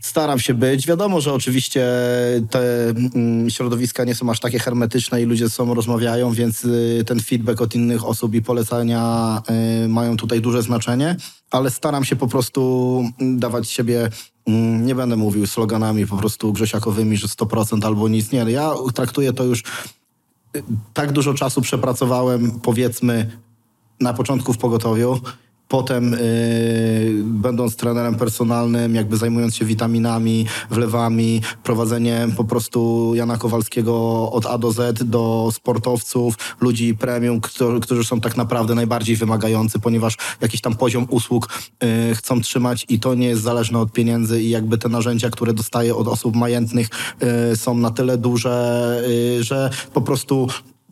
Staram 0.00 0.40
się 0.40 0.54
być. 0.54 0.86
Wiadomo, 0.86 1.20
że 1.20 1.32
oczywiście 1.32 1.86
te 2.50 2.88
mm, 2.88 3.50
środowiska 3.50 4.04
nie 4.04 4.14
są 4.14 4.30
aż 4.30 4.40
takie 4.40 4.58
hermetyczne 4.58 5.22
i 5.22 5.24
ludzie 5.24 5.48
ze 5.48 5.54
sobą 5.54 5.74
rozmawiają, 5.74 6.32
więc 6.32 6.64
y, 6.64 7.04
ten 7.06 7.20
feedback 7.20 7.60
od 7.60 7.74
innych 7.74 8.04
osób 8.04 8.34
i 8.34 8.42
polecania 8.42 9.42
y, 9.84 9.88
mają 9.88 10.16
tutaj 10.16 10.40
duże 10.40 10.62
znaczenie, 10.62 11.16
ale 11.50 11.70
staram 11.70 12.04
się 12.04 12.16
po 12.16 12.28
prostu 12.28 13.04
mm, 13.20 13.38
dawać 13.38 13.70
siebie 13.70 14.08
mm, 14.46 14.86
nie 14.86 14.94
będę 14.94 15.16
mówił 15.16 15.46
sloganami 15.46 16.06
po 16.06 16.16
prostu 16.16 16.52
grzesiakowymi, 16.52 17.16
że 17.16 17.26
100% 17.26 17.86
albo 17.86 18.08
nic. 18.08 18.32
Nie, 18.32 18.38
ja 18.38 18.72
traktuję 18.94 19.32
to 19.32 19.44
już 19.44 19.62
y, 20.56 20.62
tak 20.94 21.12
dużo 21.12 21.34
czasu 21.34 21.62
przepracowałem, 21.62 22.60
powiedzmy, 22.60 23.30
na 24.00 24.14
początku 24.14 24.52
w 24.52 24.58
pogotowiu, 24.58 25.20
potem 25.68 26.12
yy, 26.12 26.18
będąc 27.24 27.76
trenerem 27.76 28.14
personalnym, 28.14 28.94
jakby 28.94 29.16
zajmując 29.16 29.56
się 29.56 29.64
witaminami, 29.64 30.46
wlewami, 30.70 31.42
prowadzeniem 31.62 32.32
po 32.32 32.44
prostu 32.44 33.12
Jana 33.14 33.36
Kowalskiego 33.36 33.94
od 34.32 34.46
A 34.46 34.58
do 34.58 34.72
Z 34.72 35.04
do 35.04 35.48
sportowców, 35.52 36.34
ludzi 36.60 36.94
premium, 36.94 37.40
którzy, 37.40 37.80
którzy 37.80 38.04
są 38.04 38.20
tak 38.20 38.36
naprawdę 38.36 38.74
najbardziej 38.74 39.16
wymagający, 39.16 39.78
ponieważ 39.78 40.16
jakiś 40.40 40.60
tam 40.60 40.76
poziom 40.76 41.06
usług 41.10 41.48
yy, 41.82 42.14
chcą 42.14 42.40
trzymać 42.40 42.86
i 42.88 43.00
to 43.00 43.14
nie 43.14 43.26
jest 43.26 43.42
zależne 43.42 43.78
od 43.78 43.92
pieniędzy 43.92 44.42
i 44.42 44.50
jakby 44.50 44.78
te 44.78 44.88
narzędzia, 44.88 45.30
które 45.30 45.52
dostaję 45.52 45.94
od 45.94 46.08
osób 46.08 46.36
majętnych 46.36 46.88
yy, 47.50 47.56
są 47.56 47.74
na 47.74 47.90
tyle 47.90 48.18
duże, 48.18 49.02
y, 49.38 49.44
że 49.44 49.70
po 49.94 50.00
prostu 50.00 50.48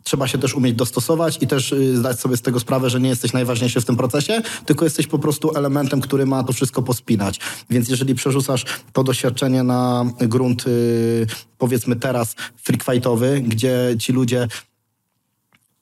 trzeba 0.07 0.27
się 0.27 0.37
też 0.37 0.55
umieć 0.55 0.75
dostosować 0.75 1.37
i 1.41 1.47
też 1.47 1.71
y, 1.71 1.97
zdać 1.97 2.19
sobie 2.19 2.37
z 2.37 2.41
tego 2.41 2.59
sprawę, 2.59 2.89
że 2.89 2.99
nie 2.99 3.09
jesteś 3.09 3.33
najważniejszy 3.33 3.81
w 3.81 3.85
tym 3.85 3.97
procesie, 3.97 4.41
tylko 4.65 4.85
jesteś 4.85 5.07
po 5.07 5.19
prostu 5.19 5.51
elementem, 5.55 6.01
który 6.01 6.25
ma 6.25 6.43
to 6.43 6.53
wszystko 6.53 6.81
pospinać. 6.81 7.39
Więc 7.69 7.89
jeżeli 7.89 8.15
przerzucasz 8.15 8.65
to 8.93 9.03
doświadczenie 9.03 9.63
na 9.63 10.05
grunt, 10.19 10.67
y, 10.67 11.27
powiedzmy 11.57 11.95
teraz, 11.95 12.35
freak 12.63 12.83
fightowy, 12.83 13.41
gdzie 13.41 13.95
ci 13.99 14.13
ludzie 14.13 14.47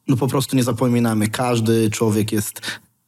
no 0.08 0.18
po 0.18 0.28
prostu 0.28 0.56
nie 0.56 0.64
zapominamy, 0.64 1.28
każdy 1.28 1.90
człowiek 1.90 2.32
jest 2.32 2.62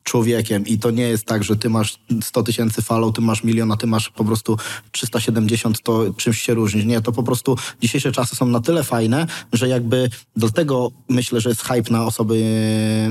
człowiekiem 0.08 0.68
i 0.68 0.80
to 0.80 0.92
nie 0.92 1.04
jest 1.04 1.26
tak, 1.26 1.44
że 1.44 1.56
ty 1.56 1.70
masz 1.70 2.00
100 2.22 2.44
tysięcy 2.44 2.82
follow, 2.82 3.16
ty 3.16 3.22
masz 3.22 3.44
milion, 3.44 3.72
a 3.72 3.78
ty 3.78 3.88
masz 3.88 4.10
po 4.10 4.26
prostu 4.26 4.58
370, 4.92 5.82
to 5.82 6.14
czymś 6.18 6.42
się 6.42 6.54
różni. 6.54 6.86
Nie, 6.86 7.02
to 7.02 7.12
po 7.12 7.24
prostu 7.24 7.58
dzisiejsze 7.82 8.12
czasy 8.12 8.36
są 8.36 8.46
na 8.46 8.60
tyle 8.60 8.84
fajne, 8.84 9.28
że 9.54 9.68
jakby 9.68 10.10
dlatego 10.36 10.92
myślę, 11.10 11.42
że 11.42 11.50
jest 11.50 11.62
hype 11.62 11.92
na 11.92 12.06
osoby, 12.06 12.44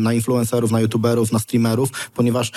na 0.00 0.12
influencerów, 0.12 0.70
na 0.70 0.80
youtuberów, 0.80 1.32
na 1.32 1.38
streamerów, 1.38 2.10
ponieważ 2.14 2.52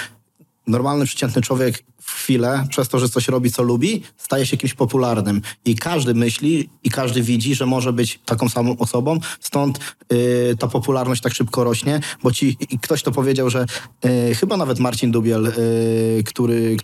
normalny, 0.70 1.06
przeciętny 1.06 1.42
człowiek 1.42 1.84
w 2.02 2.12
chwilę, 2.12 2.66
przez 2.70 2.90
to, 2.90 3.00
że 3.00 3.10
coś 3.10 3.28
robi, 3.28 3.52
co 3.52 3.64
lubi, 3.64 4.04
staje 4.18 4.46
się 4.46 4.58
kimś 4.58 4.74
popularnym. 4.74 5.42
I 5.66 5.76
każdy 5.76 6.14
myśli 6.14 6.70
i 6.84 6.90
każdy 6.90 7.22
widzi, 7.22 7.56
że 7.56 7.66
może 7.66 7.94
być 7.94 8.20
taką 8.26 8.50
samą 8.50 8.78
osobą, 8.78 9.20
stąd 9.40 9.80
yy, 10.12 10.56
ta 10.60 10.68
popularność 10.68 11.22
tak 11.22 11.34
szybko 11.34 11.64
rośnie, 11.64 12.00
bo 12.24 12.32
ci, 12.32 12.58
ktoś 12.82 13.04
to 13.04 13.12
powiedział, 13.12 13.50
że 13.50 13.66
yy, 14.04 14.36
chyba 14.36 14.58
nawet 14.58 14.80
Marcin 14.80 15.12
Dubiel, 15.12 15.44
yy, 15.44 16.24
który, 16.24 16.78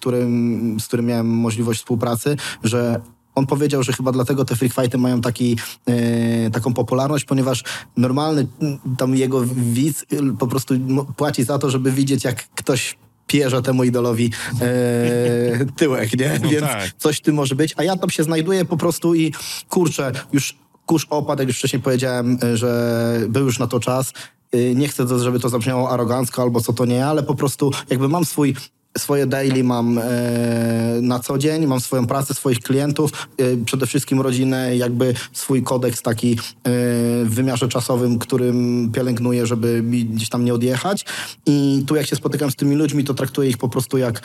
z 0.80 0.86
którym 0.88 1.06
miałem 1.06 1.28
możliwość 1.28 1.80
współpracy, 1.80 2.38
że 2.64 3.02
on 3.36 3.46
powiedział, 3.46 3.84
że 3.84 3.94
chyba 3.94 4.12
dlatego 4.12 4.46
te 4.46 4.56
freak 4.56 4.74
fighty 4.74 4.98
mają 4.98 5.22
taki, 5.22 5.58
e, 5.86 6.50
taką 6.50 6.74
popularność, 6.74 7.26
ponieważ 7.26 7.64
normalny 7.98 8.48
tam 8.98 9.16
jego 9.16 9.42
widz 9.56 10.06
po 10.40 10.48
prostu 10.48 10.74
płaci 11.16 11.44
za 11.44 11.60
to, 11.60 11.70
żeby 11.70 11.92
widzieć, 11.92 12.24
jak 12.24 12.48
ktoś 12.50 12.98
pierze 13.28 13.62
temu 13.62 13.84
idolowi 13.84 14.32
e, 14.62 15.66
tyłek, 15.78 16.20
nie? 16.20 16.40
No 16.44 16.50
Więc 16.50 16.66
tak. 16.66 16.92
coś 16.98 17.22
ty 17.22 17.34
może 17.34 17.56
być. 17.56 17.74
A 17.78 17.84
ja 17.84 17.98
tam 17.98 18.10
się 18.10 18.24
znajduję 18.24 18.66
po 18.66 18.78
prostu 18.78 19.16
i 19.16 19.34
kurczę, 19.70 20.12
już 20.34 20.56
kurz 20.86 21.08
opadł, 21.10 21.42
jak 21.42 21.48
już 21.48 21.58
wcześniej 21.58 21.82
powiedziałem, 21.82 22.38
e, 22.44 22.58
że 22.58 23.22
był 23.30 23.46
już 23.46 23.60
na 23.60 23.68
to 23.68 23.80
czas. 23.80 24.14
E, 24.52 24.76
nie 24.76 24.88
chcę, 24.88 25.20
żeby 25.20 25.40
to 25.40 25.50
zabrzmiało 25.50 25.90
arogancko 25.90 26.42
albo 26.42 26.62
co 26.62 26.74
to 26.74 26.86
nie, 26.86 27.06
ale 27.06 27.24
po 27.24 27.36
prostu 27.36 27.72
jakby 27.90 28.10
mam 28.10 28.26
swój 28.26 28.56
swoje 28.98 29.28
daily 29.28 29.64
mam 29.64 29.98
e, 29.98 30.02
na 31.02 31.20
co 31.20 31.38
dzień, 31.38 31.66
mam 31.66 31.80
swoją 31.80 32.08
pracę, 32.08 32.34
swoich 32.34 32.60
klientów, 32.60 33.12
e, 33.38 33.66
przede 33.66 33.88
wszystkim 33.88 34.22
rodzinę, 34.22 34.78
jakby 34.78 35.14
swój 35.34 35.64
kodeks 35.64 36.02
taki 36.02 36.32
e, 36.32 36.36
w 37.24 37.30
wymiarze 37.30 37.68
czasowym, 37.68 38.20
którym 38.20 38.90
pielęgnuję, 38.92 39.46
żeby 39.46 39.82
gdzieś 39.84 40.30
tam 40.30 40.46
nie 40.46 40.54
odjechać. 40.54 41.06
I 41.46 41.84
tu 41.88 41.96
jak 41.96 42.06
się 42.06 42.16
spotykam 42.16 42.52
z 42.52 42.56
tymi 42.56 42.76
ludźmi, 42.76 43.04
to 43.04 43.14
traktuję 43.14 43.50
ich 43.50 43.58
po 43.58 43.70
prostu 43.70 43.98
jak 43.98 44.22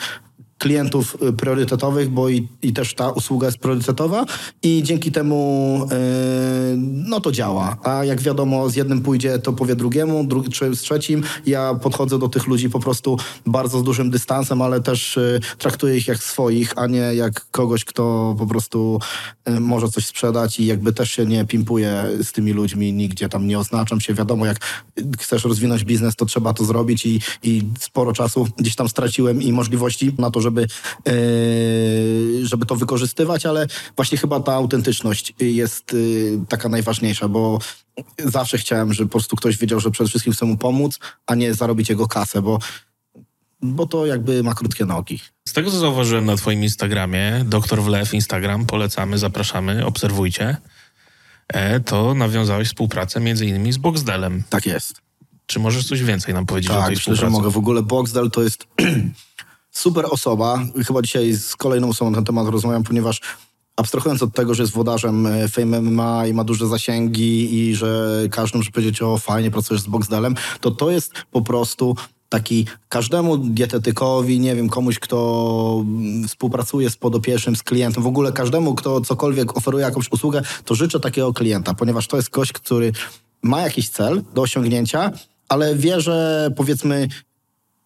klientów 0.61 1.17
y, 1.29 1.33
priorytetowych, 1.33 2.09
bo 2.09 2.29
i, 2.29 2.47
i, 2.61 2.73
też 2.73 2.93
ta 2.93 3.09
usługa 3.09 3.47
jest 3.47 3.57
priorytetowa 3.57 4.25
i 4.63 4.83
dzięki 4.83 5.11
temu 5.11 5.37
yy, 5.91 5.97
no 6.77 7.21
to 7.21 7.31
działa. 7.31 7.77
A 7.83 8.05
jak 8.05 8.21
wiadomo, 8.21 8.69
z 8.69 8.75
jednym 8.75 9.01
pójdzie, 9.01 9.39
to 9.39 9.53
powie 9.53 9.75
drugiemu, 9.75 10.23
dru 10.23 10.43
czy 10.43 10.75
z 10.75 10.81
trzecim. 10.81 11.23
Ja 11.45 11.73
podchodzę 11.73 12.19
do 12.19 12.27
tych 12.27 12.47
ludzi 12.47 12.69
po 12.69 12.79
prostu 12.79 13.17
bardzo 13.45 13.79
z 13.79 13.83
dużym 13.83 14.11
dystansem, 14.11 14.61
ale 14.61 14.81
też 14.81 15.15
yy, 15.15 15.39
traktuję 15.57 15.97
ich 15.97 16.07
jak 16.07 16.23
swoich, 16.23 16.73
a 16.75 16.87
nie 16.87 17.15
jak 17.15 17.51
kogoś, 17.51 17.85
kto 17.85 18.35
po 18.37 18.47
prostu 18.47 18.99
yy, 19.47 19.59
może 19.59 19.87
coś 19.87 20.05
sprzedać 20.05 20.59
i 20.59 20.65
jakby 20.65 20.93
też 20.93 21.11
się 21.11 21.25
nie 21.25 21.45
pimpuje 21.45 22.03
z 22.23 22.31
tymi 22.31 22.53
ludźmi, 22.53 22.93
nigdzie 22.93 23.29
tam 23.29 23.47
nie 23.47 23.59
oznaczam 23.59 24.01
się. 24.01 24.13
Wiadomo, 24.13 24.45
jak 24.45 24.57
chcesz 25.19 25.43
rozwinąć 25.43 25.83
biznes, 25.83 26.15
to 26.15 26.25
trzeba 26.25 26.53
to 26.53 26.65
zrobić 26.65 27.05
i, 27.05 27.19
i 27.43 27.63
sporo 27.79 28.13
czasu 28.13 28.47
gdzieś 28.57 28.75
tam 28.75 28.89
straciłem 28.89 29.41
i 29.41 29.53
możliwości 29.53 30.11
na 30.17 30.31
to, 30.31 30.41
żeby 30.41 30.50
żeby, 30.51 30.67
e, 31.07 32.45
żeby 32.45 32.65
to 32.65 32.75
wykorzystywać, 32.75 33.45
ale 33.45 33.67
właśnie 33.95 34.17
chyba 34.17 34.39
ta 34.39 34.53
autentyczność 34.53 35.33
jest 35.39 35.93
e, 35.93 36.45
taka 36.45 36.69
najważniejsza, 36.69 37.27
bo 37.27 37.59
zawsze 38.25 38.57
chciałem, 38.57 38.93
żeby 38.93 39.09
po 39.09 39.11
prostu 39.11 39.35
ktoś 39.35 39.57
wiedział, 39.57 39.79
że 39.79 39.91
przede 39.91 40.09
wszystkim 40.09 40.33
chce 40.33 40.45
mu 40.45 40.57
pomóc, 40.57 40.99
a 41.27 41.35
nie 41.35 41.53
zarobić 41.53 41.89
jego 41.89 42.07
kasę, 42.07 42.41
bo 42.41 42.59
bo 43.63 43.85
to 43.85 44.05
jakby 44.05 44.43
ma 44.43 44.53
krótkie 44.53 44.85
nogi. 44.85 45.19
Z 45.47 45.53
tego, 45.53 45.71
co 45.71 45.79
zauważyłem 45.79 46.25
na 46.25 46.35
twoim 46.35 46.63
Instagramie, 46.63 47.45
doktor 47.45 47.81
Wlew 47.81 48.13
Instagram, 48.13 48.65
polecamy, 48.65 49.17
zapraszamy, 49.17 49.85
obserwujcie, 49.85 50.57
e, 51.47 51.79
to 51.79 52.13
nawiązałeś 52.13 52.67
współpracę 52.67 53.19
między 53.19 53.45
innymi 53.45 53.71
z 53.71 53.77
Boxdelem. 53.77 54.43
Tak 54.49 54.65
jest. 54.65 55.01
Czy 55.45 55.59
możesz 55.59 55.87
coś 55.87 56.03
więcej 56.03 56.33
nam 56.33 56.45
powiedzieć 56.45 56.71
tak, 56.71 56.79
o 56.79 56.85
tej 56.85 56.95
myślę, 56.95 57.15
że 57.15 57.29
mogę. 57.29 57.49
W 57.51 57.57
ogóle 57.57 57.81
Boxdel 57.81 58.31
to 58.31 58.43
jest 58.43 58.67
super 59.71 60.05
osoba. 60.09 60.63
Chyba 60.87 61.01
dzisiaj 61.01 61.33
z 61.33 61.55
kolejną 61.55 61.89
osobą 61.89 62.11
na 62.11 62.17
ten 62.17 62.25
temat 62.25 62.47
rozmawiam, 62.47 62.83
ponieważ 62.83 63.21
abstrahując 63.75 64.23
od 64.23 64.33
tego, 64.33 64.53
że 64.53 64.63
jest 64.63 64.73
wodarzem 64.73 65.27
e, 65.27 65.47
Fame 65.47 65.81
MMA 65.81 66.27
i 66.27 66.33
ma 66.33 66.43
duże 66.43 66.67
zasięgi 66.67 67.59
i 67.59 67.75
że 67.75 68.21
każdy 68.31 68.57
może 68.57 68.71
powiedzieć, 68.71 69.01
o 69.01 69.17
fajnie 69.17 69.51
pracujesz 69.51 69.81
z 69.81 69.87
Boxdelem, 69.87 70.35
to 70.61 70.71
to 70.71 70.91
jest 70.91 71.13
po 71.31 71.41
prostu 71.41 71.95
taki 72.29 72.65
każdemu 72.89 73.37
dietetykowi, 73.37 74.39
nie 74.39 74.55
wiem, 74.55 74.69
komuś, 74.69 74.99
kto 74.99 75.85
współpracuje 76.27 76.89
z 76.89 76.95
podopiecznym, 76.95 77.55
z 77.55 77.63
klientem, 77.63 78.03
w 78.03 78.07
ogóle 78.07 78.31
każdemu, 78.31 78.75
kto 78.75 79.01
cokolwiek 79.01 79.57
oferuje 79.57 79.85
jakąś 79.85 80.11
usługę, 80.11 80.41
to 80.65 80.75
życzę 80.75 80.99
takiego 80.99 81.33
klienta, 81.33 81.73
ponieważ 81.73 82.07
to 82.07 82.17
jest 82.17 82.29
ktoś, 82.29 82.51
który 82.51 82.91
ma 83.43 83.61
jakiś 83.61 83.89
cel 83.89 84.23
do 84.33 84.41
osiągnięcia 84.41 85.11
ale 85.51 85.75
wie, 85.75 86.01
że 86.01 86.49
powiedzmy 86.55 87.07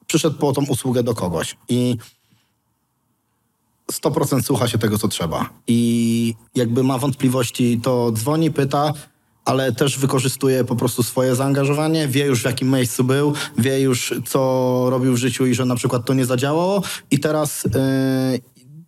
przyszedł 0.08 0.38
po 0.38 0.54
tą 0.54 0.66
usługę 0.66 1.04
do 1.04 1.14
kogoś 1.14 1.58
i 1.70 1.98
100% 3.92 4.42
słucha 4.42 4.68
się 4.68 4.78
tego, 4.78 4.98
co 4.98 5.08
trzeba. 5.08 5.50
I 5.68 6.34
jakby 6.56 6.84
ma 6.84 6.98
wątpliwości, 6.98 7.80
to 7.84 8.12
dzwoni, 8.12 8.52
pyta, 8.52 8.94
ale 9.46 9.72
też 9.72 10.00
wykorzystuje 10.00 10.64
po 10.64 10.76
prostu 10.76 11.04
swoje 11.04 11.36
zaangażowanie, 11.36 12.08
wie 12.08 12.26
już 12.26 12.42
w 12.42 12.46
jakim 12.46 12.72
miejscu 12.72 13.04
był, 13.04 13.34
wie 13.58 13.82
już 13.82 14.14
co 14.26 14.88
robił 14.90 15.14
w 15.14 15.18
życiu 15.18 15.46
i 15.46 15.56
że 15.56 15.66
na 15.66 15.76
przykład 15.76 16.06
to 16.06 16.14
nie 16.14 16.26
zadziałało 16.26 16.82
i 17.12 17.20
teraz, 17.20 17.64
yy, 17.64 18.40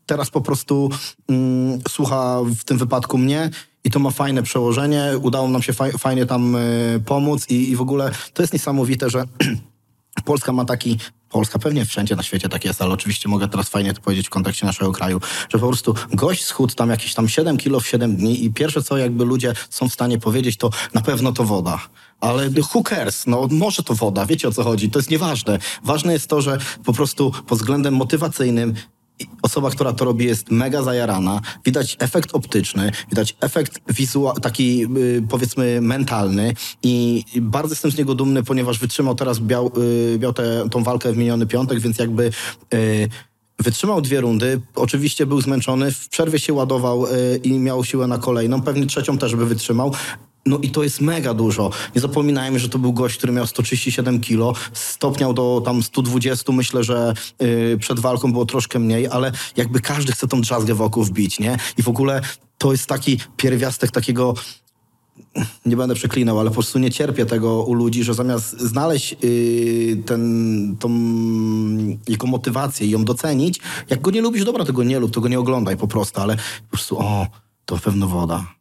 teraz 0.05 0.29
po 0.29 0.41
prostu 0.41 0.89
yy, 1.29 1.35
słucha 1.89 2.41
w 2.43 2.63
tym 2.63 2.77
wypadku 2.77 3.17
mnie 3.17 3.49
i 3.83 3.91
to 3.91 3.99
ma 3.99 4.11
fajne 4.11 4.43
przełożenie, 4.43 5.11
udało 5.21 5.47
nam 5.47 5.61
się 5.61 5.73
faj, 5.73 5.91
fajnie 5.91 6.25
tam 6.25 6.53
yy, 6.53 6.99
pomóc 6.99 7.49
i, 7.49 7.69
i 7.69 7.75
w 7.75 7.81
ogóle 7.81 8.11
to 8.33 8.43
jest 8.43 8.53
niesamowite, 8.53 9.09
że 9.09 9.23
Polska 10.25 10.51
ma 10.51 10.65
taki 10.65 10.97
Polska 11.29 11.59
pewnie 11.59 11.85
wszędzie 11.85 12.15
na 12.15 12.23
świecie 12.23 12.49
tak 12.49 12.65
jest, 12.65 12.81
ale 12.81 12.93
oczywiście 12.93 13.29
mogę 13.29 13.47
teraz 13.47 13.69
fajnie 13.69 13.93
to 13.93 14.01
powiedzieć 14.01 14.27
w 14.27 14.29
kontekście 14.29 14.65
naszego 14.65 14.91
kraju, 14.91 15.21
że 15.49 15.59
po 15.59 15.67
prostu 15.67 15.95
gość 16.13 16.43
schudł 16.43 16.75
tam 16.75 16.89
jakieś 16.89 17.13
tam 17.13 17.29
7 17.29 17.57
kilo 17.57 17.79
w 17.79 17.87
7 17.87 18.15
dni 18.15 18.45
i 18.45 18.53
pierwsze 18.53 18.83
co 18.83 18.97
jakby 18.97 19.25
ludzie 19.25 19.53
są 19.69 19.89
w 19.89 19.93
stanie 19.93 20.17
powiedzieć 20.19 20.57
to 20.57 20.69
na 20.93 21.01
pewno 21.01 21.31
to 21.31 21.43
woda. 21.43 21.79
Ale 22.19 22.49
cares? 22.89 23.27
No 23.27 23.47
może 23.51 23.83
to 23.83 23.95
woda, 23.95 24.25
wiecie 24.25 24.47
o 24.47 24.51
co 24.51 24.63
chodzi, 24.63 24.89
to 24.89 24.99
jest 24.99 25.09
nieważne. 25.09 25.59
Ważne 25.83 26.13
jest 26.13 26.27
to, 26.27 26.41
że 26.41 26.57
po 26.85 26.93
prostu 26.93 27.31
pod 27.47 27.57
względem 27.57 27.93
motywacyjnym 27.93 28.73
osoba, 29.41 29.69
która 29.69 29.93
to 29.93 30.05
robi, 30.05 30.25
jest 30.25 30.51
mega 30.51 30.83
zajarana. 30.83 31.41
Widać 31.65 31.97
efekt 31.99 32.29
optyczny, 32.33 32.91
widać 33.09 33.35
efekt 33.41 33.93
wizualny, 33.93 34.41
taki 34.41 34.83
y, 34.97 35.23
powiedzmy 35.29 35.81
mentalny. 35.81 36.53
I 36.83 37.23
bardzo 37.41 37.71
jestem 37.71 37.91
z 37.91 37.97
niego 37.97 38.15
dumny, 38.15 38.43
ponieważ 38.43 38.79
wytrzymał 38.79 39.15
teraz 39.15 39.39
biał, 39.39 39.71
y, 40.23 40.33
tę 40.33 40.67
tą 40.71 40.83
walkę 40.83 41.13
w 41.13 41.17
miniony 41.17 41.47
piątek, 41.47 41.79
więc 41.79 41.99
jakby 41.99 42.31
y, 42.73 43.09
Wytrzymał 43.59 44.01
dwie 44.01 44.21
rundy, 44.21 44.61
oczywiście 44.75 45.25
był 45.25 45.41
zmęczony, 45.41 45.91
w 45.91 46.09
przerwie 46.09 46.39
się 46.39 46.53
ładował 46.53 47.05
i 47.43 47.53
miał 47.53 47.83
siłę 47.83 48.07
na 48.07 48.17
kolejną, 48.17 48.61
pewnie 48.61 48.85
trzecią 48.85 49.17
też 49.17 49.35
by 49.35 49.45
wytrzymał, 49.45 49.93
no 50.47 50.59
i 50.61 50.69
to 50.69 50.83
jest 50.83 51.01
mega 51.01 51.33
dużo. 51.33 51.71
Nie 51.95 52.01
zapominajmy, 52.01 52.59
że 52.59 52.69
to 52.69 52.79
był 52.79 52.93
gość, 52.93 53.17
który 53.17 53.33
miał 53.33 53.47
137 53.47 54.19
kilo, 54.19 54.53
stopniał 54.73 55.33
do 55.33 55.61
tam 55.65 55.83
120, 55.83 56.51
myślę, 56.51 56.83
że 56.83 57.13
yy, 57.39 57.77
przed 57.79 57.99
walką 57.99 58.31
było 58.31 58.45
troszkę 58.45 58.79
mniej, 58.79 59.07
ale 59.07 59.31
jakby 59.57 59.79
każdy 59.79 60.11
chce 60.11 60.27
tą 60.27 60.41
drzazgę 60.41 60.73
wokół 60.73 61.03
wbić, 61.03 61.39
nie? 61.39 61.57
I 61.77 61.83
w 61.83 61.87
ogóle 61.87 62.21
to 62.57 62.71
jest 62.71 62.85
taki 62.85 63.19
pierwiastek 63.37 63.91
takiego 63.91 64.33
nie 65.65 65.77
będę 65.77 65.95
przeklinał, 65.95 66.39
ale 66.39 66.49
po 66.49 66.53
prostu 66.53 66.79
nie 66.79 66.91
cierpię 66.91 67.25
tego 67.25 67.63
u 67.63 67.73
ludzi, 67.73 68.03
że 68.03 68.13
zamiast 68.13 68.59
znaleźć 68.59 69.15
yy, 69.23 70.03
ten, 70.05 70.75
tą 70.79 70.89
jego 72.07 72.27
motywację 72.27 72.87
i 72.87 72.89
ją 72.89 73.05
docenić, 73.05 73.59
jak 73.89 74.01
go 74.01 74.11
nie 74.11 74.21
lubisz, 74.21 74.45
dobra, 74.45 74.65
tego 74.65 74.83
nie 74.83 74.99
lub, 74.99 75.13
tego 75.13 75.27
nie 75.27 75.39
oglądaj 75.39 75.77
po 75.77 75.87
prostu, 75.87 76.21
ale 76.21 76.35
po 76.35 76.69
prostu, 76.71 76.99
o, 76.99 77.27
to 77.65 77.77
pewno 77.77 78.07
woda 78.07 78.56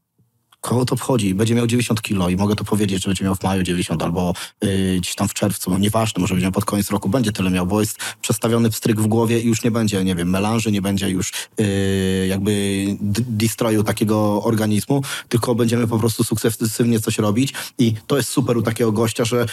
kogo 0.66 0.84
to 0.84 0.94
obchodzi? 0.94 1.34
Będzie 1.34 1.54
miał 1.54 1.66
90 1.66 2.02
kilo 2.02 2.28
i 2.28 2.36
mogę 2.36 2.56
to 2.56 2.64
powiedzieć, 2.64 3.02
że 3.02 3.08
będzie 3.08 3.24
miał 3.24 3.34
w 3.34 3.42
maju 3.42 3.62
90 3.62 4.02
albo 4.02 4.34
yy, 4.62 4.96
gdzieś 5.00 5.14
tam 5.14 5.28
w 5.28 5.34
czerwcu, 5.34 5.70
no 5.70 5.78
nieważne, 5.78 6.20
może 6.20 6.34
będzie 6.34 6.50
pod 6.50 6.64
koniec 6.64 6.90
roku, 6.90 7.08
będzie 7.08 7.32
tyle 7.32 7.50
miał, 7.50 7.66
bo 7.66 7.80
jest 7.80 7.98
przestawiony 8.20 8.70
pstryk 8.70 9.00
w 9.00 9.06
głowie 9.06 9.40
i 9.40 9.46
już 9.46 9.64
nie 9.64 9.70
będzie, 9.70 10.04
nie 10.04 10.14
wiem, 10.14 10.30
melanży, 10.30 10.72
nie 10.72 10.82
będzie 10.82 11.10
już 11.10 11.32
yy, 11.58 12.26
jakby 12.26 12.84
destroyu 13.28 13.82
takiego 13.82 14.42
organizmu, 14.42 15.02
tylko 15.28 15.54
będziemy 15.54 15.86
po 15.86 15.98
prostu 15.98 16.24
sukcesywnie 16.24 17.00
coś 17.00 17.18
robić 17.18 17.54
i 17.78 17.94
to 18.06 18.16
jest 18.16 18.28
super 18.28 18.56
u 18.56 18.62
takiego 18.62 18.92
gościa, 18.92 19.24
że 19.24 19.46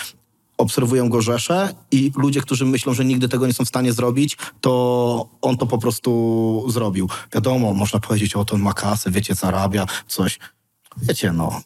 obserwują 0.58 1.10
go 1.10 1.22
rzesze 1.22 1.76
i 1.92 2.12
ludzie, 2.16 2.42
którzy 2.42 2.66
myślą, 2.66 2.94
że 2.94 3.06
nigdy 3.06 3.30
tego 3.30 3.48
nie 3.48 3.54
są 3.54 3.66
w 3.66 3.68
stanie 3.68 3.94
zrobić, 3.94 4.38
to 4.62 5.30
on 5.42 5.58
to 5.58 5.66
po 5.66 5.78
prostu 5.78 6.66
zrobił. 6.68 7.10
Wiadomo, 7.34 7.74
można 7.74 8.00
powiedzieć, 8.00 8.36
o 8.36 8.46
to 8.46 8.56
on 8.56 8.62
ma 8.62 8.74
kasę, 8.74 9.12
wiecie, 9.12 9.36
zarabia, 9.36 9.86
coś 10.08 10.40
wiecie, 10.98 11.32
no, 11.32 11.62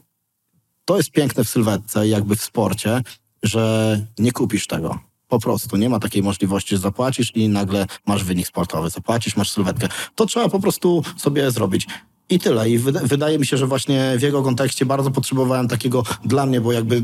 to 0.85 0.97
jest 0.97 1.11
piękne 1.11 1.43
w 1.43 1.49
sylwetce, 1.49 2.07
jakby 2.07 2.35
w 2.35 2.41
sporcie, 2.41 3.01
że 3.43 4.05
nie 4.19 4.31
kupisz 4.31 4.67
tego. 4.67 4.99
Po 5.27 5.39
prostu 5.39 5.77
nie 5.77 5.89
ma 5.89 5.99
takiej 5.99 6.23
możliwości, 6.23 6.75
że 6.75 6.81
zapłacisz 6.81 7.35
i 7.35 7.49
nagle 7.49 7.85
masz 8.05 8.23
wynik 8.23 8.47
sportowy. 8.47 8.89
Zapłacisz, 8.89 9.35
masz 9.35 9.51
sylwetkę. 9.51 9.87
To 10.15 10.25
trzeba 10.25 10.49
po 10.49 10.59
prostu 10.59 11.03
sobie 11.17 11.51
zrobić. 11.51 11.87
I 12.29 12.39
tyle. 12.39 12.69
I 12.69 12.77
wydaje 13.03 13.39
mi 13.39 13.45
się, 13.45 13.57
że 13.57 13.67
właśnie 13.67 14.13
w 14.17 14.21
jego 14.21 14.43
kontekście 14.43 14.85
bardzo 14.85 15.11
potrzebowałem 15.11 15.67
takiego 15.67 16.03
dla 16.25 16.45
mnie, 16.45 16.61
bo 16.61 16.71
jakby 16.71 17.03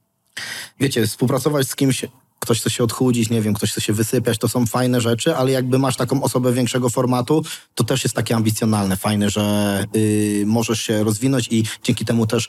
wiecie, 0.80 1.06
współpracować 1.06 1.68
z 1.68 1.76
kimś 1.76 2.04
ktoś 2.46 2.60
chce 2.60 2.70
się 2.70 2.84
odchudzić, 2.84 3.30
nie 3.30 3.42
wiem, 3.42 3.54
ktoś 3.54 3.70
chce 3.70 3.80
się 3.80 3.92
wysypiać, 3.92 4.38
to 4.38 4.48
są 4.48 4.66
fajne 4.66 5.00
rzeczy, 5.00 5.36
ale 5.36 5.50
jakby 5.50 5.78
masz 5.78 5.96
taką 5.96 6.22
osobę 6.22 6.52
większego 6.52 6.88
formatu, 6.88 7.44
to 7.74 7.84
też 7.84 8.04
jest 8.04 8.16
takie 8.16 8.36
ambicjonalne, 8.36 8.96
fajne, 8.96 9.30
że 9.30 9.84
yy, 9.94 10.46
możesz 10.46 10.80
się 10.80 11.04
rozwinąć 11.04 11.48
i 11.50 11.64
dzięki 11.82 12.04
temu 12.04 12.26
też 12.26 12.48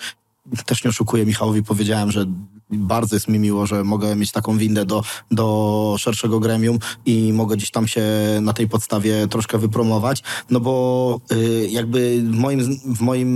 też 0.66 0.84
nie 0.84 0.90
oszukuję 0.90 1.26
Michałowi, 1.26 1.64
powiedziałem, 1.64 2.12
że 2.12 2.26
bardzo 2.70 3.16
jest 3.16 3.28
mi 3.28 3.40
miło, 3.40 3.66
że 3.66 3.84
mogę 3.84 4.16
mieć 4.16 4.32
taką 4.32 4.58
windę 4.58 4.86
do, 4.86 5.04
do 5.32 5.96
szerszego 6.00 6.40
gremium 6.40 6.80
i 7.06 7.34
mogę 7.34 7.58
gdzieś 7.58 7.72
tam 7.72 7.88
się 7.88 8.04
na 8.42 8.54
tej 8.54 8.68
podstawie 8.68 9.28
troszkę 9.28 9.58
wypromować, 9.58 10.24
no 10.50 10.60
bo 10.60 11.20
y, 11.32 11.68
jakby 11.72 12.22
w 12.22 12.36
moim, 12.36 12.80
w 12.96 13.02
moim 13.02 13.30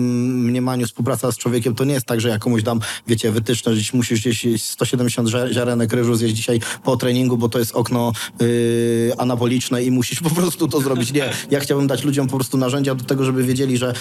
mniemaniu 0.44 0.88
współpraca 0.88 1.32
z 1.32 1.38
człowiekiem 1.38 1.76
to 1.76 1.84
nie 1.84 1.94
jest 1.94 2.06
tak, 2.06 2.22
że 2.22 2.30
ja 2.30 2.40
komuś 2.40 2.64
dam, 2.64 2.80
wiecie, 3.08 3.32
wytyczne, 3.32 3.76
że 3.76 3.92
musisz 3.94 4.20
gdzieś 4.20 4.64
170 4.64 5.30
ziarenek 5.52 5.94
ryżu 5.94 6.16
zjeść 6.16 6.36
dzisiaj 6.36 6.60
po 6.84 6.98
treningu, 6.98 7.38
bo 7.38 7.50
to 7.50 7.60
jest 7.60 7.76
okno 7.76 8.12
y, 8.42 9.12
anaboliczne 9.18 9.84
i 9.84 9.92
musisz 9.92 10.22
po 10.22 10.30
prostu 10.30 10.68
to 10.68 10.82
zrobić. 10.82 11.14
Nie, 11.14 11.30
ja 11.52 11.60
chciałbym 11.60 11.88
dać 11.88 12.04
ludziom 12.04 12.28
po 12.28 12.36
prostu 12.36 12.58
narzędzia 12.58 12.96
do 12.96 13.04
tego, 13.04 13.26
żeby 13.26 13.44
wiedzieli, 13.44 13.78
że 13.78 13.94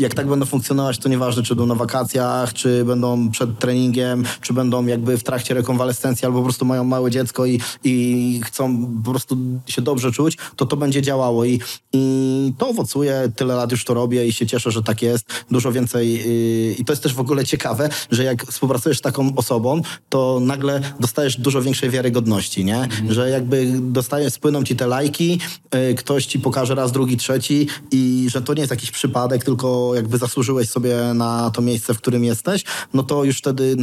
jak 0.00 0.14
tak 0.14 0.26
będą 0.26 0.46
funkcjonować, 0.46 0.98
to 0.98 1.08
nieważne, 1.08 1.42
czy 1.42 1.54
będą 1.54 1.66
na 1.66 1.74
wakacjach, 1.74 2.52
czy 2.52 2.84
będą 2.84 3.30
przed 3.30 3.58
treningiem, 3.58 4.24
czy 4.40 4.52
będą 4.52 4.86
jakby 4.86 5.18
w 5.18 5.22
trakcie 5.22 5.54
rekonwalescencji, 5.54 6.26
albo 6.26 6.38
po 6.38 6.44
prostu 6.44 6.64
mają 6.64 6.84
małe 6.84 7.10
dziecko 7.10 7.46
i, 7.46 7.60
i 7.84 8.40
chcą 8.44 8.86
po 9.04 9.10
prostu 9.10 9.36
się 9.66 9.82
dobrze 9.82 10.12
czuć, 10.12 10.36
to 10.56 10.66
to 10.66 10.76
będzie 10.76 11.02
działało 11.02 11.44
i, 11.44 11.60
i 11.92 12.52
to 12.58 12.68
owocuje. 12.68 13.32
Tyle 13.36 13.54
lat 13.54 13.70
już 13.70 13.84
to 13.84 13.94
robię 13.94 14.26
i 14.26 14.32
się 14.32 14.46
cieszę, 14.46 14.70
że 14.70 14.82
tak 14.82 15.02
jest. 15.02 15.26
Dużo 15.50 15.72
więcej 15.72 16.14
yy, 16.14 16.74
i 16.78 16.84
to 16.84 16.92
jest 16.92 17.02
też 17.02 17.14
w 17.14 17.20
ogóle 17.20 17.44
ciekawe, 17.44 17.88
że 18.10 18.24
jak 18.24 18.46
współpracujesz 18.46 18.98
z 18.98 19.00
taką 19.00 19.36
osobą, 19.36 19.82
to 20.08 20.38
nagle 20.40 20.80
dostajesz 21.00 21.36
dużo 21.36 21.62
większej 21.62 21.90
wiarygodności, 21.90 22.64
nie? 22.64 22.76
Mhm. 22.76 23.12
Że 23.12 23.30
jakby 23.30 23.72
dostajesz, 23.80 24.32
spłyną 24.32 24.64
ci 24.64 24.76
te 24.76 24.86
lajki, 24.86 25.38
yy, 25.74 25.94
ktoś 25.94 26.26
ci 26.26 26.40
pokaże 26.40 26.74
raz, 26.74 26.92
drugi, 26.92 27.16
trzeci 27.16 27.66
i 27.90 28.26
że 28.30 28.42
to 28.42 28.54
nie 28.54 28.60
jest 28.60 28.70
jakiś 28.70 28.90
przypadek, 28.90 29.44
tylko 29.44 29.89
jakby 29.94 30.18
zasłużyłeś 30.18 30.70
sobie 30.70 30.96
na 31.14 31.50
to 31.50 31.62
miejsce, 31.62 31.94
w 31.94 31.98
którym 31.98 32.24
jesteś, 32.24 32.64
no 32.94 33.02
to 33.02 33.24
już 33.24 33.38
wtedy 33.38 33.76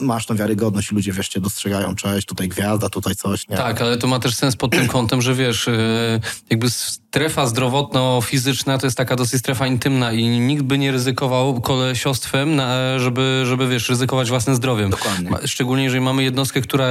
masz 0.00 0.26
tą 0.26 0.36
wiarygodność 0.36 0.92
i 0.92 0.94
ludzie, 0.94 1.12
wiesz, 1.12 1.28
cię 1.28 1.40
dostrzegają, 1.40 1.94
cześć, 1.94 2.26
tutaj 2.26 2.48
gwiazda, 2.48 2.88
tutaj 2.88 3.14
coś, 3.16 3.48
nie? 3.48 3.56
Tak, 3.56 3.80
ale 3.80 3.98
to 3.98 4.06
ma 4.06 4.18
też 4.18 4.34
sens 4.34 4.56
pod 4.56 4.70
tym 4.70 4.88
kątem, 4.94 5.22
że 5.22 5.34
wiesz, 5.34 5.68
e, 5.68 6.20
jakby 6.50 6.70
strefa 6.70 7.46
zdrowotno-fizyczna 7.46 8.78
to 8.78 8.86
jest 8.86 8.96
taka 8.96 9.16
dosyć 9.16 9.40
strefa 9.40 9.66
intymna 9.66 10.12
i 10.12 10.28
nikt 10.28 10.62
by 10.62 10.78
nie 10.78 10.92
ryzykował 10.92 11.60
kolesiostwem, 11.60 12.56
na, 12.56 12.98
żeby, 12.98 13.42
żeby, 13.46 13.68
wiesz, 13.68 13.88
ryzykować 13.88 14.28
własnym 14.28 14.56
zdrowiem. 14.56 14.90
Dokładnie. 14.90 15.30
Szczególnie, 15.44 15.84
jeżeli 15.84 16.00
mamy 16.00 16.22
jednostkę, 16.22 16.60
która 16.60 16.86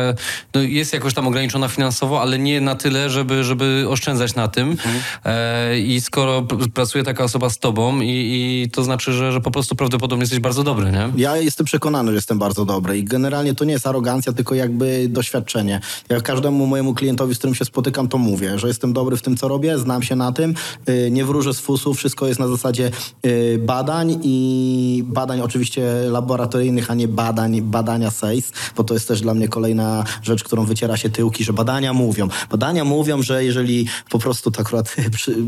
no, 0.53 0.61
jest 0.61 0.93
jakoś 0.93 1.13
tam 1.13 1.27
ograniczona 1.27 1.67
finansowo, 1.67 2.21
ale 2.21 2.39
nie 2.39 2.61
na 2.61 2.75
tyle, 2.75 3.09
żeby, 3.09 3.43
żeby 3.43 3.85
oszczędzać 3.89 4.35
na 4.35 4.47
tym. 4.47 4.71
Mhm. 4.71 4.95
E, 5.25 5.79
I 5.79 6.01
skoro 6.01 6.47
pracuje 6.73 7.03
taka 7.03 7.23
osoba 7.23 7.49
z 7.49 7.59
tobą 7.59 8.01
i, 8.01 8.07
i 8.09 8.58
i 8.61 8.69
to 8.69 8.83
znaczy, 8.83 9.13
że, 9.13 9.31
że 9.31 9.41
po 9.41 9.51
prostu 9.51 9.75
prawdopodobnie 9.75 10.23
jesteś 10.23 10.39
bardzo 10.39 10.63
dobry, 10.63 10.91
nie? 10.91 11.11
Ja 11.17 11.37
jestem 11.37 11.65
przekonany, 11.65 12.11
że 12.11 12.15
jestem 12.15 12.39
bardzo 12.39 12.65
dobry 12.65 12.97
i 12.97 13.03
generalnie 13.03 13.55
to 13.55 13.65
nie 13.65 13.73
jest 13.73 13.87
arogancja, 13.87 14.33
tylko 14.33 14.55
jakby 14.55 15.07
doświadczenie. 15.09 15.81
Ja 16.09 16.21
każdemu 16.21 16.65
mojemu 16.67 16.93
klientowi, 16.93 17.35
z 17.35 17.37
którym 17.37 17.55
się 17.55 17.65
spotykam, 17.65 18.07
to 18.07 18.17
mówię, 18.17 18.59
że 18.59 18.67
jestem 18.67 18.93
dobry 18.93 19.17
w 19.17 19.21
tym, 19.21 19.37
co 19.37 19.47
robię, 19.47 19.77
znam 19.77 20.03
się 20.03 20.15
na 20.15 20.31
tym, 20.31 20.53
y, 20.89 21.11
nie 21.11 21.25
wróżę 21.25 21.53
z 21.53 21.59
fusu, 21.59 21.93
wszystko 21.93 22.27
jest 22.27 22.39
na 22.39 22.47
zasadzie 22.47 22.91
y, 23.25 23.59
badań 23.65 24.19
i 24.23 25.03
badań 25.07 25.41
oczywiście 25.41 25.83
laboratoryjnych, 26.09 26.91
a 26.91 26.93
nie 26.93 27.07
badań, 27.07 27.61
badania 27.61 28.11
SACE, 28.11 28.51
bo 28.75 28.83
to 28.83 28.93
jest 28.93 29.07
też 29.07 29.21
dla 29.21 29.33
mnie 29.33 29.47
kolejna 29.47 30.03
rzecz, 30.23 30.43
którą 30.43 30.65
wyciera 30.65 30.97
się 30.97 31.09
tyłki, 31.09 31.43
że 31.43 31.53
badania 31.53 31.93
mówią. 31.93 32.27
Badania 32.51 32.83
mówią, 32.85 33.21
że 33.21 33.43
jeżeli 33.43 33.87
po 34.09 34.19
prostu 34.19 34.51
to 34.51 34.61
akurat 34.61 34.95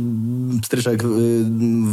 pstryczek 0.62 1.04
y, 1.04 1.08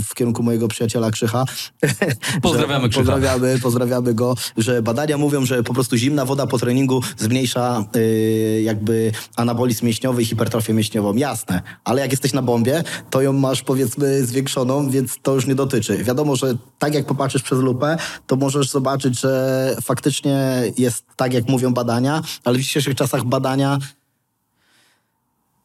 w 0.08 0.14
kierunku 0.14 0.42
mojego 0.42 0.68
przyjaciela 0.68 0.97
Krzycha. 1.10 1.44
Pozdrawiamy 2.42 2.82
że, 2.82 2.88
Krzycha. 2.88 3.12
Pozdrawiamy, 3.12 3.58
pozdrawiamy 3.62 4.14
go, 4.14 4.34
że 4.56 4.82
badania 4.82 5.18
mówią, 5.18 5.46
że 5.46 5.62
po 5.62 5.74
prostu 5.74 5.96
zimna 5.96 6.24
woda 6.24 6.46
po 6.46 6.58
treningu 6.58 7.02
zmniejsza 7.18 7.84
y, 7.96 8.60
jakby 8.64 9.12
anabolizm 9.36 9.86
mięśniowy 9.86 10.22
i 10.22 10.24
hipertrofię 10.24 10.72
mięśniową. 10.74 11.16
Jasne, 11.16 11.62
ale 11.84 12.00
jak 12.00 12.10
jesteś 12.10 12.32
na 12.32 12.42
bombie, 12.42 12.72
to 13.10 13.22
ją 13.22 13.32
masz 13.32 13.62
powiedzmy 13.62 14.26
zwiększoną, 14.26 14.90
więc 14.90 15.16
to 15.22 15.34
już 15.34 15.46
nie 15.46 15.54
dotyczy. 15.54 16.04
Wiadomo, 16.04 16.36
że 16.36 16.54
tak 16.78 16.94
jak 16.94 17.06
popatrzysz 17.06 17.42
przez 17.42 17.58
lupę, 17.58 17.96
to 18.26 18.36
możesz 18.36 18.70
zobaczyć, 18.70 19.20
że 19.20 19.76
faktycznie 19.82 20.62
jest 20.78 21.04
tak, 21.16 21.34
jak 21.34 21.48
mówią 21.48 21.74
badania, 21.74 22.22
ale 22.44 22.58
w 22.58 22.60
dzisiejszych 22.60 22.94
czasach 22.94 23.24
badania 23.24 23.78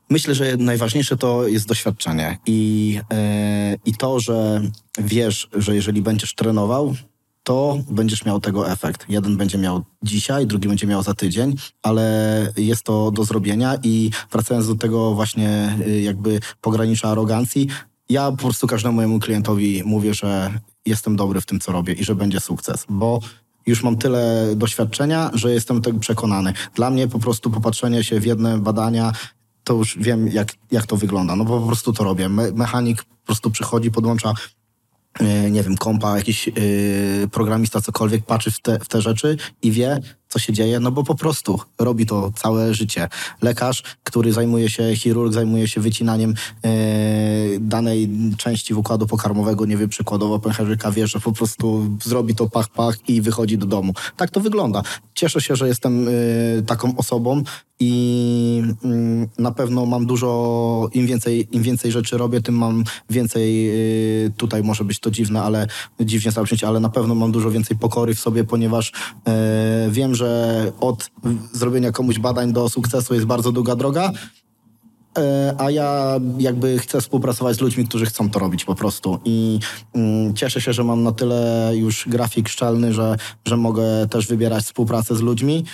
Myślę, 0.09 0.35
że 0.35 0.57
najważniejsze 0.57 1.17
to 1.17 1.47
jest 1.47 1.67
doświadczenie 1.67 2.37
i, 2.45 2.99
e, 3.13 3.75
i 3.85 3.93
to, 3.93 4.19
że 4.19 4.61
wiesz, 4.97 5.49
że 5.53 5.75
jeżeli 5.75 6.01
będziesz 6.01 6.35
trenował, 6.35 6.95
to 7.43 7.77
będziesz 7.89 8.25
miał 8.25 8.39
tego 8.39 8.71
efekt. 8.71 9.05
Jeden 9.09 9.37
będzie 9.37 9.57
miał 9.57 9.83
dzisiaj, 10.03 10.47
drugi 10.47 10.67
będzie 10.67 10.87
miał 10.87 11.03
za 11.03 11.13
tydzień, 11.13 11.55
ale 11.81 12.53
jest 12.57 12.83
to 12.83 13.11
do 13.11 13.23
zrobienia 13.23 13.77
i 13.83 14.11
wracając 14.31 14.67
do 14.67 14.75
tego 14.75 15.13
właśnie 15.13 15.77
y, 15.87 16.01
jakby 16.01 16.39
pogranicza 16.61 17.09
arogancji, 17.09 17.67
ja 18.09 18.31
po 18.31 18.37
prostu 18.37 18.67
każdemu 18.67 18.95
mojemu 18.95 19.19
klientowi 19.19 19.81
mówię, 19.85 20.13
że 20.13 20.59
jestem 20.85 21.15
dobry 21.15 21.41
w 21.41 21.45
tym, 21.45 21.59
co 21.59 21.71
robię 21.71 21.93
i 21.93 22.03
że 22.03 22.15
będzie 22.15 22.39
sukces, 22.39 22.85
bo 22.89 23.19
już 23.65 23.83
mam 23.83 23.97
tyle 23.97 24.53
doświadczenia, 24.55 25.31
że 25.33 25.53
jestem 25.53 25.81
tego 25.81 25.99
przekonany. 25.99 26.53
Dla 26.75 26.89
mnie 26.89 27.07
po 27.07 27.19
prostu 27.19 27.49
popatrzenie 27.49 28.03
się 28.03 28.19
w 28.19 28.25
jedne 28.25 28.57
badania, 28.57 29.11
to 29.63 29.73
już 29.73 29.97
wiem, 29.97 30.27
jak, 30.27 30.53
jak 30.71 30.85
to 30.85 30.97
wygląda. 30.97 31.35
No 31.35 31.45
bo 31.45 31.59
po 31.59 31.67
prostu 31.67 31.93
to 31.93 32.03
robię. 32.03 32.29
Me 32.29 32.51
mechanik 32.51 33.03
po 33.03 33.25
prostu 33.25 33.51
przychodzi, 33.51 33.91
podłącza 33.91 34.33
e, 35.19 35.51
nie 35.51 35.63
wiem, 35.63 35.77
kompa, 35.77 36.17
jakiś 36.17 36.47
yy, 36.47 36.53
programista, 37.31 37.81
cokolwiek, 37.81 38.25
patrzy 38.25 38.51
w 38.51 38.61
te, 38.61 38.79
w 38.79 38.87
te 38.87 39.01
rzeczy 39.01 39.37
i 39.61 39.71
wie, 39.71 39.99
co 40.29 40.39
się 40.39 40.53
dzieje, 40.53 40.79
no 40.79 40.91
bo 40.91 41.03
po 41.03 41.15
prostu 41.15 41.59
robi 41.79 42.05
to 42.05 42.31
całe 42.35 42.73
życie. 42.73 43.09
Lekarz, 43.41 43.83
który 44.03 44.33
zajmuje 44.33 44.69
się, 44.69 44.95
chirurg 44.95 45.33
zajmuje 45.33 45.67
się 45.67 45.81
wycinaniem 45.81 46.33
yy, 46.63 46.71
danej 47.59 48.09
części 48.37 48.73
układu 48.73 49.07
pokarmowego, 49.07 49.65
nie 49.65 49.77
wiem, 49.77 49.89
przykładowo 49.89 50.39
pęcherzyka, 50.39 50.91
wie, 50.91 51.07
że 51.07 51.19
po 51.19 51.31
prostu 51.31 51.97
zrobi 52.03 52.35
to 52.35 52.49
pach, 52.49 52.69
pach 52.69 53.09
i 53.09 53.21
wychodzi 53.21 53.57
do 53.57 53.65
domu. 53.65 53.93
Tak 54.17 54.31
to 54.31 54.39
wygląda. 54.39 54.83
Cieszę 55.13 55.41
się, 55.41 55.55
że 55.55 55.67
jestem 55.67 56.05
yy, 56.05 56.63
taką 56.67 56.97
osobą 56.97 57.43
i 57.83 58.63
mm, 58.83 59.27
na 59.39 59.51
pewno 59.51 59.85
mam 59.85 60.05
dużo, 60.05 60.89
im 60.93 61.07
więcej, 61.07 61.47
im 61.51 61.63
więcej 61.63 61.91
rzeczy 61.91 62.17
robię, 62.17 62.41
tym 62.41 62.55
mam 62.55 62.83
więcej, 63.09 63.65
yy, 63.65 64.31
tutaj 64.37 64.63
może 64.63 64.83
być 64.83 64.99
to 64.99 65.11
dziwne, 65.11 65.41
ale 65.41 65.67
dziwnie 66.01 66.31
zabrzmieć, 66.31 66.63
ale 66.63 66.79
na 66.79 66.89
pewno 66.89 67.15
mam 67.15 67.31
dużo 67.31 67.51
więcej 67.51 67.77
pokory 67.77 68.15
w 68.15 68.19
sobie, 68.19 68.43
ponieważ 68.43 68.91
yy, 69.25 69.33
wiem, 69.91 70.15
że 70.15 70.71
od 70.79 71.11
zrobienia 71.53 71.91
komuś 71.91 72.19
badań 72.19 72.53
do 72.53 72.69
sukcesu 72.69 73.13
jest 73.13 73.25
bardzo 73.25 73.51
długa 73.51 73.75
droga, 73.75 74.11
E, 75.17 75.55
a 75.57 75.71
ja 75.71 76.19
jakby 76.39 76.79
chcę 76.79 77.01
współpracować 77.01 77.55
z 77.55 77.61
ludźmi, 77.61 77.87
którzy 77.87 78.05
chcą 78.05 78.29
to 78.29 78.39
robić 78.39 78.65
po 78.65 78.75
prostu. 78.75 79.19
I 79.25 79.59
mm, 79.93 80.33
cieszę 80.33 80.61
się, 80.61 80.73
że 80.73 80.83
mam 80.83 81.03
na 81.03 81.11
tyle 81.11 81.71
już 81.75 82.07
grafik 82.07 82.49
szczelny, 82.49 82.93
że, 82.93 83.17
że 83.45 83.57
mogę 83.57 84.07
też 84.09 84.27
wybierać 84.27 84.63
współpracę 84.63 85.15
z 85.15 85.21
ludźmi, 85.21 85.65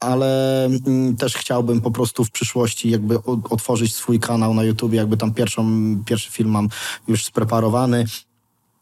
ale 0.00 0.64
mm, 0.64 1.16
też 1.16 1.34
chciałbym 1.34 1.80
po 1.80 1.90
prostu 1.90 2.24
w 2.24 2.30
przyszłości 2.30 2.90
jakby 2.90 3.22
otworzyć 3.24 3.94
swój 3.94 4.20
kanał 4.20 4.54
na 4.54 4.62
YouTube, 4.64 4.92
jakby 4.92 5.16
tam 5.16 5.34
pierwszą, 5.34 5.96
pierwszy 6.04 6.30
film 6.30 6.50
mam 6.50 6.68
już 7.08 7.24
spreparowany. 7.24 8.04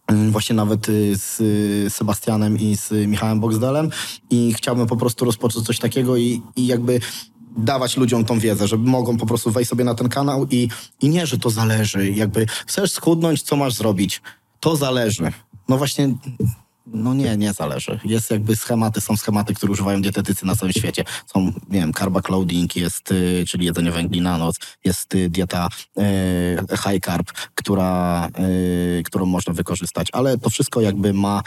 Mm, 0.06 0.32
Właśnie 0.32 0.56
nawet 0.56 0.88
y, 0.88 1.16
z 1.16 1.40
y, 1.40 1.90
Sebastianem 1.90 2.58
i 2.58 2.76
z 2.76 3.08
Michałem 3.08 3.40
Boxdelem 3.40 3.90
i 4.30 4.54
chciałbym 4.54 4.86
po 4.86 4.96
prostu 4.96 5.24
rozpocząć 5.24 5.66
coś 5.66 5.78
takiego 5.78 6.16
i, 6.16 6.42
i 6.56 6.66
jakby 6.66 7.00
dawać 7.56 7.96
ludziom 7.96 8.24
tą 8.24 8.38
wiedzę, 8.38 8.68
żeby 8.68 8.90
mogą 8.90 9.16
po 9.16 9.26
prostu 9.26 9.50
wejść 9.50 9.70
sobie 9.70 9.84
na 9.84 9.94
ten 9.94 10.08
kanał 10.08 10.46
i, 10.50 10.68
i 11.02 11.08
nie, 11.08 11.26
że 11.26 11.38
to 11.38 11.50
zależy. 11.50 12.10
Jakby 12.10 12.46
chcesz 12.66 12.92
schudnąć, 12.92 13.42
co 13.42 13.56
masz 13.56 13.74
zrobić? 13.74 14.22
To 14.60 14.76
zależy. 14.76 15.32
No 15.68 15.78
właśnie, 15.78 16.14
no 16.86 17.14
nie, 17.14 17.36
nie 17.36 17.52
zależy. 17.52 18.00
Jest 18.04 18.30
jakby 18.30 18.56
schematy, 18.56 19.00
są 19.00 19.16
schematy, 19.16 19.54
które 19.54 19.72
używają 19.72 20.02
dietetycy 20.02 20.46
na 20.46 20.56
całym 20.56 20.72
świecie. 20.72 21.04
Są, 21.26 21.40
nie 21.44 21.80
wiem, 21.80 21.92
carb 21.92 22.28
loading, 22.28 22.76
jest, 22.76 23.12
y, 23.12 23.44
czyli 23.48 23.66
jedzenie 23.66 23.90
węgli 23.90 24.20
na 24.20 24.38
noc, 24.38 24.56
jest 24.84 25.14
y, 25.14 25.30
dieta 25.30 25.68
y, 25.98 26.76
high 26.76 27.04
carb, 27.04 27.32
która, 27.54 28.28
którą 29.04 29.26
można 29.26 29.52
wykorzystać, 29.52 30.08
ale 30.12 30.38
to 30.38 30.50
wszystko 30.50 30.80
jakby 30.80 31.12
ma 31.12 31.42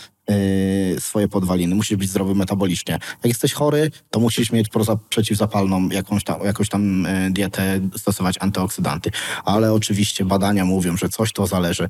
swoje 0.99 1.27
podwaliny. 1.27 1.75
Musisz 1.75 1.97
być 1.97 2.09
zdrowy 2.09 2.35
metabolicznie. 2.35 2.93
Jak 2.93 3.25
jesteś 3.25 3.53
chory, 3.53 3.91
to 4.09 4.19
musisz 4.19 4.51
mieć 4.51 4.67
przeciwzapalną 5.09 5.89
jakąś 5.89 6.23
tam, 6.23 6.43
jakąś 6.43 6.69
tam 6.69 7.07
dietę, 7.29 7.79
stosować 7.97 8.35
antyoksydanty. 8.39 9.11
Ale 9.45 9.73
oczywiście 9.73 10.25
badania 10.25 10.65
mówią, 10.65 10.97
że 10.97 11.09
coś 11.09 11.33
to 11.33 11.47
zależy. 11.47 11.89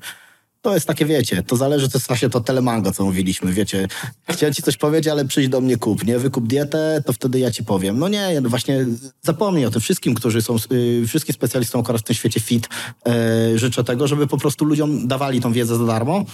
To 0.61 0.73
jest 0.73 0.87
takie, 0.87 1.05
wiecie, 1.05 1.43
to 1.43 1.55
zależy, 1.55 1.89
to 1.89 1.97
jest 1.97 2.07
właśnie 2.07 2.29
to 2.29 2.39
telemango, 2.39 2.91
co 2.91 3.03
mówiliśmy, 3.03 3.53
wiecie. 3.53 3.87
Chciałem 4.29 4.53
ci 4.53 4.63
coś 4.63 4.77
powiedzieć, 4.77 5.07
ale 5.07 5.25
przyjdź 5.25 5.49
do 5.49 5.61
mnie 5.61 5.77
kup, 5.77 6.05
nie? 6.05 6.19
Wykup 6.19 6.47
dietę, 6.47 7.03
to 7.05 7.13
wtedy 7.13 7.39
ja 7.39 7.51
ci 7.51 7.63
powiem. 7.63 7.99
No 7.99 8.07
nie, 8.07 8.41
no 8.41 8.49
właśnie 8.49 8.85
zapomnij 9.21 9.65
o 9.65 9.71
tym 9.71 9.81
wszystkim, 9.81 10.13
którzy 10.13 10.41
są, 10.41 10.55
y, 10.71 11.03
wszystkim 11.07 11.33
specjalistom 11.33 11.81
akurat 11.81 12.01
w 12.01 12.05
tym 12.05 12.15
świecie 12.15 12.39
fit, 12.39 12.69
y, 13.53 13.59
życzę 13.59 13.83
tego, 13.83 14.07
żeby 14.07 14.27
po 14.27 14.37
prostu 14.37 14.65
ludziom 14.65 15.07
dawali 15.07 15.41
tą 15.41 15.53
wiedzę 15.53 15.77
za 15.77 15.85
darmo, 15.85 16.25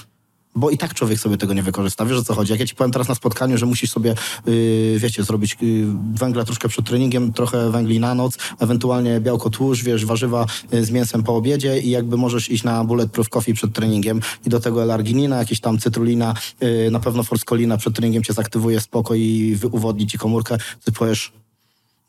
bo 0.55 0.69
i 0.69 0.77
tak 0.77 0.93
człowiek 0.93 1.19
sobie 1.19 1.37
tego 1.37 1.53
nie 1.53 1.63
wykorzysta. 1.63 2.05
Wiesz 2.05 2.17
o 2.17 2.23
co 2.23 2.33
chodzi? 2.33 2.51
Jak 2.51 2.59
ja 2.59 2.67
ci 2.67 2.75
powiem 2.75 2.91
teraz 2.91 3.07
na 3.07 3.15
spotkaniu, 3.15 3.57
że 3.57 3.65
musisz 3.65 3.91
sobie, 3.91 4.15
yy, 4.45 4.99
wiecie, 4.99 5.23
zrobić 5.23 5.57
yy, 5.61 5.85
węgla 6.13 6.43
troszkę 6.43 6.69
przed 6.69 6.85
treningiem, 6.85 7.33
trochę 7.33 7.71
węgli 7.71 7.99
na 7.99 8.15
noc, 8.15 8.37
ewentualnie 8.59 9.19
białko 9.19 9.49
tłuszcz, 9.49 9.83
wiesz, 9.83 10.05
warzywa 10.05 10.45
yy, 10.71 10.85
z 10.85 10.91
mięsem 10.91 11.23
po 11.23 11.35
obiedzie 11.35 11.79
i 11.79 11.89
jakby 11.89 12.17
możesz 12.17 12.51
iść 12.51 12.63
na 12.63 12.83
bulletproof 12.83 13.29
coffee 13.29 13.53
przed 13.53 13.73
treningiem 13.73 14.21
i 14.45 14.49
do 14.49 14.59
tego 14.59 14.83
L-arginina, 14.83 15.37
jakieś 15.37 15.59
tam 15.59 15.77
cytrulina, 15.77 16.33
yy, 16.61 16.91
na 16.91 16.99
pewno 16.99 17.23
forskolina 17.23 17.77
przed 17.77 17.95
treningiem 17.95 18.23
cię 18.23 18.33
zaktywuje 18.33 18.81
spoko 18.81 19.15
i 19.15 19.57
uwodni 19.71 20.07
ci 20.07 20.17
komórkę. 20.17 20.57
Ty 20.85 20.91
powiesz, 20.91 21.31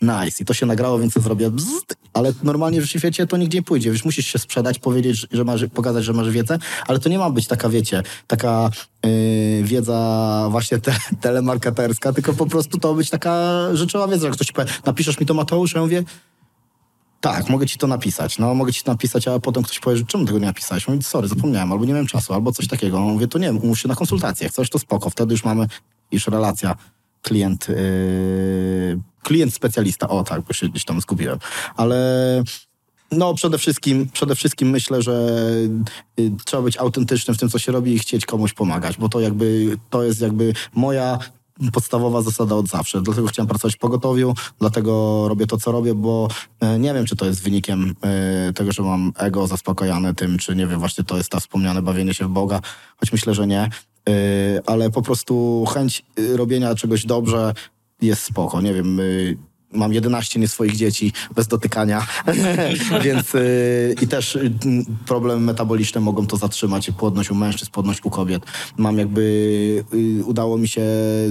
Nice. 0.02 0.42
I 0.42 0.44
to 0.44 0.54
się 0.54 0.66
nagrało, 0.66 0.98
więc 0.98 1.14
zrobię 1.14 1.50
bzzt, 1.50 1.96
ale 2.12 2.32
normalnie 2.42 2.80
w 2.80 2.86
świecie 2.86 3.26
to 3.26 3.36
nigdzie 3.36 3.58
nie 3.58 3.62
pójdzie. 3.62 3.90
Wiesz, 3.90 4.04
musisz 4.04 4.26
się 4.26 4.38
sprzedać, 4.38 4.78
powiedzieć, 4.78 5.26
że 5.32 5.44
masz, 5.44 5.64
pokazać, 5.74 6.04
że 6.04 6.12
masz 6.12 6.30
wiedzę, 6.30 6.58
ale 6.86 6.98
to 6.98 7.08
nie 7.08 7.18
ma 7.18 7.30
być 7.30 7.46
taka, 7.46 7.68
wiecie, 7.68 8.02
taka 8.26 8.70
yy, 9.04 9.62
wiedza 9.62 10.48
właśnie 10.50 10.78
te, 10.78 10.96
telemarketerska, 11.20 12.12
tylko 12.12 12.34
po 12.34 12.46
prostu 12.46 12.78
to 12.78 12.94
być 12.94 13.10
taka 13.10 13.52
rzeczowa 13.72 14.08
wiedza. 14.08 14.26
Jak 14.26 14.34
ktoś 14.36 14.52
powie, 14.52 14.70
napiszesz 14.86 15.20
mi 15.20 15.26
to 15.26 15.34
Mateusz, 15.34 15.74
ja 15.74 15.80
mówię, 15.80 16.04
tak, 17.20 17.48
mogę 17.48 17.66
ci 17.66 17.78
to 17.78 17.86
napisać. 17.86 18.38
No, 18.38 18.54
mogę 18.54 18.72
ci 18.72 18.82
to 18.82 18.92
napisać, 18.92 19.28
a 19.28 19.38
potem 19.38 19.62
ktoś 19.62 19.80
powie, 19.80 19.96
że 19.96 20.04
czemu 20.04 20.26
tego 20.26 20.38
nie 20.38 20.46
napisałeś? 20.46 20.88
Mówię, 20.88 21.02
sorry, 21.02 21.28
zapomniałem, 21.28 21.72
albo 21.72 21.84
nie 21.84 21.92
miałem 21.92 22.06
czasu, 22.06 22.34
albo 22.34 22.52
coś 22.52 22.68
takiego. 22.68 23.00
Mówię, 23.00 23.28
to 23.28 23.38
nie, 23.38 23.52
umów 23.52 23.78
się 23.78 23.88
na 23.88 23.94
konsultację. 23.94 24.50
Coś 24.50 24.70
to 24.70 24.78
spoko. 24.78 25.10
Wtedy 25.10 25.34
już 25.34 25.44
mamy 25.44 25.66
już 26.12 26.26
relacja 26.26 26.76
klient, 27.26 27.68
yy, 27.68 28.98
klient 29.22 29.54
specjalista. 29.54 30.08
O 30.08 30.24
tak, 30.24 30.40
bo 30.42 30.52
się 30.52 30.68
gdzieś 30.68 30.84
tam 30.84 31.00
zgubiłem. 31.00 31.38
Ale 31.76 31.96
no 33.12 33.34
przede 33.34 33.58
wszystkim, 33.58 34.08
przede 34.12 34.34
wszystkim 34.34 34.70
myślę, 34.70 35.02
że 35.02 35.30
y, 36.20 36.30
trzeba 36.44 36.62
być 36.62 36.76
autentycznym 36.76 37.36
w 37.36 37.40
tym, 37.40 37.48
co 37.48 37.58
się 37.58 37.72
robi 37.72 37.92
i 37.94 37.98
chcieć 37.98 38.26
komuś 38.26 38.52
pomagać, 38.52 38.96
bo 38.96 39.08
to 39.08 39.20
jakby, 39.20 39.78
to 39.90 40.02
jest 40.02 40.20
jakby 40.20 40.52
moja 40.74 41.18
podstawowa 41.72 42.22
zasada 42.22 42.54
od 42.54 42.68
zawsze. 42.68 43.02
Dlatego 43.02 43.28
chciałem 43.28 43.48
pracować 43.48 43.74
w 43.74 43.78
pogotowiu, 43.78 44.34
dlatego 44.58 45.24
robię 45.28 45.46
to, 45.46 45.56
co 45.56 45.72
robię, 45.72 45.94
bo 45.94 46.28
e, 46.60 46.78
nie 46.78 46.94
wiem, 46.94 47.06
czy 47.06 47.16
to 47.16 47.26
jest 47.26 47.42
wynikiem 47.42 47.94
e, 48.02 48.52
tego, 48.52 48.72
że 48.72 48.82
mam 48.82 49.12
ego 49.16 49.46
zaspokojane 49.46 50.14
tym, 50.14 50.38
czy 50.38 50.56
nie 50.56 50.66
wiem, 50.66 50.78
właśnie 50.78 51.04
to 51.04 51.16
jest 51.16 51.30
ta 51.30 51.40
wspomniane 51.40 51.82
bawienie 51.82 52.14
się 52.14 52.24
w 52.24 52.28
Boga, 52.28 52.60
choć 52.96 53.12
myślę, 53.12 53.34
że 53.34 53.46
nie. 53.46 53.70
E, 54.08 54.60
ale 54.66 54.90
po 54.90 55.02
prostu 55.02 55.64
chęć 55.74 56.04
e, 56.18 56.36
robienia 56.36 56.74
czegoś 56.74 57.06
dobrze 57.06 57.54
jest 58.02 58.22
spoko. 58.22 58.60
Nie 58.60 58.74
wiem, 58.74 59.00
y, 59.00 59.36
mam 59.72 59.92
11 59.92 60.40
nie 60.40 60.48
swoich 60.48 60.76
dzieci 60.76 61.12
bez 61.34 61.46
dotykania, 61.46 62.06
więc 63.04 63.34
y, 63.34 63.94
i 64.02 64.08
też 64.08 64.36
y, 64.36 64.52
problemy 65.06 65.40
metaboliczne 65.40 66.00
mogą 66.00 66.26
to 66.26 66.36
zatrzymać. 66.36 66.90
Płodność 66.90 67.30
u 67.30 67.34
mężczyzn, 67.34 67.70
płodność 67.70 68.00
u 68.04 68.10
kobiet. 68.10 68.42
Mam 68.76 68.98
jakby, 68.98 69.20
y, 69.94 70.24
udało 70.24 70.58
mi 70.58 70.68
się 70.68 70.82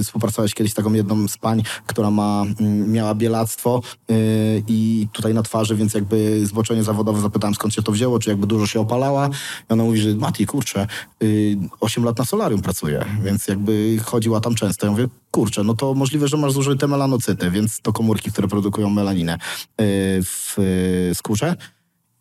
współpracować 0.02 0.54
kiedyś 0.54 0.72
z 0.72 0.74
taką 0.74 0.92
jedną 0.92 1.28
z 1.28 1.38
pań, 1.38 1.62
która 1.86 2.10
ma, 2.10 2.44
mm, 2.60 2.92
miała 2.92 3.14
bielactwo 3.14 3.82
y, 4.10 4.62
i 4.68 5.08
tutaj 5.12 5.34
na 5.34 5.42
twarzy, 5.42 5.76
więc 5.76 5.94
jakby 5.94 6.46
zboczenie 6.46 6.82
zawodowe 6.82 7.20
zapytałem 7.20 7.54
skąd 7.54 7.74
się 7.74 7.82
to 7.82 7.92
wzięło, 7.92 8.18
czy 8.18 8.30
jakby 8.30 8.46
dużo 8.46 8.66
się 8.66 8.80
opalała. 8.80 9.28
I 9.70 9.72
ona 9.72 9.84
mówi, 9.84 10.00
że 10.00 10.14
Mati, 10.14 10.46
kurczę, 10.46 10.86
y, 11.22 11.56
8 11.80 12.04
lat 12.04 12.18
na 12.18 12.24
solarium 12.24 12.62
pracuję, 12.62 13.04
więc 13.22 13.48
jakby 13.48 13.96
chodziła 14.04 14.40
tam 14.40 14.54
często. 14.54 14.86
Ja 14.86 14.92
mówię, 14.92 15.08
kurczę, 15.36 15.64
no 15.64 15.74
to 15.74 15.94
możliwe, 15.94 16.28
że 16.28 16.36
masz 16.36 16.52
zużyte 16.52 16.86
melanocyty, 16.86 17.50
więc 17.50 17.80
to 17.80 17.92
komórki, 17.92 18.32
które 18.32 18.48
produkują 18.48 18.90
melaninę 18.90 19.34
y, 19.34 19.38
w 20.24 20.58
y, 20.58 21.14
skórze. 21.14 21.56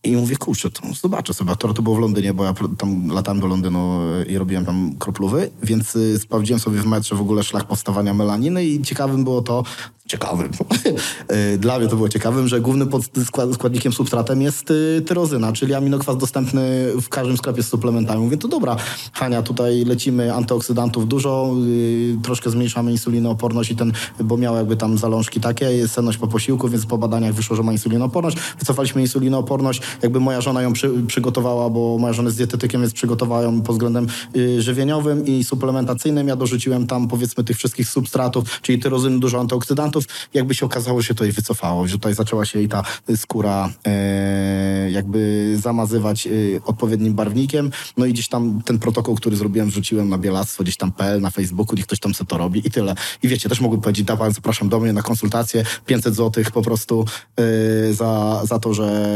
I 0.06 0.16
mówię, 0.16 0.36
kurczę, 0.36 0.70
to 0.70 0.82
zobaczę 0.93 1.34
sobie. 1.34 1.56
To, 1.56 1.74
to 1.74 1.82
było 1.82 1.95
w 1.95 1.99
Londynie, 1.99 2.34
bo 2.34 2.43
ja 2.43 2.53
tam 2.78 3.08
latałem 3.08 3.39
do 3.39 3.47
Londynu 3.47 3.99
i 4.28 4.38
robiłem 4.38 4.66
tam 4.66 4.95
kroplowy, 4.99 5.51
więc 5.64 5.95
y, 5.95 6.20
sprawdziłem 6.20 6.60
sobie 6.60 6.82
w 6.82 6.86
metrze 6.86 7.16
w 7.16 7.22
ogóle 7.22 7.43
szlak 7.43 7.68
powstawania 7.68 8.14
melaniny 8.14 8.66
i 8.66 8.82
ciekawym 8.82 9.24
było 9.24 9.41
to, 9.41 9.64
ciekawym, 10.08 10.51
y, 11.32 11.58
dla 11.64 11.80
mnie 11.80 11.88
to 11.88 11.95
było 11.95 12.10
ciekawym, 12.10 12.47
że 12.47 12.62
głównym 12.62 12.89
składnikiem 13.53 13.93
substratem 13.93 14.41
jest 14.41 14.74
tyrozyna, 15.06 15.53
czyli 15.53 15.74
aminokwas 15.74 16.18
dostępny 16.18 16.91
w 17.01 17.10
każdym 17.10 17.38
sklepie 17.38 17.64
z 17.64 17.68
suplementami. 17.68 18.24
Mówię, 18.24 18.38
to 18.38 18.47
dobra, 18.47 18.76
Hania, 19.14 19.41
tutaj 19.41 19.86
lecimy 19.86 20.34
antyoksydantów 20.34 21.08
dużo, 21.08 21.56
troszkę 22.24 22.49
zmniejszamy 22.49 22.91
insulinooporność 22.91 23.72
i 23.72 23.76
ten, 23.76 23.93
bo 24.20 24.38
miał 24.38 24.56
jakby 24.56 24.76
tam 24.76 24.97
zalążki 24.97 25.39
takie, 25.39 25.88
senność 25.88 26.18
po 26.18 26.28
posiłku, 26.28 26.70
więc 26.70 26.86
po 26.86 26.97
badaniach 26.97 27.34
wyszło, 27.34 27.56
że 27.56 27.64
ma 27.64 27.72
insulinooporność. 27.72 28.38
Wycofaliśmy 28.60 29.01
insulinooporność, 29.01 29.82
jakby 30.01 30.19
moja 30.19 30.41
żona 30.41 30.61
ją 30.61 30.73
przy, 30.73 30.89
przygotowała, 31.07 31.69
bo 31.69 31.97
moja 31.97 32.13
żona 32.13 32.27
jest 32.27 32.37
dietetykiem, 32.37 32.81
więc 32.81 32.93
przygotowała 32.93 33.43
ją 33.43 33.61
pod 33.61 33.75
względem 33.75 34.07
y, 34.35 34.61
żywieniowym 34.61 35.25
i 35.25 35.43
suplementacyjnym. 35.43 36.27
Ja 36.27 36.35
dorzuciłem 36.35 36.87
tam 36.87 37.07
powiedzmy 37.07 37.43
tych 37.43 37.57
wszystkich 37.57 37.89
substratów, 37.89 38.61
czyli 38.61 38.79
tyrozyny, 38.79 39.19
dużo 39.19 39.39
antyoksydantów. 39.39 40.03
Jakby 40.33 40.55
się 40.55 40.65
okazało, 40.65 41.01
że 41.01 41.15
to 41.15 41.23
jej 41.23 41.33
wycofało, 41.33 41.87
że 41.87 41.93
tutaj 41.93 42.13
zaczęła 42.13 42.45
się 42.45 42.59
jej 42.59 42.67
ta 42.67 42.83
skóra 43.15 43.69
e, 43.87 44.91
jakby 44.91 45.53
zamazywać 45.61 46.27
e, 46.27 46.31
odpowiednim 46.65 47.13
barwnikiem. 47.13 47.71
No 47.97 48.05
i 48.05 48.13
gdzieś 48.13 48.27
tam 48.27 48.61
ten 48.65 48.79
protokół, 48.79 49.15
który 49.15 49.35
zrobiłem, 49.35 49.69
wrzuciłem 49.69 50.09
na 50.09 50.17
bielactwo, 50.17 50.63
gdzieś 50.63 50.77
tam 50.77 50.91
PL, 50.91 51.21
na 51.21 51.29
Facebooku, 51.29 51.75
niech 51.75 51.85
ktoś 51.85 51.99
tam 51.99 52.13
se 52.13 52.25
to 52.25 52.37
robi 52.37 52.67
i 52.67 52.71
tyle. 52.71 52.95
I 53.23 53.27
wiecie, 53.27 53.49
też 53.49 53.61
mogłem 53.61 53.81
powiedzieć, 53.81 54.05
dawaj, 54.05 54.33
zapraszam 54.33 54.69
do 54.69 54.79
mnie 54.79 54.93
na 54.93 55.01
konsultację, 55.01 55.65
500 55.85 56.15
zł 56.15 56.43
po 56.53 56.61
prostu 56.61 57.05
e, 57.37 57.93
za, 57.93 58.41
za 58.45 58.59
to, 58.59 58.73
że 58.73 59.15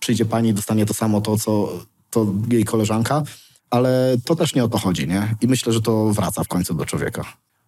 przyjdzie 0.00 0.24
pani 0.24 0.48
i 0.48 0.54
dostanie 0.54 0.86
to 0.86 0.94
samo 0.94 1.20
to, 1.20 1.36
co 1.36 1.68
to 2.10 2.26
jej 2.50 2.64
koleżanka, 2.64 3.22
ale 3.70 4.16
to 4.24 4.36
też 4.36 4.54
nie 4.54 4.64
o 4.64 4.68
to 4.68 4.78
chodzi, 4.78 5.08
nie? 5.08 5.34
I 5.40 5.46
myślę, 5.46 5.72
że 5.72 5.80
to 5.80 6.12
wraca 6.12 6.44
w 6.44 6.48
końcu 6.48 6.74
do 6.74 6.86
człowieka. 6.86 7.24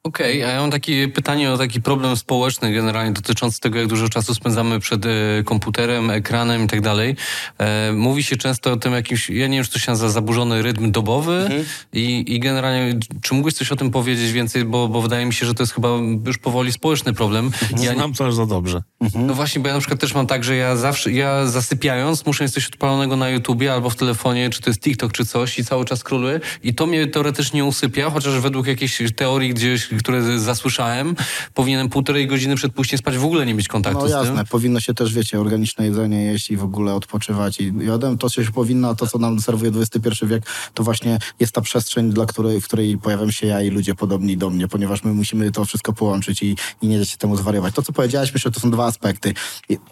Okej, 0.09 0.39
okay, 0.43 0.51
a 0.51 0.55
ja 0.55 0.61
mam 0.61 0.71
takie 0.71 1.09
pytanie 1.09 1.53
o 1.53 1.59
taki 1.59 1.81
problem 1.81 2.17
społeczny 2.17 2.73
generalnie 2.73 3.13
dotyczący 3.13 3.61
tego, 3.61 3.79
jak 3.79 3.89
dużo 3.89 4.09
czasu 4.09 4.35
spędzamy 4.35 4.81
przed 4.81 5.07
e, 5.07 5.09
komputerem, 5.45 6.11
ekranem 6.11 6.65
i 6.65 6.69
tak 6.69 6.81
dalej. 6.81 7.17
E, 7.59 7.93
mówi 7.93 8.23
się 8.23 8.37
często 8.37 8.73
o 8.73 8.77
tym 8.77 8.93
jakimś, 8.93 9.31
ja 9.31 9.47
nie 9.47 9.57
wiem, 9.57 9.65
czy 9.65 9.73
to 9.73 9.79
się 9.79 9.91
nazywa 9.91 10.11
zaburzony 10.11 10.63
rytm 10.63 10.91
dobowy 10.91 11.37
mhm. 11.37 11.65
i, 11.93 12.25
i 12.35 12.41
generalnie, 12.41 12.99
czy 13.23 13.35
mógłbyś 13.35 13.55
coś 13.55 13.73
o 13.73 13.77
tym 13.77 13.91
powiedzieć 13.91 14.33
więcej, 14.33 14.65
bo, 14.65 14.89
bo 14.89 15.03
wydaje 15.03 15.27
mi 15.27 15.33
się, 15.33 15.47
że 15.47 15.55
to 15.55 15.63
jest 15.63 15.73
chyba 15.73 15.89
już 16.27 16.39
powoli 16.39 16.73
społeczny 16.73 17.13
problem. 17.13 17.45
Mhm. 17.47 17.83
Ja 17.83 17.95
Znam 17.95 18.13
to 18.13 18.27
aż 18.27 18.35
za 18.35 18.47
dobrze. 18.47 18.83
Mhm. 19.01 19.27
No 19.27 19.35
właśnie, 19.35 19.63
bo 19.63 19.69
ja 19.69 19.75
na 19.75 19.81
przykład 19.81 20.01
też 20.01 20.15
mam 20.15 20.27
tak, 20.27 20.45
że 20.45 20.57
ja 20.57 20.77
zawsze, 20.77 21.13
ja 21.13 21.47
zasypiając 21.47 22.27
muszę 22.27 22.45
mieć 22.45 22.53
coś 22.53 22.67
odpalonego 22.67 23.17
na 23.17 23.29
YouTubie 23.29 23.73
albo 23.73 23.91
w 23.91 23.97
telefonie, 23.97 24.51
czy 24.51 24.61
to 24.61 24.71
jest 24.71 24.81
TikTok, 24.81 25.13
czy 25.13 25.25
coś 25.25 25.59
i 25.59 25.65
cały 25.65 25.85
czas 25.85 26.05
króluję 26.05 26.41
i 26.63 26.75
to 26.75 26.87
mnie 26.87 27.07
teoretycznie 27.07 27.65
usypia, 27.65 28.11
chociaż 28.11 28.41
według 28.41 28.67
jakiejś 28.67 29.03
teorii 29.17 29.55
gdzieś 29.55 29.89
które 29.99 30.39
zasłyszałem, 30.39 31.17
powinienem 31.55 31.89
półtorej 31.89 32.27
godziny 32.27 32.57
przed 32.57 32.73
pójściem 32.73 32.99
spać 32.99 33.19
w 33.19 33.25
ogóle 33.25 33.47
nie 33.47 33.55
mieć 33.55 33.69
kontaktu 33.69 34.01
no, 34.01 34.09
z 34.09 34.11
jasne. 34.11 34.37
tym. 34.37 34.47
powinno 34.47 34.81
się 34.81 34.95
też, 34.95 35.15
wiecie, 35.15 35.41
organiczne 35.41 35.85
jedzenie 35.87 36.25
jeść 36.25 36.51
i 36.51 36.57
w 36.57 36.65
ogóle 36.65 36.95
odpoczywać. 36.95 37.61
I 37.61 37.73
jadem 37.81 38.19
to, 38.19 38.31
co 38.31 38.45
się 38.45 38.53
powinno, 38.53 38.95
to, 38.95 39.07
co 39.07 39.19
nam 39.19 39.41
serwuje 39.41 39.73
XXI 39.75 40.27
wiek, 40.27 40.47
to 40.75 40.83
właśnie 40.83 41.19
jest 41.41 41.53
ta 41.53 41.61
przestrzeń, 41.61 42.11
dla 42.11 42.27
której, 42.27 42.61
w 42.61 42.65
której 42.65 42.99
pojawiam 42.99 43.33
się 43.33 43.47
ja 43.47 43.63
i 43.63 43.71
ludzie 43.71 43.95
podobni 43.95 44.37
do 44.37 44.51
mnie, 44.51 44.69
ponieważ 44.69 45.05
my 45.05 45.13
musimy 45.13 45.51
to 45.51 45.65
wszystko 45.65 45.93
połączyć 45.93 46.43
i, 46.43 46.57
i 46.83 46.87
nie 46.87 46.99
dać 46.99 47.11
się 47.11 47.17
temu 47.17 47.37
zwariować. 47.37 47.75
To, 47.75 47.83
co 47.83 47.93
powiedziałeś, 47.93 48.35
myślę, 48.35 48.51
to 48.51 48.61
są 48.61 48.71
dwa 48.71 48.87
aspekty. 48.87 49.35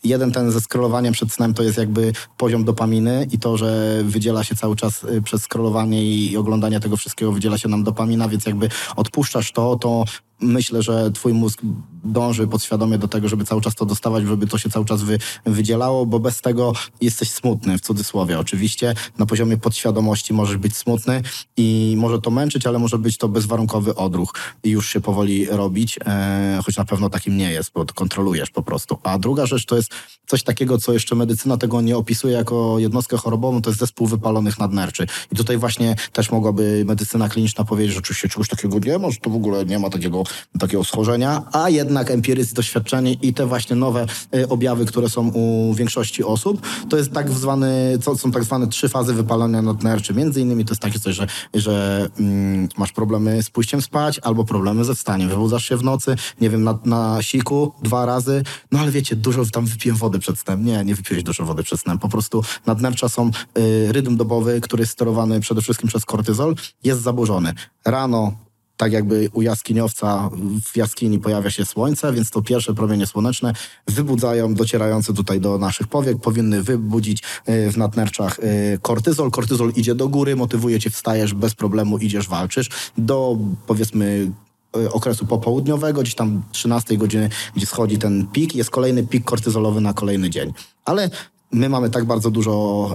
Jeden 0.04 0.32
ten 0.32 0.50
ze 0.50 0.60
scrollowaniem 0.60 1.12
przed 1.12 1.32
snem 1.32 1.54
to 1.54 1.62
jest 1.62 1.78
jakby 1.78 2.12
poziom 2.36 2.64
dopaminy 2.64 3.26
i 3.32 3.38
to, 3.38 3.56
że 3.56 4.00
wydziela 4.04 4.44
się 4.44 4.54
cały 4.54 4.76
czas 4.76 5.04
y, 5.04 5.22
przez 5.22 5.42
scrollowanie 5.42 6.04
i 6.04 6.36
oglądanie 6.36 6.80
tego 6.80 6.96
wszystkiego 6.96 7.32
wydziela 7.32 7.58
się 7.58 7.68
nam 7.68 7.84
dopamina, 7.84 8.28
więc 8.28 8.46
jakby 8.46 8.68
odpuszczasz 8.96 9.52
to, 9.52 9.76
to 9.76 9.85
en, 9.86 10.25
myślę, 10.40 10.82
że 10.82 11.10
twój 11.10 11.32
mózg 11.32 11.60
dąży 12.04 12.46
podświadomie 12.46 12.98
do 12.98 13.08
tego, 13.08 13.28
żeby 13.28 13.44
cały 13.44 13.60
czas 13.60 13.74
to 13.74 13.86
dostawać, 13.86 14.24
żeby 14.24 14.46
to 14.46 14.58
się 14.58 14.70
cały 14.70 14.84
czas 14.84 15.02
wy, 15.02 15.18
wydzielało, 15.44 16.06
bo 16.06 16.20
bez 16.20 16.40
tego 16.40 16.72
jesteś 17.00 17.30
smutny, 17.30 17.78
w 17.78 17.80
cudzysłowie 17.80 18.38
oczywiście. 18.38 18.94
Na 19.18 19.26
poziomie 19.26 19.56
podświadomości 19.56 20.34
możesz 20.34 20.56
być 20.56 20.76
smutny 20.76 21.22
i 21.56 21.94
może 21.98 22.20
to 22.20 22.30
męczyć, 22.30 22.66
ale 22.66 22.78
może 22.78 22.98
być 22.98 23.18
to 23.18 23.28
bezwarunkowy 23.28 23.94
odruch 23.94 24.34
i 24.64 24.70
już 24.70 24.88
się 24.88 25.00
powoli 25.00 25.46
robić, 25.46 25.98
e, 26.06 26.60
choć 26.64 26.76
na 26.76 26.84
pewno 26.84 27.10
takim 27.10 27.36
nie 27.36 27.52
jest, 27.52 27.70
bo 27.74 27.84
to 27.84 27.94
kontrolujesz 27.94 28.50
po 28.50 28.62
prostu. 28.62 28.98
A 29.02 29.18
druga 29.18 29.46
rzecz 29.46 29.66
to 29.66 29.76
jest 29.76 29.90
coś 30.26 30.42
takiego, 30.42 30.78
co 30.78 30.92
jeszcze 30.92 31.14
medycyna 31.14 31.56
tego 31.56 31.80
nie 31.80 31.96
opisuje 31.96 32.34
jako 32.34 32.78
jednostkę 32.78 33.16
chorobową, 33.16 33.62
to 33.62 33.70
jest 33.70 33.80
zespół 33.80 34.06
wypalonych 34.06 34.58
nadnerczy. 34.58 35.06
I 35.32 35.36
tutaj 35.36 35.58
właśnie 35.58 35.96
też 36.12 36.30
mogłaby 36.30 36.84
medycyna 36.86 37.28
kliniczna 37.28 37.64
powiedzieć, 37.64 37.92
że 37.92 37.98
oczywiście 37.98 38.28
czegoś 38.28 38.48
takiego 38.48 38.78
nie 38.78 38.98
ma, 38.98 39.10
że 39.10 39.16
to 39.16 39.30
w 39.30 39.36
ogóle 39.36 39.64
nie 39.64 39.78
ma 39.78 39.90
takiego 39.90 40.24
takiego 40.58 40.84
schorzenia, 40.84 41.42
a 41.52 41.70
jednak 41.70 42.10
empiryzm, 42.10 42.54
doświadczenie 42.54 43.12
i 43.12 43.34
te 43.34 43.46
właśnie 43.46 43.76
nowe 43.76 44.06
y, 44.34 44.48
objawy, 44.48 44.84
które 44.84 45.08
są 45.08 45.28
u 45.28 45.74
większości 45.74 46.24
osób, 46.24 46.66
to 46.88 46.96
jest 46.96 47.12
tak 47.12 47.30
zwany, 47.30 47.98
to 48.04 48.18
są 48.18 48.32
tak 48.32 48.44
zwane 48.44 48.66
trzy 48.66 48.88
fazy 48.88 49.14
wypalenia 49.14 49.62
nadnerczy. 49.62 50.14
Między 50.14 50.40
innymi 50.40 50.64
to 50.64 50.72
jest 50.72 50.82
takie 50.82 51.00
coś, 51.00 51.14
że, 51.14 51.26
że 51.54 52.08
mm, 52.18 52.68
masz 52.76 52.92
problemy 52.92 53.42
z 53.42 53.50
pójściem 53.50 53.82
spać 53.82 54.18
albo 54.18 54.44
problemy 54.44 54.84
ze 54.84 54.94
wstaniem. 54.94 55.28
Wybudzasz 55.28 55.64
się 55.64 55.76
w 55.76 55.84
nocy, 55.84 56.16
nie 56.40 56.50
wiem, 56.50 56.64
na, 56.64 56.78
na 56.84 57.22
siku 57.22 57.72
dwa 57.82 58.06
razy, 58.06 58.42
no 58.72 58.78
ale 58.78 58.90
wiecie, 58.90 59.16
dużo 59.16 59.44
tam 59.46 59.66
wypiłem 59.66 59.98
wody 59.98 60.18
przed 60.18 60.38
snem. 60.38 60.64
Nie, 60.64 60.84
nie 60.84 60.94
wypiłeś 60.94 61.22
dużo 61.22 61.44
wody 61.44 61.62
przed 61.62 61.80
snem. 61.80 61.98
Po 61.98 62.08
prostu 62.08 62.42
nadnercza 62.66 63.08
są, 63.08 63.30
y, 63.58 63.92
rytm 63.92 64.16
dobowy, 64.16 64.60
który 64.60 64.82
jest 64.82 64.92
sterowany 64.92 65.40
przede 65.40 65.62
wszystkim 65.62 65.88
przez 65.88 66.04
kortyzol, 66.04 66.54
jest 66.84 67.02
zaburzony. 67.02 67.54
Rano 67.84 68.45
tak 68.76 68.92
jakby 68.92 69.30
u 69.32 69.42
jaskiniowca 69.42 70.30
w 70.64 70.76
jaskini 70.76 71.18
pojawia 71.18 71.50
się 71.50 71.64
słońce, 71.64 72.12
więc 72.12 72.30
to 72.30 72.42
pierwsze 72.42 72.74
promienie 72.74 73.06
słoneczne 73.06 73.52
wybudzają 73.86 74.54
docierające 74.54 75.14
tutaj 75.14 75.40
do 75.40 75.58
naszych 75.58 75.88
powiek, 75.88 76.20
powinny 76.20 76.62
wybudzić 76.62 77.22
e, 77.46 77.70
w 77.70 77.76
nadnerczach 77.76 78.38
e, 78.38 78.78
kortyzol. 78.78 79.30
Kortyzol 79.30 79.72
idzie 79.76 79.94
do 79.94 80.08
góry, 80.08 80.36
motywuje 80.36 80.80
cię, 80.80 80.90
wstajesz 80.90 81.34
bez 81.34 81.54
problemu, 81.54 81.98
idziesz, 81.98 82.28
walczysz. 82.28 82.68
Do 82.98 83.36
powiedzmy 83.66 84.30
e, 84.76 84.92
okresu 84.92 85.26
popołudniowego, 85.26 86.02
gdzieś 86.02 86.14
tam 86.14 86.42
13 86.52 86.96
godziny, 86.96 87.30
gdzie 87.56 87.66
schodzi 87.66 87.98
ten 87.98 88.26
pik, 88.26 88.54
jest 88.54 88.70
kolejny 88.70 89.06
pik 89.06 89.24
kortyzolowy 89.24 89.80
na 89.80 89.92
kolejny 89.92 90.30
dzień. 90.30 90.52
Ale 90.84 91.10
my 91.52 91.68
mamy 91.68 91.90
tak 91.90 92.04
bardzo 92.04 92.30
dużo 92.30 92.94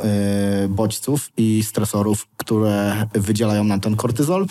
bodźców 0.69 1.31
i 1.37 1.63
stresorów, 1.63 2.27
które 2.37 3.07
wydzielają 3.13 3.63
nam 3.63 3.79
ten 3.79 3.95
kortyzol, 3.95 4.45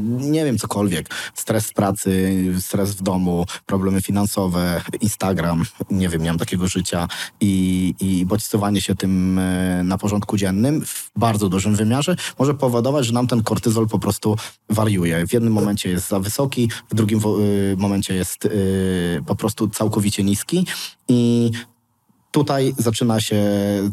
nie 0.00 0.44
wiem, 0.44 0.58
cokolwiek. 0.58 1.14
Stres 1.34 1.66
z 1.66 1.72
pracy, 1.72 2.34
stres 2.60 2.94
w 2.94 3.02
domu, 3.02 3.46
problemy 3.66 4.02
finansowe, 4.02 4.82
Instagram, 5.00 5.64
nie 5.90 6.08
wiem, 6.08 6.22
miałem 6.22 6.38
takiego 6.38 6.68
życia 6.68 7.08
i, 7.40 7.94
i 8.00 8.26
bodźcowanie 8.26 8.80
się 8.80 8.94
tym 8.94 9.38
e, 9.38 9.82
na 9.84 9.98
porządku 9.98 10.36
dziennym 10.36 10.84
w 10.86 11.10
bardzo 11.16 11.48
dużym 11.48 11.76
wymiarze 11.76 12.16
może 12.38 12.54
powodować, 12.54 13.06
że 13.06 13.12
nam 13.12 13.26
ten 13.26 13.42
kortyzol 13.42 13.88
po 13.88 13.98
prostu 13.98 14.36
wariuje. 14.70 15.26
W 15.26 15.32
jednym 15.32 15.52
momencie 15.52 15.90
jest 15.90 16.08
za 16.08 16.20
wysoki, 16.20 16.70
w 16.90 16.94
drugim 16.94 17.18
e, 17.18 17.76
momencie 17.76 18.14
jest 18.14 18.48
po 19.26 19.36
prostu 19.36 19.68
całkowicie 19.68 20.24
niski 20.24 20.66
i 21.08 21.50
tutaj 22.34 22.74
zaczyna 22.78 23.20
się 23.20 23.42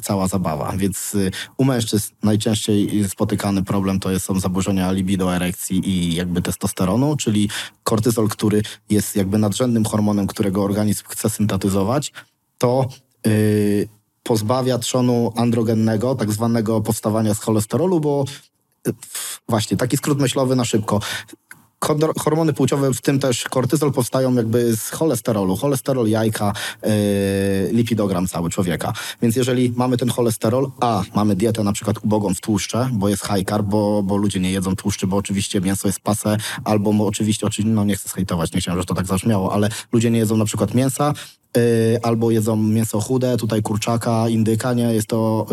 cała 0.01 0.27
zabawa. 0.27 0.73
Więc 0.77 1.15
y, 1.15 1.31
u 1.57 1.65
mężczyzn 1.65 2.13
najczęściej 2.23 3.09
spotykany 3.09 3.63
problem 3.63 3.99
to 3.99 4.19
są 4.19 4.39
zaburzenia 4.39 4.91
libido, 4.91 5.35
erekcji 5.35 5.89
i 5.89 6.15
jakby 6.15 6.41
testosteronu, 6.41 7.17
czyli 7.17 7.49
kortyzol, 7.83 8.27
który 8.27 8.61
jest 8.89 9.15
jakby 9.15 9.37
nadrzędnym 9.37 9.85
hormonem, 9.85 10.27
którego 10.27 10.63
organizm 10.63 11.03
chce 11.07 11.29
syntetyzować, 11.29 12.13
to 12.57 12.87
yy, 13.25 13.87
pozbawia 14.23 14.77
trzonu 14.77 15.33
androgennego, 15.35 16.15
tak 16.15 16.31
zwanego 16.31 16.81
powstawania 16.81 17.33
z 17.33 17.39
cholesterolu, 17.39 17.99
bo 17.99 18.25
y, 18.87 18.93
Właśnie, 19.49 19.77
taki 19.77 19.97
skrót 19.97 20.19
myślowy 20.19 20.55
na 20.55 20.65
szybko 20.65 20.99
hormony 22.19 22.53
płciowe, 22.53 22.93
w 22.93 23.01
tym 23.01 23.19
też 23.19 23.43
kortyzol, 23.43 23.91
powstają 23.91 24.33
jakby 24.33 24.75
z 24.75 24.89
cholesterolu. 24.89 25.55
Cholesterol, 25.55 26.07
jajka, 26.07 26.53
yy, 26.83 26.89
lipidogram 27.71 28.27
cały 28.27 28.49
człowieka. 28.49 28.93
Więc 29.21 29.35
jeżeli 29.35 29.73
mamy 29.75 29.97
ten 29.97 30.09
cholesterol, 30.09 30.71
a 30.79 31.03
mamy 31.15 31.35
dietę 31.35 31.63
na 31.63 31.73
przykład 31.73 31.97
ubogą 32.03 32.33
w 32.33 32.41
tłuszcze, 32.41 32.89
bo 32.93 33.09
jest 33.09 33.23
high 33.25 33.47
carb, 33.49 33.65
bo, 33.65 34.03
bo 34.03 34.17
ludzie 34.17 34.39
nie 34.39 34.51
jedzą 34.51 34.75
tłuszczy, 34.75 35.07
bo 35.07 35.17
oczywiście 35.17 35.61
mięso 35.61 35.87
jest 35.87 35.99
pase, 35.99 36.37
albo 36.63 37.07
oczywiście, 37.07 37.47
oczywiście, 37.47 37.75
no 37.75 37.83
nie 37.83 37.95
chcę 37.95 38.09
zhejtować, 38.09 38.53
nie 38.53 38.61
chciałem, 38.61 38.81
że 38.81 38.85
to 38.85 38.93
tak 38.93 39.07
zabrzmiało, 39.07 39.53
ale 39.53 39.69
ludzie 39.91 40.11
nie 40.11 40.19
jedzą 40.19 40.37
na 40.37 40.45
przykład 40.45 40.73
mięsa, 40.73 41.13
albo 42.03 42.31
jedzą 42.31 42.55
mięso 42.55 43.01
chude, 43.01 43.37
tutaj 43.37 43.61
kurczaka, 43.61 44.29
indyka, 44.29 44.73
nie, 44.73 44.93
jest 44.93 45.07
to 45.07 45.45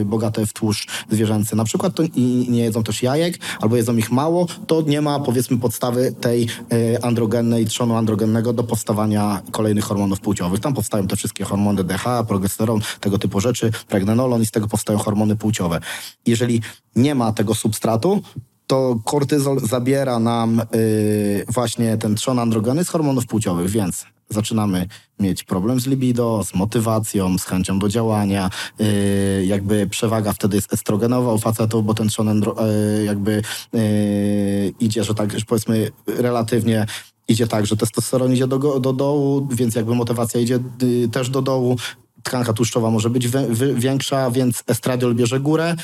y, 0.00 0.04
bogate 0.04 0.46
w 0.46 0.52
tłuszcz 0.52 0.88
zwierzęcy 1.10 1.56
na 1.56 1.64
przykład 1.64 1.92
i 2.14 2.46
nie 2.50 2.64
jedzą 2.64 2.82
też 2.82 3.02
jajek, 3.02 3.38
albo 3.60 3.76
jedzą 3.76 3.96
ich 3.96 4.12
mało, 4.12 4.46
to 4.66 4.82
nie 4.82 5.00
ma 5.00 5.20
powiedzmy 5.20 5.58
podstawy 5.58 6.14
tej 6.20 6.46
y, 6.72 7.02
androgennej, 7.02 7.66
trzonu 7.66 7.96
androgennego 7.96 8.52
do 8.52 8.64
powstawania 8.64 9.42
kolejnych 9.50 9.84
hormonów 9.84 10.20
płciowych. 10.20 10.60
Tam 10.60 10.74
powstają 10.74 11.06
te 11.06 11.16
wszystkie 11.16 11.44
hormony 11.44 11.84
DH, 11.84 12.04
progesteron, 12.28 12.80
tego 13.00 13.18
typu 13.18 13.40
rzeczy, 13.40 13.70
pregnenolon 13.88 14.42
i 14.42 14.46
z 14.46 14.50
tego 14.50 14.68
powstają 14.68 14.98
hormony 14.98 15.36
płciowe. 15.36 15.80
Jeżeli 16.26 16.60
nie 16.96 17.14
ma 17.14 17.32
tego 17.32 17.54
substratu, 17.54 18.22
to 18.66 18.98
kortyzol 19.04 19.60
zabiera 19.60 20.18
nam 20.18 20.62
y, 20.74 21.44
właśnie 21.48 21.96
ten 21.96 22.14
trzon 22.14 22.38
androgeny 22.38 22.84
z 22.84 22.88
hormonów 22.88 23.26
płciowych, 23.26 23.70
więc 23.70 24.04
zaczynamy 24.28 24.86
mieć 25.20 25.44
problem 25.44 25.80
z 25.80 25.86
libido, 25.86 26.44
z 26.44 26.54
motywacją, 26.54 27.38
z 27.38 27.44
chęcią 27.44 27.78
do 27.78 27.88
działania. 27.88 28.50
Y, 28.80 29.44
jakby 29.46 29.86
przewaga 29.86 30.32
wtedy 30.32 30.56
jest 30.56 30.72
estrogenowa 30.72 31.32
u 31.32 31.38
facetów, 31.38 31.84
bo 31.84 31.94
ten 31.94 32.08
trzon 32.08 32.28
andro, 32.28 32.56
y, 33.00 33.04
jakby 33.04 33.42
y, 33.74 34.74
idzie, 34.80 35.04
że 35.04 35.14
tak, 35.14 35.38
że 35.38 35.44
powiedzmy 35.44 35.90
relatywnie 36.06 36.86
idzie 37.28 37.46
tak, 37.46 37.66
że 37.66 37.76
testosteron 37.76 38.32
idzie 38.32 38.46
do, 38.46 38.80
do 38.80 38.92
dołu, 38.92 39.48
więc 39.50 39.74
jakby 39.74 39.94
motywacja 39.94 40.40
idzie 40.40 40.58
y, 40.82 41.08
też 41.08 41.30
do 41.30 41.42
dołu. 41.42 41.76
Tkanka 42.22 42.52
tłuszczowa 42.52 42.90
może 42.90 43.10
być 43.10 43.28
wę- 43.28 43.46
wy- 43.54 43.74
większa, 43.74 44.30
więc 44.30 44.62
estradiol 44.66 45.14
bierze 45.14 45.40
górę. 45.40 45.76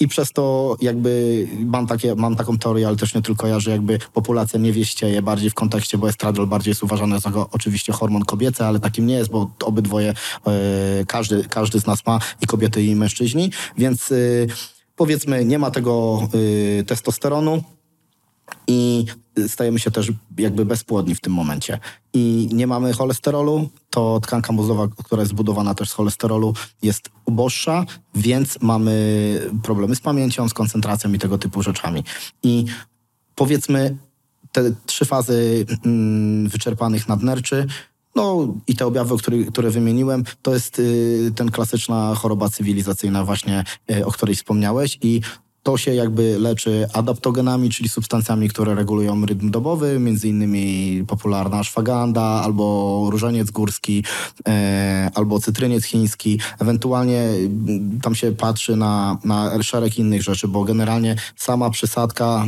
I 0.00 0.08
przez 0.08 0.32
to 0.32 0.76
jakby 0.80 1.46
mam, 1.58 1.86
takie, 1.86 2.14
mam 2.14 2.36
taką 2.36 2.58
teorię, 2.58 2.86
ale 2.86 2.96
też 2.96 3.14
nie 3.14 3.22
tylko 3.22 3.46
ja, 3.46 3.60
że 3.60 3.70
jakby 3.70 3.98
populacja 4.12 4.58
nie 4.58 4.72
wieścieje 4.72 5.22
bardziej 5.22 5.50
w 5.50 5.54
kontekście, 5.54 5.98
bo 5.98 6.08
estradiol 6.08 6.46
bardziej 6.46 6.70
jest 6.70 6.82
uważany 6.82 7.20
za 7.20 7.30
go, 7.30 7.48
oczywiście 7.52 7.92
hormon 7.92 8.24
kobiecy, 8.24 8.64
ale 8.64 8.80
takim 8.80 9.06
nie 9.06 9.14
jest, 9.14 9.30
bo 9.30 9.50
obydwoje, 9.64 10.14
e, 10.46 11.04
każdy, 11.06 11.44
każdy 11.44 11.80
z 11.80 11.86
nas 11.86 12.06
ma 12.06 12.18
i 12.42 12.46
kobiety 12.46 12.84
i 12.84 12.96
mężczyźni, 12.96 13.50
więc 13.78 14.10
y, 14.12 14.46
powiedzmy 14.96 15.44
nie 15.44 15.58
ma 15.58 15.70
tego 15.70 16.22
y, 16.34 16.84
testosteronu, 16.86 17.62
i 18.66 19.04
stajemy 19.48 19.78
się 19.78 19.90
też 19.90 20.12
jakby 20.38 20.64
bezpłodni 20.64 21.14
w 21.14 21.20
tym 21.20 21.32
momencie. 21.32 21.78
I 22.12 22.48
nie 22.52 22.66
mamy 22.66 22.92
cholesterolu, 22.92 23.68
to 23.90 24.20
tkanka 24.20 24.52
mózgowa, 24.52 24.88
która 25.04 25.22
jest 25.22 25.32
zbudowana 25.32 25.74
też 25.74 25.90
z 25.90 25.92
cholesterolu, 25.92 26.54
jest 26.82 27.10
uboższa, 27.24 27.84
więc 28.14 28.58
mamy 28.60 28.92
problemy 29.62 29.96
z 29.96 30.00
pamięcią, 30.00 30.48
z 30.48 30.54
koncentracją 30.54 31.12
i 31.12 31.18
tego 31.18 31.38
typu 31.38 31.62
rzeczami. 31.62 32.04
I 32.42 32.64
powiedzmy, 33.34 33.96
te 34.52 34.72
trzy 34.86 35.04
fazy 35.04 35.66
mm, 35.84 36.48
wyczerpanych 36.48 37.08
nadnerczy, 37.08 37.66
no 38.14 38.54
i 38.66 38.76
te 38.76 38.86
objawy, 38.86 39.16
które, 39.18 39.44
które 39.44 39.70
wymieniłem, 39.70 40.24
to 40.42 40.54
jest 40.54 40.78
y, 40.78 41.32
ten 41.36 41.50
klasyczna 41.50 42.14
choroba 42.14 42.48
cywilizacyjna 42.48 43.24
właśnie, 43.24 43.64
y, 43.90 44.06
o 44.06 44.12
której 44.12 44.34
wspomniałeś 44.34 44.98
i 45.02 45.20
to 45.66 45.76
się 45.76 45.94
jakby 45.94 46.38
leczy 46.38 46.86
adaptogenami, 46.92 47.70
czyli 47.70 47.88
substancjami, 47.88 48.48
które 48.48 48.74
regulują 48.74 49.26
rytm 49.26 49.50
dobowy, 49.50 49.98
między 49.98 50.28
innymi 50.28 51.04
popularna 51.06 51.64
szwaganda, 51.64 52.22
albo 52.22 53.06
różaniec 53.10 53.50
górski, 53.50 54.04
e, 54.48 55.10
albo 55.14 55.40
cytryniec 55.40 55.84
chiński. 55.84 56.40
Ewentualnie 56.58 57.20
mm, 57.20 58.00
tam 58.00 58.14
się 58.14 58.32
patrzy 58.32 58.76
na, 58.76 59.18
na 59.24 59.62
szereg 59.62 59.98
innych 59.98 60.22
rzeczy, 60.22 60.48
bo 60.48 60.64
generalnie 60.64 61.16
sama 61.36 61.70
przysadka, 61.70 62.44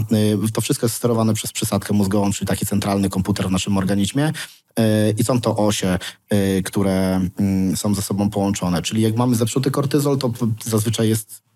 y, 0.48 0.52
to 0.52 0.60
wszystko 0.60 0.86
jest 0.86 0.96
sterowane 0.96 1.34
przez 1.34 1.52
przysadkę 1.52 1.94
mózgową, 1.94 2.32
czyli 2.32 2.48
taki 2.48 2.66
centralny 2.66 3.10
komputer 3.10 3.48
w 3.48 3.50
naszym 3.50 3.76
organizmie. 3.76 4.32
E, 4.78 5.10
I 5.10 5.24
są 5.24 5.40
to 5.40 5.56
osie, 5.56 5.98
e, 6.30 6.62
które 6.62 7.20
mm, 7.38 7.76
są 7.76 7.94
ze 7.94 8.02
sobą 8.02 8.30
połączone. 8.30 8.82
Czyli 8.82 9.02
jak 9.02 9.16
mamy 9.16 9.36
zepsuty 9.36 9.70
kortyzol, 9.70 10.18
to 10.18 10.32
zazwyczaj 10.64 11.08
jest 11.08 11.47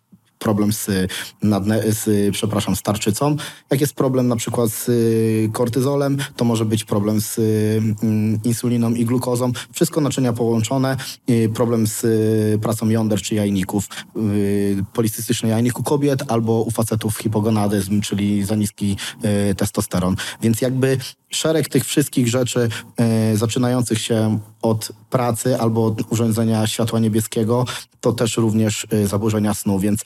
problem 0.42 0.72
z, 0.72 0.90
nadne, 1.42 1.82
z 1.92 2.32
przepraszam. 2.32 2.74
Jak 3.70 3.80
jest 3.80 3.94
problem 3.94 4.28
na 4.28 4.36
przykład 4.36 4.70
z 4.70 4.88
y, 4.88 5.50
kortyzolem, 5.52 6.16
to 6.36 6.44
może 6.44 6.64
być 6.64 6.84
problem 6.84 7.20
z 7.20 7.38
y, 7.38 7.82
insuliną 8.44 8.94
i 8.94 9.04
glukozą. 9.04 9.52
Wszystko 9.72 10.00
naczynia 10.00 10.32
połączone. 10.32 10.96
Y, 11.30 11.50
Problem 11.54 11.86
z 11.86 12.04
y, 12.04 12.58
pracą 12.62 12.88
jąder 12.88 13.22
czy 13.22 13.34
jajników. 13.34 13.88
Policystyczny 14.92 15.48
jajnik 15.48 15.78
u 15.78 15.82
kobiet 15.82 16.32
albo 16.32 16.62
u 16.62 16.70
facetów 16.70 17.18
hipogonadyzm, 17.18 18.00
czyli 18.00 18.44
za 18.44 18.54
niski 18.54 18.96
testosteron. 19.56 20.16
Więc 20.42 20.60
jakby 20.60 20.98
szereg 21.30 21.68
tych 21.68 21.84
wszystkich 21.84 22.28
rzeczy 22.28 22.68
zaczynających 23.34 23.98
się 23.98 24.38
od 24.62 24.92
pracy 25.10 25.60
albo 25.60 25.86
od 25.86 26.12
urządzenia 26.12 26.66
światła 26.66 26.98
niebieskiego, 26.98 27.64
to 28.00 28.12
też 28.12 28.36
również 28.36 28.86
zaburzenia 29.06 29.54
snu, 29.54 29.78
więc 29.78 30.04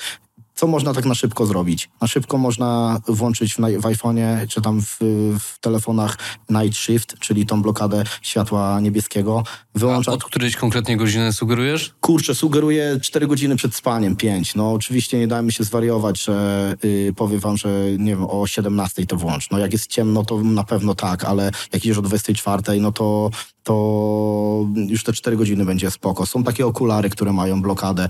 co 0.56 0.66
można 0.66 0.94
tak 0.94 1.04
na 1.04 1.14
szybko 1.14 1.46
zrobić? 1.46 1.88
Na 2.00 2.08
szybko 2.08 2.38
można 2.38 3.00
włączyć 3.08 3.54
w, 3.54 3.56
w 3.56 3.82
iPhone'ie 3.82 4.48
czy 4.48 4.62
tam 4.62 4.82
w, 4.82 4.96
w 5.40 5.58
telefonach 5.60 6.18
Night 6.50 6.78
Shift, 6.78 7.18
czyli 7.18 7.46
tą 7.46 7.62
blokadę 7.62 8.04
światła 8.22 8.80
niebieskiego. 8.80 9.42
A 9.74 9.78
Wyłączać. 9.78 10.14
od 10.14 10.24
którejś 10.24 10.56
konkretnie 10.56 10.96
godziny 10.96 11.32
sugerujesz? 11.32 11.94
Kurczę, 12.00 12.34
sugeruję 12.34 12.98
4 13.02 13.26
godziny 13.26 13.56
przed 13.56 13.74
spaniem, 13.74 14.16
5. 14.16 14.54
No 14.54 14.72
oczywiście 14.72 15.18
nie 15.18 15.28
dajmy 15.28 15.52
się 15.52 15.64
zwariować, 15.64 16.24
że 16.24 16.74
y, 16.84 17.12
powiem 17.16 17.40
wam, 17.40 17.56
że 17.56 17.68
nie 17.98 18.10
wiem, 18.10 18.24
o 18.30 18.46
17 18.46 19.06
to 19.06 19.16
włącz. 19.16 19.50
No 19.50 19.58
jak 19.58 19.72
jest 19.72 19.86
ciemno, 19.86 20.24
to 20.24 20.42
na 20.42 20.64
pewno 20.64 20.94
tak, 20.94 21.24
ale 21.24 21.50
jak 21.72 21.84
idziesz 21.84 21.98
o 21.98 22.02
24, 22.02 22.80
no 22.80 22.92
to, 22.92 23.30
to 23.66 24.66
już 24.88 25.04
te 25.04 25.12
4 25.12 25.36
godziny 25.36 25.64
będzie 25.64 25.90
spoko. 25.90 26.26
Są 26.26 26.44
takie 26.44 26.66
okulary, 26.66 27.10
które 27.10 27.32
mają 27.32 27.62
blokadę. 27.62 28.08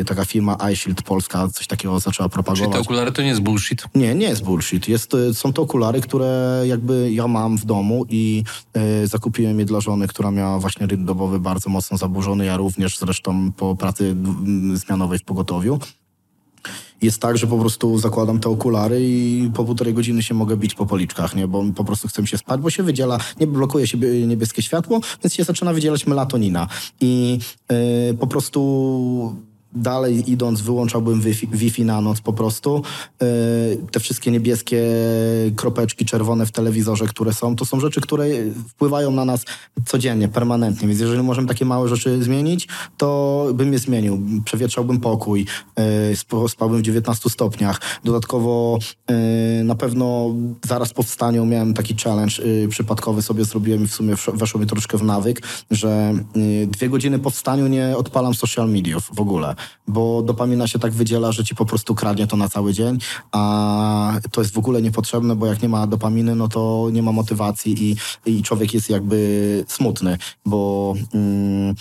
Y, 0.00 0.04
taka 0.04 0.24
firma 0.24 0.56
iShield 0.72 1.02
Polska 1.02 1.48
coś 1.48 1.66
takiego 1.66 2.00
zaczęła 2.00 2.28
Czyli 2.28 2.32
propagować. 2.32 2.72
te 2.72 2.80
okulary 2.80 3.12
to 3.12 3.22
nie 3.22 3.28
jest 3.28 3.40
bullshit. 3.40 3.84
Nie, 3.94 4.14
nie 4.14 4.26
jest 4.26 4.44
bullshit. 4.44 4.88
Jest, 4.88 5.14
y, 5.14 5.34
są 5.34 5.52
to 5.52 5.62
okulary, 5.62 6.00
które 6.00 6.62
jakby 6.66 7.12
ja 7.12 7.28
mam 7.28 7.58
w 7.58 7.64
domu 7.64 8.04
i 8.08 8.44
y, 9.02 9.06
zakupiłem 9.06 9.58
je 9.58 9.64
dla 9.64 9.80
żony, 9.80 10.08
która 10.08 10.30
miała 10.30 10.58
właśnie 10.58 10.86
rytm 10.86 11.04
dobowy 11.04 11.40
bardzo 11.40 11.70
mocno 11.70 11.96
zaburzony. 11.96 12.44
Ja 12.44 12.56
również 12.56 12.98
zresztą 12.98 13.52
po 13.52 13.76
pracy 13.76 14.04
mm, 14.04 14.76
zmianowej 14.76 15.18
w 15.18 15.24
pogotowiu. 15.24 15.78
Jest 17.02 17.20
tak, 17.20 17.38
że 17.38 17.46
po 17.46 17.58
prostu 17.58 17.98
zakładam 17.98 18.40
te 18.40 18.48
okulary 18.48 18.98
i 19.02 19.50
po 19.54 19.64
półtorej 19.64 19.94
godziny 19.94 20.22
się 20.22 20.34
mogę 20.34 20.56
bić 20.56 20.74
po 20.74 20.86
policzkach, 20.86 21.36
nie? 21.36 21.48
bo 21.48 21.64
po 21.76 21.84
prostu 21.84 22.08
chcę 22.08 22.26
się 22.26 22.38
spać, 22.38 22.60
bo 22.60 22.70
się 22.70 22.82
wydziela, 22.82 23.18
nie 23.40 23.46
blokuje 23.46 23.86
się 23.86 23.98
bie- 23.98 24.26
niebieskie 24.26 24.62
światło, 24.62 25.00
więc 25.24 25.34
się 25.34 25.44
zaczyna 25.44 25.72
wydzielać 25.72 26.06
melatonina. 26.06 26.68
I 27.00 27.38
y, 28.10 28.14
po 28.14 28.26
prostu 28.26 29.36
dalej 29.72 30.30
idąc, 30.30 30.60
wyłączałbym 30.60 31.20
Wi-Fi, 31.20 31.46
Wi-Fi 31.52 31.84
na 31.84 32.00
noc 32.00 32.20
po 32.20 32.32
prostu. 32.32 32.82
Yy, 33.20 33.28
te 33.90 34.00
wszystkie 34.00 34.30
niebieskie 34.30 34.82
kropeczki 35.56 36.04
czerwone 36.04 36.46
w 36.46 36.52
telewizorze, 36.52 37.06
które 37.06 37.32
są, 37.32 37.56
to 37.56 37.64
są 37.64 37.80
rzeczy, 37.80 38.00
które 38.00 38.24
wpływają 38.68 39.10
na 39.10 39.24
nas 39.24 39.44
codziennie, 39.86 40.28
permanentnie. 40.28 40.88
Więc 40.88 41.00
jeżeli 41.00 41.22
możemy 41.22 41.48
takie 41.48 41.64
małe 41.64 41.88
rzeczy 41.88 42.22
zmienić, 42.22 42.68
to 42.96 43.46
bym 43.54 43.72
je 43.72 43.78
zmienił. 43.78 44.20
Przewietrzałbym 44.44 45.00
pokój, 45.00 45.46
sp- 46.22 46.48
spałbym 46.48 46.78
w 46.78 46.82
19 46.82 47.30
stopniach. 47.30 47.80
Dodatkowo 48.04 48.78
yy, 49.08 49.64
na 49.64 49.74
pewno 49.74 50.34
zaraz 50.66 50.92
po 50.92 51.02
wstaniu 51.02 51.46
miałem 51.46 51.74
taki 51.74 51.94
challenge 52.04 52.34
przypadkowy 52.68 53.22
sobie 53.22 53.44
zrobiłem 53.44 53.84
i 53.84 53.86
w 53.86 53.94
sumie 53.94 54.14
weszło 54.34 54.60
mi 54.60 54.66
troszkę 54.66 54.98
w 54.98 55.02
nawyk, 55.02 55.42
że 55.70 56.14
dwie 56.66 56.88
godziny 56.88 57.18
po 57.18 57.30
wstaniu 57.30 57.66
nie 57.66 57.96
odpalam 57.96 58.34
social 58.34 58.70
mediów 58.70 59.10
w 59.12 59.20
ogóle, 59.20 59.54
bo 59.88 60.22
dopamina 60.22 60.66
się 60.66 60.78
tak 60.78 60.92
wydziela, 60.92 61.32
że 61.32 61.44
ci 61.44 61.54
po 61.54 61.66
prostu 61.66 61.94
kradnie 61.94 62.26
to 62.26 62.36
na 62.36 62.48
cały 62.48 62.72
dzień, 62.72 62.98
a 63.32 64.12
to 64.30 64.40
jest 64.40 64.54
w 64.54 64.58
ogóle 64.58 64.82
niepotrzebne, 64.82 65.36
bo 65.36 65.46
jak 65.46 65.62
nie 65.62 65.68
ma 65.68 65.86
dopaminy, 65.86 66.34
no 66.34 66.48
to 66.48 66.88
nie 66.92 67.02
ma 67.02 67.12
motywacji 67.12 67.90
i, 67.90 67.96
i 68.26 68.42
człowiek 68.42 68.74
jest 68.74 68.90
jakby 68.90 69.64
smutny, 69.68 70.18
bo... 70.46 70.94
Mm, 71.14 71.74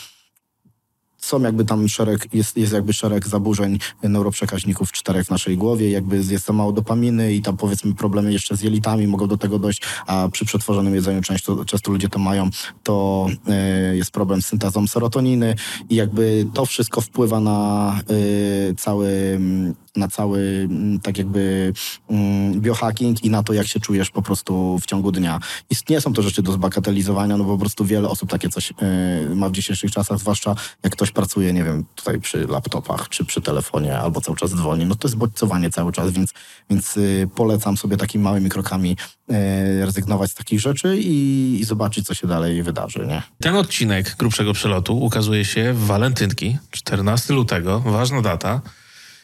są 1.19 1.41
jakby 1.41 1.65
tam 1.65 1.87
szereg, 1.87 2.33
jest, 2.33 2.57
jest 2.57 2.73
jakby 2.73 2.93
szereg 2.93 3.27
zaburzeń 3.27 3.79
neuroprzekaźników 4.03 4.91
czterech 4.91 5.25
w 5.25 5.29
naszej 5.29 5.57
głowie, 5.57 5.91
jakby 5.91 6.17
jest 6.17 6.45
za 6.45 6.53
mało 6.53 6.71
dopaminy 6.71 7.33
i 7.33 7.41
tam 7.41 7.57
powiedzmy 7.57 7.95
problemy 7.95 8.33
jeszcze 8.33 8.57
z 8.57 8.61
jelitami 8.61 9.07
mogą 9.07 9.27
do 9.27 9.37
tego 9.37 9.59
dojść, 9.59 9.81
a 10.07 10.29
przy 10.31 10.45
przetworzonym 10.45 10.95
jedzeniu 10.95 11.21
często, 11.21 11.65
często 11.65 11.91
ludzie 11.91 12.09
to 12.09 12.19
mają, 12.19 12.49
to 12.83 13.27
y, 13.93 13.97
jest 13.97 14.11
problem 14.11 14.41
z 14.41 14.45
syntezą 14.45 14.87
serotoniny 14.87 15.55
i 15.89 15.95
jakby 15.95 16.47
to 16.53 16.65
wszystko 16.65 17.01
wpływa 17.01 17.39
na 17.39 17.99
y, 18.11 18.75
cały, 18.77 19.07
mm, 19.35 19.75
na 19.95 20.07
cały 20.07 20.67
mm, 20.69 20.99
tak 20.99 21.17
jakby 21.17 21.73
mm, 22.09 22.61
biohacking 22.61 23.23
i 23.23 23.29
na 23.29 23.43
to, 23.43 23.53
jak 23.53 23.67
się 23.67 23.79
czujesz 23.79 24.09
po 24.09 24.21
prostu 24.21 24.79
w 24.79 24.85
ciągu 24.85 25.11
dnia. 25.11 25.39
I 25.69 25.75
nie 25.89 26.01
są 26.01 26.13
to 26.13 26.21
rzeczy 26.21 26.41
do 26.41 26.51
zbagatelizowania, 26.51 27.37
no 27.37 27.43
bo 27.43 27.53
po 27.53 27.59
prostu 27.59 27.85
wiele 27.85 28.09
osób 28.09 28.29
takie 28.29 28.49
coś 28.49 28.71
y, 28.71 29.35
ma 29.35 29.49
w 29.49 29.51
dzisiejszych 29.51 29.91
czasach, 29.91 30.19
zwłaszcza 30.19 30.55
jak 30.83 30.93
ktoś 30.93 31.11
pracuje, 31.11 31.53
nie 31.53 31.63
wiem, 31.63 31.85
tutaj 31.95 32.19
przy 32.19 32.47
laptopach, 32.47 33.09
czy 33.09 33.25
przy 33.25 33.41
telefonie, 33.41 33.97
albo 33.97 34.21
cały 34.21 34.37
czas 34.37 34.51
dzwoni, 34.51 34.85
no 34.85 34.95
to 34.95 35.07
jest 35.07 35.17
bodźcowanie 35.17 35.69
cały 35.69 35.91
czas, 35.91 36.11
więc, 36.11 36.33
więc 36.69 36.97
y, 36.97 37.29
polecam 37.35 37.77
sobie 37.77 37.97
takimi 37.97 38.23
małymi 38.23 38.49
krokami 38.49 38.97
y, 39.31 39.85
rezygnować 39.85 40.31
z 40.31 40.33
takich 40.33 40.59
rzeczy 40.59 40.97
i, 40.97 41.57
i 41.61 41.63
zobaczyć, 41.63 42.05
co 42.05 42.13
się 42.13 42.27
dalej 42.27 42.63
wydarzy, 42.63 43.05
nie? 43.07 43.21
Ten 43.41 43.55
odcinek 43.55 44.15
grubszego 44.19 44.53
przelotu 44.53 44.97
ukazuje 44.97 45.45
się 45.45 45.73
w 45.73 45.85
walentynki, 45.85 46.57
14 46.71 47.33
lutego, 47.33 47.79
ważna 47.79 48.21
data. 48.21 48.61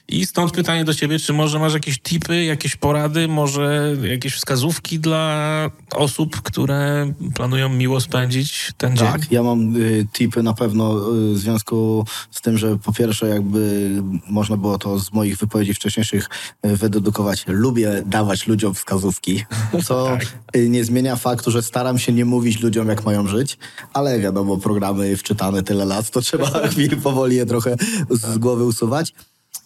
I 0.08 0.26
stąd 0.26 0.51
pytanie 0.51 0.86
do 0.86 0.93
ciebie, 0.93 1.20
czy 1.20 1.34
może 1.34 1.60
masz 1.60 1.74
jakieś 1.74 1.99
tipy, 1.99 2.43
jakieś 2.43 2.76
porady, 2.76 3.28
może 3.28 3.95
jakieś 4.03 4.36
wskazówki 4.36 4.99
dla 4.99 5.72
osób, 5.91 6.41
które 6.41 7.14
planują 7.36 7.70
miło 7.70 8.01
spędzić 8.01 8.72
ten 8.78 8.97
dzień? 8.97 9.08
Tak, 9.08 9.32
ja 9.32 9.43
mam 9.43 9.76
y, 9.76 10.08
tipy 10.14 10.43
na 10.43 10.53
pewno 10.53 11.14
y, 11.16 11.34
w 11.34 11.38
związku 11.38 12.06
z 12.32 12.41
tym, 12.41 12.58
że 12.58 12.78
po 12.78 12.93
pierwsze 12.93 13.28
jakby 13.28 13.89
można 14.30 14.58
było 14.58 14.78
to 14.78 14.99
z 14.99 15.14
moich 15.14 15.38
wypowiedzi 15.38 15.74
wcześniejszych 15.74 16.30
y, 16.66 16.78
wydedukować. 16.78 17.43
Lubię 17.47 18.03
dawać 18.06 18.47
ludziom 18.47 18.74
wskazówki, 18.74 19.43
co 19.88 20.18
y, 20.56 20.70
nie 20.70 20.84
zmienia 20.84 21.16
faktu, 21.16 21.51
że 21.51 21.64
staram 21.64 21.99
się 21.99 22.14
nie 22.14 22.26
mówić 22.26 22.62
ludziom, 22.62 22.88
jak 22.88 23.06
mają 23.06 23.28
żyć, 23.28 23.58
ale 23.93 24.20
wiadomo, 24.20 24.58
programy 24.58 25.18
wczytane 25.18 25.64
tyle 25.64 25.86
lat, 25.86 26.10
to 26.10 26.22
trzeba 26.22 26.51
powoli 27.03 27.36
je 27.36 27.45
trochę 27.45 27.76
z 28.10 28.38
głowy 28.38 28.64
usuwać. 28.66 29.14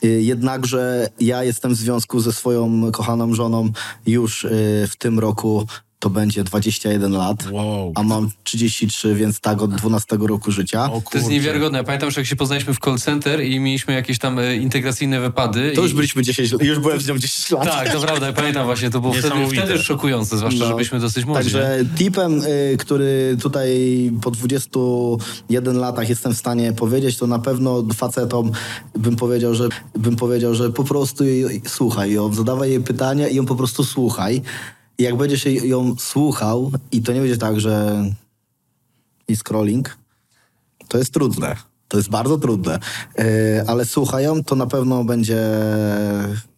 Y, 0.04 0.22
Jednakże 0.22 1.10
ja 1.20 1.44
jestem 1.44 1.72
w 1.72 1.78
związku 1.78 2.20
ze 2.20 2.34
swoją 2.34 2.92
kochaną 2.92 3.34
żoną 3.34 3.72
już 4.06 4.44
y, 4.44 4.50
w 4.90 4.96
tym 4.98 5.20
roku. 5.20 5.66
To 6.00 6.10
będzie 6.10 6.44
21 6.44 7.12
lat, 7.12 7.48
Wow. 7.52 7.92
a 7.96 8.04
mam 8.04 8.30
33, 8.44 9.16
więc 9.16 9.40
tak 9.40 9.62
od 9.62 9.76
12 9.76 10.18
roku 10.28 10.52
życia. 10.52 10.90
To 11.12 11.18
jest 11.18 11.30
niewiarygodne. 11.30 11.78
Ja 11.78 11.84
pamiętam, 11.84 12.12
że 12.12 12.22
jak 12.22 12.28
się 12.28 12.36
poznaliśmy 12.36 12.74
w 12.74 12.80
call 12.80 12.98
center 12.98 13.44
i 13.44 13.60
mieliśmy 13.60 13.94
jakieś 13.94 14.20
tam 14.20 14.40
e, 14.40 14.56
integracyjne 14.56 15.20
wypady. 15.22 15.72
To 15.76 15.82
i... 15.82 15.84
już 15.84 15.94
byliśmy 15.94 16.24
10 16.24 16.52
lat, 16.52 16.62
już 16.64 16.80
byłem 16.80 17.02
z 17.02 17.08
nią 17.08 17.18
10 17.18 17.52
lat. 17.52 17.64
Tak, 17.64 17.94
to 17.94 18.02
prawda, 18.02 18.28
ja 18.28 18.34
pamiętam 18.34 18.66
właśnie, 18.66 18.90
to 18.90 19.00
było 19.02 19.14
wtedy, 19.14 19.36
wtedy 19.54 19.78
szokujące, 19.84 20.38
zwłaszcza, 20.38 20.60
No. 20.60 20.68
że 20.68 20.74
byliśmy 20.76 21.00
dosyć 21.00 21.26
młodzi. 21.26 21.44
Także 21.44 21.80
tipem, 21.98 22.42
y, 22.44 22.78
który 22.80 23.38
tutaj 23.42 23.70
po 24.22 24.32
21 24.32 25.78
latach 25.78 26.10
jestem 26.10 26.34
w 26.34 26.38
stanie 26.38 26.74
powiedzieć, 26.74 27.18
to 27.18 27.28
na 27.28 27.40
pewno 27.40 27.84
facetom 27.96 28.52
bym 28.96 29.16
powiedział, 29.16 29.56
że 29.56 29.70
bym 29.96 30.16
powiedział, 30.16 30.56
że 30.56 30.70
po 30.70 30.84
prostu 30.84 31.26
jej, 31.26 31.62
słuchaj 31.68 32.12
ją, 32.12 32.34
zadawaj 32.34 32.70
jej 32.70 32.80
pytania 32.82 33.28
i 33.28 33.36
ją 33.36 33.46
po 33.46 33.56
prostu 33.56 33.84
słuchaj. 33.84 34.42
Jak 35.00 35.16
będziesz 35.16 35.46
ją 35.46 35.96
słuchał 36.00 36.72
i 36.92 37.02
to 37.02 37.14
nie 37.14 37.20
będzie 37.20 37.38
tak, 37.38 37.60
że 37.60 38.06
i 39.28 39.36
scrolling, 39.36 39.98
to 40.88 40.98
jest 40.98 41.14
trudne. 41.14 41.56
To 41.88 41.98
jest 41.98 42.10
bardzo 42.10 42.38
trudne. 42.38 42.80
Yy, 43.18 43.26
ale 43.68 43.86
słuchaj 43.86 44.24
ją, 44.24 44.44
to 44.44 44.56
na 44.56 44.68
pewno 44.68 45.04
będzie, 45.04 45.42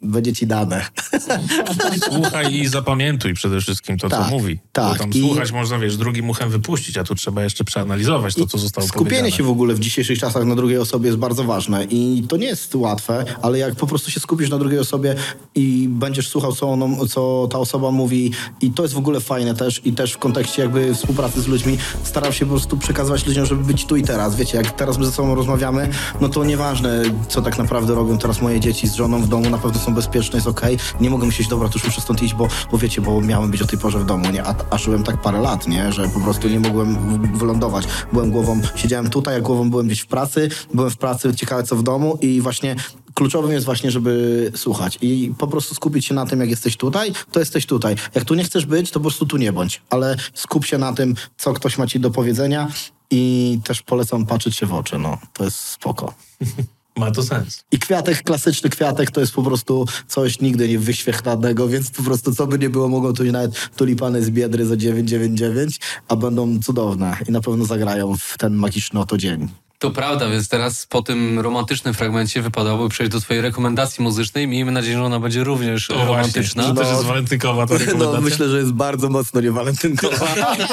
będzie 0.03 0.33
ci 0.33 0.47
dane. 0.47 0.85
Słuchaj 2.11 2.53
i 2.55 2.67
zapamiętuj 2.67 3.33
przede 3.33 3.61
wszystkim 3.61 3.97
to, 3.97 4.09
co 4.09 4.17
Tak, 4.17 4.31
mówi. 4.31 4.59
tak. 4.71 4.91
Bo 4.93 4.99
tam 4.99 5.09
I- 5.09 5.19
słuchać 5.21 5.51
można, 5.51 5.79
wiesz, 5.79 5.97
drugim 5.97 6.29
uchem 6.29 6.49
wypuścić, 6.49 6.97
a 6.97 7.03
tu 7.03 7.15
trzeba 7.15 7.43
jeszcze 7.43 7.63
przeanalizować 7.63 8.35
to, 8.35 8.47
co 8.47 8.57
zostało 8.57 8.87
Skupienie 8.87 9.09
powiedziane. 9.09 9.31
się 9.37 9.43
w 9.43 9.49
ogóle 9.49 9.73
w 9.73 9.79
dzisiejszych 9.79 10.19
czasach 10.19 10.45
na 10.45 10.55
drugiej 10.55 10.77
osobie 10.77 11.05
jest 11.07 11.17
bardzo 11.19 11.43
ważne 11.43 11.83
i 11.85 12.23
to 12.29 12.37
nie 12.37 12.45
jest 12.47 12.75
łatwe, 12.75 13.25
ale 13.41 13.57
jak 13.57 13.75
po 13.75 13.87
prostu 13.87 14.11
się 14.11 14.19
skupisz 14.19 14.49
na 14.49 14.57
drugiej 14.57 14.79
osobie 14.79 15.15
i 15.55 15.87
będziesz 15.89 16.27
słuchał, 16.27 16.53
co, 16.55 16.69
ono, 16.71 17.05
co 17.07 17.47
ta 17.51 17.59
osoba 17.59 17.91
mówi 17.91 18.31
i 18.61 18.71
to 18.71 18.83
jest 18.83 18.93
w 18.95 18.97
ogóle 18.97 19.19
fajne 19.19 19.55
też 19.55 19.81
i 19.85 19.93
też 19.93 20.13
w 20.13 20.17
kontekście 20.17 20.61
jakby 20.61 20.95
współpracy 20.95 21.41
z 21.41 21.47
ludźmi 21.47 21.77
staram 22.03 22.33
się 22.33 22.45
po 22.45 22.51
prostu 22.51 22.77
przekazywać 22.77 23.25
ludziom, 23.27 23.45
żeby 23.45 23.63
być 23.63 23.85
tu 23.85 23.95
i 23.95 24.03
teraz. 24.03 24.35
Wiecie, 24.35 24.57
jak 24.57 24.71
teraz 24.71 24.97
my 24.97 25.05
ze 25.05 25.11
sobą 25.11 25.35
rozmawiamy, 25.35 25.89
no 26.21 26.29
to 26.29 26.43
nieważne, 26.43 27.03
co 27.29 27.41
tak 27.41 27.57
naprawdę 27.57 27.95
robią 27.95 28.17
teraz 28.17 28.41
moje 28.41 28.59
dzieci 28.59 28.87
z 28.87 28.93
żoną 28.95 29.21
w 29.21 29.27
domu, 29.29 29.49
na 29.49 29.57
pewno 29.57 29.79
są 29.79 29.90
bezpieczne, 29.93 30.37
jest 30.37 30.47
okej. 30.47 30.77
Nie 31.01 31.09
mogę 31.09 31.25
myśleć, 31.25 31.47
dobra, 31.47 31.69
to 31.69 31.73
już 31.73 31.85
muszę 31.85 32.01
stąd 32.01 32.23
iść, 32.23 32.33
bo, 32.33 32.47
bo 32.71 32.77
wiecie, 32.77 33.01
bo 33.01 33.21
miałem 33.21 33.51
być 33.51 33.61
o 33.61 33.67
tej 33.67 33.79
porze 33.79 33.99
w 33.99 34.05
domu, 34.05 34.29
nie? 34.29 34.43
A, 34.43 34.55
a 34.69 34.77
tak 35.05 35.21
parę 35.21 35.41
lat, 35.41 35.67
nie? 35.67 35.91
Że 35.91 36.07
po 36.07 36.19
prostu 36.19 36.49
nie 36.49 36.59
mogłem 36.59 36.97
wylądować. 37.37 37.85
Byłem 38.13 38.31
głową, 38.31 38.61
siedziałem 38.75 39.09
tutaj, 39.09 39.35
a 39.35 39.41
głową 39.41 39.69
byłem 39.69 39.87
gdzieś 39.87 39.99
w 40.01 40.07
pracy, 40.07 40.49
byłem 40.73 40.91
w 40.91 40.97
pracy, 40.97 41.35
ciekawe 41.35 41.63
co 41.63 41.75
w 41.75 41.83
domu 41.83 42.17
i 42.21 42.41
właśnie 42.41 42.75
kluczowym 43.13 43.51
jest 43.51 43.65
właśnie, 43.65 43.91
żeby 43.91 44.51
słuchać 44.55 44.97
i 45.01 45.33
po 45.37 45.47
prostu 45.47 45.75
skupić 45.75 46.05
się 46.05 46.13
na 46.13 46.25
tym, 46.25 46.39
jak 46.39 46.49
jesteś 46.49 46.77
tutaj, 46.77 47.11
to 47.31 47.39
jesteś 47.39 47.65
tutaj. 47.65 47.95
Jak 48.15 48.25
tu 48.25 48.35
nie 48.35 48.43
chcesz 48.43 48.65
być, 48.65 48.91
to 48.91 48.99
po 48.99 49.03
prostu 49.03 49.25
tu 49.25 49.37
nie 49.37 49.53
bądź, 49.53 49.81
ale 49.89 50.15
skup 50.33 50.65
się 50.65 50.77
na 50.77 50.93
tym, 50.93 51.15
co 51.37 51.53
ktoś 51.53 51.77
ma 51.77 51.87
ci 51.87 51.99
do 51.99 52.11
powiedzenia 52.11 52.67
i 53.11 53.59
też 53.63 53.81
polecam 53.81 54.25
patrzeć 54.25 54.55
się 54.55 54.65
w 54.65 54.73
oczy, 54.73 54.97
no. 54.97 55.17
To 55.33 55.43
jest 55.43 55.57
spoko. 55.57 56.13
Ma 57.01 57.11
to 57.11 57.23
sens. 57.23 57.63
I 57.71 57.79
kwiatek, 57.79 58.23
klasyczny 58.23 58.69
kwiatek, 58.69 59.11
to 59.11 59.21
jest 59.21 59.33
po 59.33 59.43
prostu 59.43 59.85
coś 60.07 60.41
nigdy 60.41 60.69
nie 60.69 60.79
wyświechtanego, 60.79 61.67
więc 61.67 61.91
po 61.91 62.03
prostu 62.03 62.35
co 62.35 62.47
by 62.47 62.59
nie 62.59 62.69
było, 62.69 62.87
mogą 62.87 63.13
tu 63.13 63.23
nawet 63.23 63.69
tulipany 63.75 64.23
z 64.23 64.29
Biedry 64.29 64.65
za 64.65 64.77
999, 64.77 65.79
a 66.07 66.15
będą 66.15 66.59
cudowne 66.59 67.17
i 67.29 67.31
na 67.31 67.41
pewno 67.41 67.65
zagrają 67.65 68.17
w 68.17 68.37
ten 68.37 68.53
magiczny 68.53 68.99
oto 68.99 69.17
dzień. 69.17 69.49
To 69.81 69.91
prawda, 69.91 70.29
więc 70.29 70.47
teraz 70.47 70.85
po 70.85 71.01
tym 71.01 71.39
romantycznym 71.39 71.93
fragmencie 71.93 72.41
wypadałoby 72.41 72.89
przejść 72.89 73.11
do 73.11 73.19
twojej 73.19 73.41
rekomendacji 73.41 74.03
muzycznej. 74.03 74.47
Miejmy 74.47 74.71
nadzieję, 74.71 74.97
że 74.97 75.03
ona 75.03 75.19
będzie 75.19 75.43
również 75.43 75.91
O, 75.91 76.05
romantyczna. 76.05 76.63
Właśnie, 76.63 76.75
to 76.75 76.81
też 76.81 76.87
No. 76.91 76.97
jest 76.97 77.07
walentynkowa 77.07 77.67
ta 77.67 77.73
rekomendacja. 77.77 78.15
No 78.15 78.21
myślę, 78.21 78.49
że 78.49 78.57
jest 78.57 78.71
bardzo 78.71 79.09
mocno 79.09 79.41
niewalentynkowa. 79.41 80.27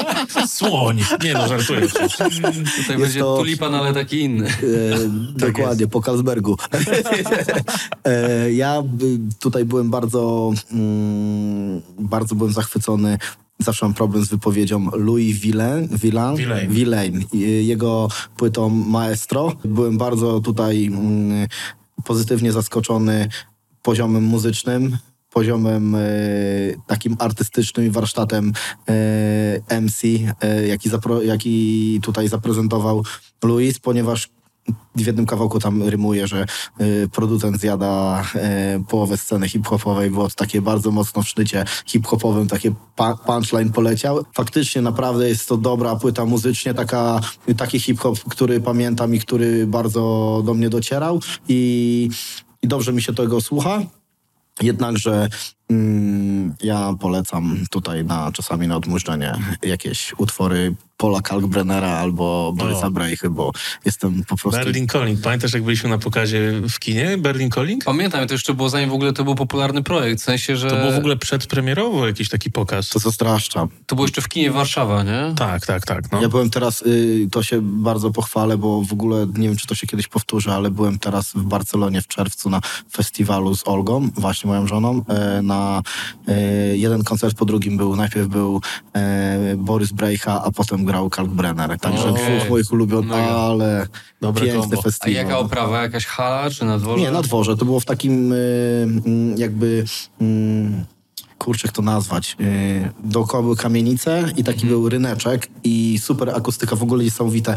Słoń. 0.47 1.03
Nie 1.23 1.33
no, 1.33 1.47
żartuję. 1.47 1.87
Tutaj 2.77 2.97
będzie 2.97 3.19
to- 3.19 3.37
tulipan, 3.37 3.75
ale 3.75 3.93
taki 3.93 4.19
inny. 4.19 4.47
E, 4.47 4.51
dokładnie, 5.35 5.87
po 5.87 6.01
Carlsbergu. 6.01 6.57
e, 8.05 8.51
ja 8.51 8.83
tutaj 9.39 9.65
byłem 9.65 9.89
bardzo, 9.89 10.51
mm, 10.71 11.81
bardzo 11.99 12.35
byłem 12.35 12.53
zachwycony. 12.53 13.17
Zawsze 13.59 13.85
mam 13.85 13.93
problem 13.93 14.25
z 14.25 14.29
wypowiedzią 14.29 14.89
Louis 14.93 15.39
Villain, 15.39 15.87
Villain, 15.87 16.37
Villain. 16.37 16.69
Villain. 16.69 17.23
Jego 17.61 18.07
płytą 18.37 18.69
Maestro. 18.69 19.53
Byłem 19.65 19.97
bardzo 19.97 20.39
tutaj 20.39 20.85
mm, 20.85 21.47
pozytywnie 22.03 22.51
zaskoczony 22.51 23.29
poziomem 23.81 24.23
muzycznym, 24.23 24.97
poziomem 25.33 25.95
e, 25.95 25.99
takim 26.87 27.15
artystycznym 27.19 27.85
i 27.85 27.89
warsztatem 27.89 28.53
e, 29.69 29.81
MC, 29.81 30.03
e, 30.41 30.67
jaki, 30.67 30.89
zapro, 30.89 31.21
jaki 31.21 31.99
tutaj 32.03 32.27
zaprezentował 32.27 33.03
Louis, 33.43 33.79
ponieważ 33.79 34.29
w 34.95 35.05
jednym 35.05 35.25
kawałku 35.25 35.59
tam 35.59 35.83
rymuje, 35.83 36.27
że 36.27 36.45
y, 36.81 37.09
producent 37.11 37.59
zjada 37.59 38.23
y, 38.35 38.83
połowę 38.89 39.17
sceny 39.17 39.49
hip-hopowej, 39.49 40.11
było 40.11 40.29
takie 40.29 40.61
bardzo 40.61 40.91
mocno 40.91 41.23
w 41.23 41.27
sznycie 41.27 41.65
hip-hopowym, 41.85 42.47
takie 42.47 42.71
punchline 43.25 43.71
poleciał. 43.71 44.25
Faktycznie 44.33 44.81
naprawdę 44.81 45.29
jest 45.29 45.49
to 45.49 45.57
dobra 45.57 45.95
płyta 45.95 46.25
muzycznie, 46.25 46.73
taka, 46.73 47.21
taki 47.57 47.79
hip-hop, 47.79 48.19
który 48.19 48.59
pamiętam 48.59 49.15
i 49.15 49.19
który 49.19 49.67
bardzo 49.67 50.41
do 50.45 50.53
mnie 50.53 50.69
docierał 50.69 51.19
i, 51.47 52.09
i 52.61 52.67
dobrze 52.67 52.93
mi 52.93 53.01
się 53.01 53.13
tego 53.13 53.41
słucha. 53.41 53.81
Jednakże 54.61 55.29
ja 56.63 56.93
polecam 56.99 57.65
tutaj 57.69 58.05
na 58.05 58.31
czasami 58.31 58.67
na 58.67 58.75
odmurzenie 58.75 59.33
jakieś 59.63 60.13
utwory 60.17 60.75
Paula 60.97 61.21
Kalkbrennera 61.21 61.87
albo 61.87 62.53
Borysa 62.55 62.89
Brejchy, 62.89 63.29
bo 63.29 63.51
jestem 63.85 64.23
po 64.23 64.37
prostu... 64.37 64.59
Berlin 64.59 64.87
Calling. 64.87 65.21
Pamiętasz, 65.21 65.53
jak 65.53 65.63
byliśmy 65.63 65.89
na 65.89 65.97
pokazie 65.97 66.61
w 66.69 66.79
kinie? 66.79 67.17
Berlin 67.17 67.49
Calling? 67.49 67.83
Pamiętam, 67.83 68.27
to 68.27 68.33
jeszcze 68.33 68.53
było 68.53 68.69
zanim 68.69 68.89
w 68.89 68.93
ogóle 68.93 69.13
to 69.13 69.23
był 69.23 69.35
popularny 69.35 69.83
projekt, 69.83 70.21
w 70.21 70.23
sensie, 70.23 70.55
że 70.55 70.69
To 70.69 70.75
było 70.75 70.91
w 70.91 70.97
ogóle 70.97 71.17
przedpremierowo 71.17 72.07
jakiś 72.07 72.29
taki 72.29 72.51
pokaz. 72.51 72.89
To 72.89 72.99
co 72.99 73.11
straszcza. 73.11 73.67
to 73.85 73.95
było 73.95 74.05
jeszcze 74.05 74.21
w 74.21 74.27
kinie 74.27 74.51
Warszawa, 74.51 75.03
nie? 75.03 75.33
Tak, 75.35 75.65
tak, 75.65 75.85
tak. 75.85 76.11
No. 76.11 76.21
Ja 76.21 76.29
byłem 76.29 76.49
teraz, 76.49 76.81
y, 76.81 77.27
to 77.31 77.43
się 77.43 77.59
bardzo 77.61 78.11
pochwalę, 78.11 78.57
bo 78.57 78.81
w 78.81 78.93
ogóle 78.93 79.27
nie 79.37 79.47
wiem, 79.47 79.57
czy 79.57 79.67
to 79.67 79.75
się 79.75 79.87
kiedyś 79.87 80.07
powtórzy, 80.07 80.51
ale 80.51 80.71
byłem 80.71 80.99
teraz 80.99 81.33
w 81.35 81.43
Barcelonie 81.43 82.01
w 82.01 82.07
czerwcu 82.07 82.49
na 82.49 82.61
festiwalu 82.91 83.55
z 83.55 83.67
Olgą, 83.67 84.09
właśnie 84.15 84.47
moją 84.47 84.67
żoną, 84.67 85.03
e, 85.07 85.41
na 85.41 85.58
e, 86.27 86.41
jeden 86.77 87.03
koncert 87.03 87.37
po 87.37 87.45
drugim 87.45 87.77
był, 87.77 87.95
najpierw 87.95 88.27
był 88.27 88.61
e, 88.93 89.55
Borys 89.57 89.91
Brejcha, 89.91 90.43
a 90.43 90.51
potem 90.51 90.85
grał 90.85 91.09
Kalkbrenner. 91.09 91.79
Także 91.79 92.09
Okej. 92.09 92.37
dwóch 92.37 92.49
moich 92.49 92.71
ulubionych, 92.71 93.09
Mega. 93.09 93.35
ale 93.35 93.87
Dobre 94.21 94.45
piękny 94.45 94.61
kombo. 94.61 94.79
A 94.79 94.81
festiwal. 94.81 95.13
jaka 95.13 95.37
oprawa? 95.39 95.81
Jakaś 95.81 96.05
hala 96.05 96.49
czy 96.49 96.65
na 96.65 96.77
dworze? 96.77 97.03
Nie, 97.03 97.11
na 97.11 97.21
dworze. 97.21 97.57
To 97.57 97.65
było 97.65 97.79
w 97.79 97.85
takim 97.85 98.33
mm, 98.33 99.37
jakby... 99.37 99.85
mm, 100.21 100.85
kurczę, 101.39 101.67
jak 101.67 101.75
to 101.75 101.81
nazwać, 101.81 102.37
yy, 102.39 102.91
dookoła 103.03 103.43
były 103.43 103.55
kamienice 103.55 104.31
i 104.37 104.43
taki 104.43 104.65
był 104.65 104.89
ryneczek 104.89 105.47
i 105.63 105.99
super 106.01 106.29
akustyka, 106.29 106.75
w 106.75 106.83
ogóle 106.83 107.03
niesamowite. 107.03 107.55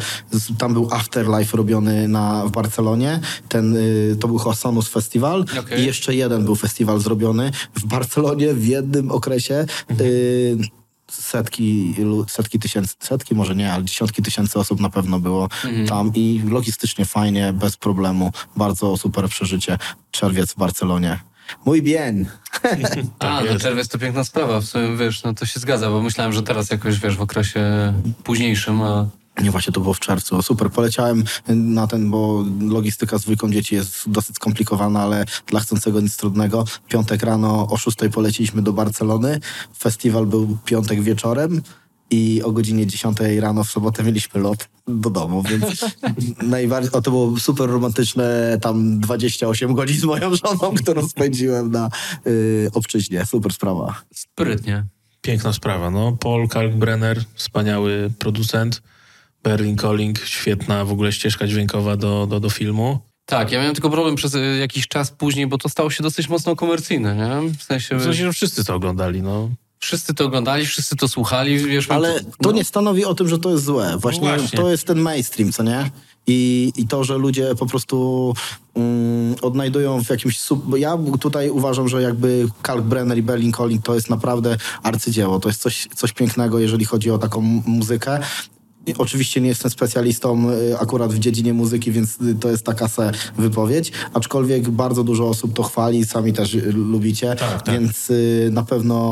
Tam 0.58 0.72
był 0.72 0.88
Afterlife 0.92 1.56
robiony 1.56 2.08
na, 2.08 2.46
w 2.46 2.50
Barcelonie, 2.50 3.20
ten, 3.48 3.74
yy, 3.74 4.16
to 4.20 4.28
był 4.28 4.38
chyba 4.38 4.54
Sonus 4.54 4.88
Festival 4.88 5.44
Okej. 5.60 5.80
i 5.80 5.86
jeszcze 5.86 6.14
jeden 6.14 6.44
był 6.44 6.56
festiwal 6.56 7.00
zrobiony 7.00 7.50
w 7.74 7.86
Barcelonie 7.86 8.54
w 8.54 8.66
jednym 8.66 9.10
okresie. 9.10 9.66
Yy, 10.00 10.58
setki, 11.10 11.94
setki 12.28 12.58
tysięcy, 12.58 12.94
setki 13.00 13.34
może 13.34 13.56
nie, 13.56 13.72
ale 13.72 13.84
dziesiątki 13.84 14.22
tysięcy 14.22 14.58
osób 14.58 14.80
na 14.80 14.90
pewno 14.90 15.20
było 15.20 15.48
tam 15.88 16.12
i 16.14 16.42
logistycznie 16.48 17.04
fajnie, 17.04 17.52
bez 17.52 17.76
problemu. 17.76 18.32
Bardzo 18.56 18.96
super 18.96 19.28
przeżycie. 19.28 19.78
Czerwiec 20.10 20.52
w 20.52 20.56
Barcelonie. 20.56 21.31
Mój 21.64 21.82
bien. 21.82 22.26
A, 23.18 23.40
no 23.40 23.46
jest. 23.46 23.62
czerwiec 23.62 23.88
to 23.88 23.98
piękna 23.98 24.24
sprawa, 24.24 24.61
w 24.61 24.64
sumie, 24.64 24.96
wiesz, 24.96 25.22
no 25.22 25.34
to 25.34 25.46
się 25.46 25.61
zgadza, 25.61 25.90
bo 25.90 26.03
myślałem, 26.03 26.32
że 26.32 26.42
teraz 26.42 26.70
jakoś, 26.70 26.98
wiesz, 26.98 27.16
w 27.16 27.22
okresie 27.22 27.92
późniejszym, 28.24 28.82
a... 28.82 29.07
Nie, 29.42 29.50
właśnie 29.50 29.72
to 29.72 29.80
było 29.80 29.94
w 29.94 30.00
czerwcu. 30.00 30.42
Super, 30.42 30.70
poleciałem 30.70 31.24
na 31.48 31.86
ten, 31.86 32.11
bo 32.11 32.44
logistyka 32.61 33.18
z 33.18 33.22
dwójką 33.22 33.50
dzieci 33.50 33.74
jest 33.74 34.11
dosyć 34.11 34.36
skomplikowana, 34.36 35.03
ale 35.03 35.24
dla 35.46 35.61
chcącego 35.61 36.00
nic 36.00 36.16
trudnego. 36.16 36.64
Piątek 36.88 37.22
rano 37.22 37.66
o 37.70 37.76
6 37.76 37.96
poleciliśmy 38.12 38.62
do 38.62 38.72
Barcelony. 38.72 39.40
Festiwal 39.78 40.26
był 40.26 40.59
piątek 40.64 41.03
wieczorem 41.03 41.62
i 42.12 42.42
o 42.42 42.52
godzinie 42.52 42.86
10 42.86 43.18
rano 43.40 43.64
w 43.64 43.70
sobotę 43.70 44.02
mieliśmy 44.02 44.40
lot 44.40 44.68
do 44.86 45.10
domu, 45.10 45.42
więc 45.42 45.96
najbardziej, 46.42 46.92
o 46.92 47.02
to 47.02 47.10
było 47.10 47.40
super 47.40 47.70
romantyczne 47.70 48.58
tam 48.60 49.00
28 49.00 49.74
godzin 49.74 50.00
z 50.00 50.04
moją 50.04 50.34
żoną, 50.34 50.74
którą 50.82 51.08
spędziłem 51.08 51.70
na 51.70 51.90
y, 52.26 52.70
obczyźnie. 52.74 53.26
Super 53.26 53.52
sprawa. 53.52 54.02
Sprytnie. 54.14 54.84
Piękna 55.20 55.52
sprawa, 55.52 55.90
no. 55.90 56.16
Paul 56.20 56.48
Kalkbrenner, 56.48 57.24
wspaniały 57.34 58.10
producent. 58.18 58.82
Berlin 59.42 59.76
Calling, 59.76 60.18
świetna 60.18 60.84
w 60.84 60.92
ogóle 60.92 61.12
ścieżka 61.12 61.46
dźwiękowa 61.46 61.96
do, 61.96 62.26
do, 62.26 62.40
do 62.40 62.50
filmu. 62.50 62.98
Tak, 63.26 63.52
ja 63.52 63.58
miałem 63.58 63.74
tylko 63.74 63.90
problem 63.90 64.14
przez 64.14 64.34
y, 64.34 64.56
jakiś 64.60 64.88
czas 64.88 65.10
później, 65.10 65.46
bo 65.46 65.58
to 65.58 65.68
stało 65.68 65.90
się 65.90 66.02
dosyć 66.02 66.28
mocno 66.28 66.56
komercyjne, 66.56 67.16
nie? 67.16 67.50
W 67.58 67.62
sensie, 67.62 67.96
W 67.96 68.02
sensie, 68.02 68.24
że 68.24 68.32
wszyscy 68.32 68.64
to 68.64 68.74
oglądali, 68.74 69.22
no. 69.22 69.50
Wszyscy 69.82 70.14
to 70.14 70.24
oglądali, 70.24 70.66
wszyscy 70.66 70.96
to 70.96 71.08
słuchali, 71.08 71.58
wiesz... 71.58 71.90
Ale 71.90 72.14
no, 72.14 72.30
to 72.42 72.52
nie 72.52 72.64
stanowi 72.64 73.04
o 73.04 73.14
tym, 73.14 73.28
że 73.28 73.38
to 73.38 73.50
jest 73.50 73.64
złe. 73.64 73.96
Właśnie, 73.98 74.28
No 74.28 74.36
właśnie. 74.36 74.58
to 74.58 74.70
jest 74.70 74.86
ten 74.86 74.98
mainstream, 74.98 75.52
co 75.52 75.62
nie? 75.62 75.90
I, 76.26 76.72
I 76.76 76.86
to, 76.86 77.04
że 77.04 77.18
ludzie 77.18 77.54
po 77.58 77.66
prostu 77.66 78.34
mm, 78.74 79.34
odnajdują 79.42 80.04
w 80.04 80.10
jakimś... 80.10 80.40
Sub... 80.40 80.78
Ja 80.78 80.98
tutaj 81.20 81.50
uważam, 81.50 81.88
że 81.88 82.02
jakby 82.02 82.46
Kalkbrenner 82.62 83.18
i 83.18 83.22
Berlin 83.22 83.52
Calling 83.52 83.84
to 83.84 83.94
jest 83.94 84.10
naprawdę 84.10 84.56
arcydzieło. 84.82 85.40
To 85.40 85.48
jest 85.48 85.62
coś, 85.62 85.88
coś 85.96 86.12
pięknego, 86.12 86.58
jeżeli 86.58 86.84
chodzi 86.84 87.10
o 87.10 87.18
taką 87.18 87.40
muzykę. 87.66 88.20
Oczywiście 88.98 89.40
nie 89.40 89.48
jestem 89.48 89.70
specjalistą 89.70 90.50
y, 90.50 90.78
akurat 90.78 91.12
w 91.12 91.18
dziedzinie 91.18 91.52
muzyki, 91.54 91.92
więc 91.92 92.20
y, 92.20 92.34
to 92.34 92.50
jest 92.50 92.66
taka 92.66 92.88
se 92.88 93.12
wypowiedź. 93.38 93.92
Aczkolwiek 94.14 94.70
bardzo 94.70 95.04
dużo 95.04 95.28
osób 95.28 95.54
to 95.56 95.62
chwali, 95.62 96.04
sami 96.04 96.32
też 96.32 96.54
y, 96.54 96.72
lubicie, 96.72 97.34
Tak, 97.34 97.62
tak. 97.62 97.80
więc 97.80 98.12
na 98.50 98.62
pewno 98.62 99.02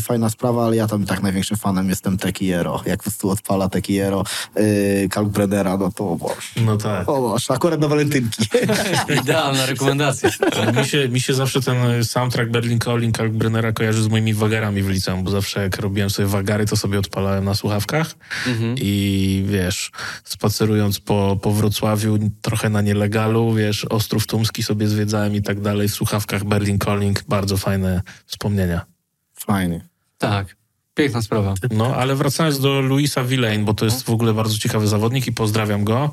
fajna 0.00 0.30
sprawa, 0.30 0.66
ale 0.66 0.76
ja 0.76 0.86
tam 0.88 1.02
i 1.02 1.06
tak 1.06 1.22
największym 1.22 1.56
fanem 1.56 1.88
jestem 1.88 2.18
Tekiero. 2.18 2.82
Jak 2.86 2.96
po 2.98 3.02
prostu 3.02 3.30
odpala 3.30 3.68
Tekiero 3.68 4.24
y, 4.58 5.08
Kalkbrennera, 5.10 5.76
no 5.76 5.92
to 5.92 6.10
o 6.10 6.16
Boże. 6.16 6.34
No 6.64 6.76
tak. 6.76 7.08
O 7.08 7.20
Boże, 7.20 7.46
akurat 7.48 7.80
na 7.80 7.88
walentynki. 7.88 8.42
Idealna 9.22 9.66
rekomendacja. 9.66 10.30
mi, 10.78 10.84
się, 10.88 11.08
mi 11.08 11.20
się 11.20 11.34
zawsze 11.34 11.60
ten 11.60 12.04
soundtrack 12.04 12.50
Berlin 12.50 12.78
Calling 12.78 13.16
Kalkbrennera 13.16 13.72
kojarzy 13.72 14.02
z 14.02 14.08
moimi 14.08 14.34
wagarami 14.34 14.82
w 14.82 14.88
liceum, 14.88 15.24
bo 15.24 15.30
zawsze 15.30 15.62
jak 15.62 15.78
robiłem 15.78 16.10
sobie 16.10 16.28
wagary, 16.28 16.66
to 16.66 16.76
sobie 16.76 16.98
odpalałem 16.98 17.44
na 17.44 17.54
słuchawkach 17.54 18.14
i 18.76 19.01
wiesz, 19.46 19.90
spacerując 20.24 21.00
po, 21.00 21.38
po 21.42 21.52
Wrocławiu, 21.52 22.18
trochę 22.42 22.68
na 22.68 22.80
nielegalu, 22.80 23.54
wiesz, 23.54 23.84
Ostrów 23.84 24.26
Tumski 24.26 24.62
sobie 24.62 24.88
zwiedzałem 24.88 25.34
i 25.34 25.42
tak 25.42 25.60
dalej, 25.60 25.88
w 25.88 25.94
słuchawkach 25.94 26.44
Berlin 26.44 26.78
Calling, 26.78 27.22
bardzo 27.28 27.56
fajne 27.56 28.02
wspomnienia. 28.26 28.80
Fajnie. 29.34 29.80
Tak, 30.18 30.56
piękna 30.94 31.22
sprawa. 31.22 31.54
No, 31.70 31.96
ale 31.96 32.14
wracając 32.14 32.60
do 32.60 32.80
Luisa 32.80 33.24
Villain, 33.24 33.64
bo 33.64 33.74
to 33.74 33.84
jest 33.84 34.02
w 34.02 34.10
ogóle 34.10 34.34
bardzo 34.34 34.58
ciekawy 34.58 34.86
zawodnik 34.86 35.26
i 35.26 35.32
pozdrawiam 35.32 35.84
go. 35.84 36.10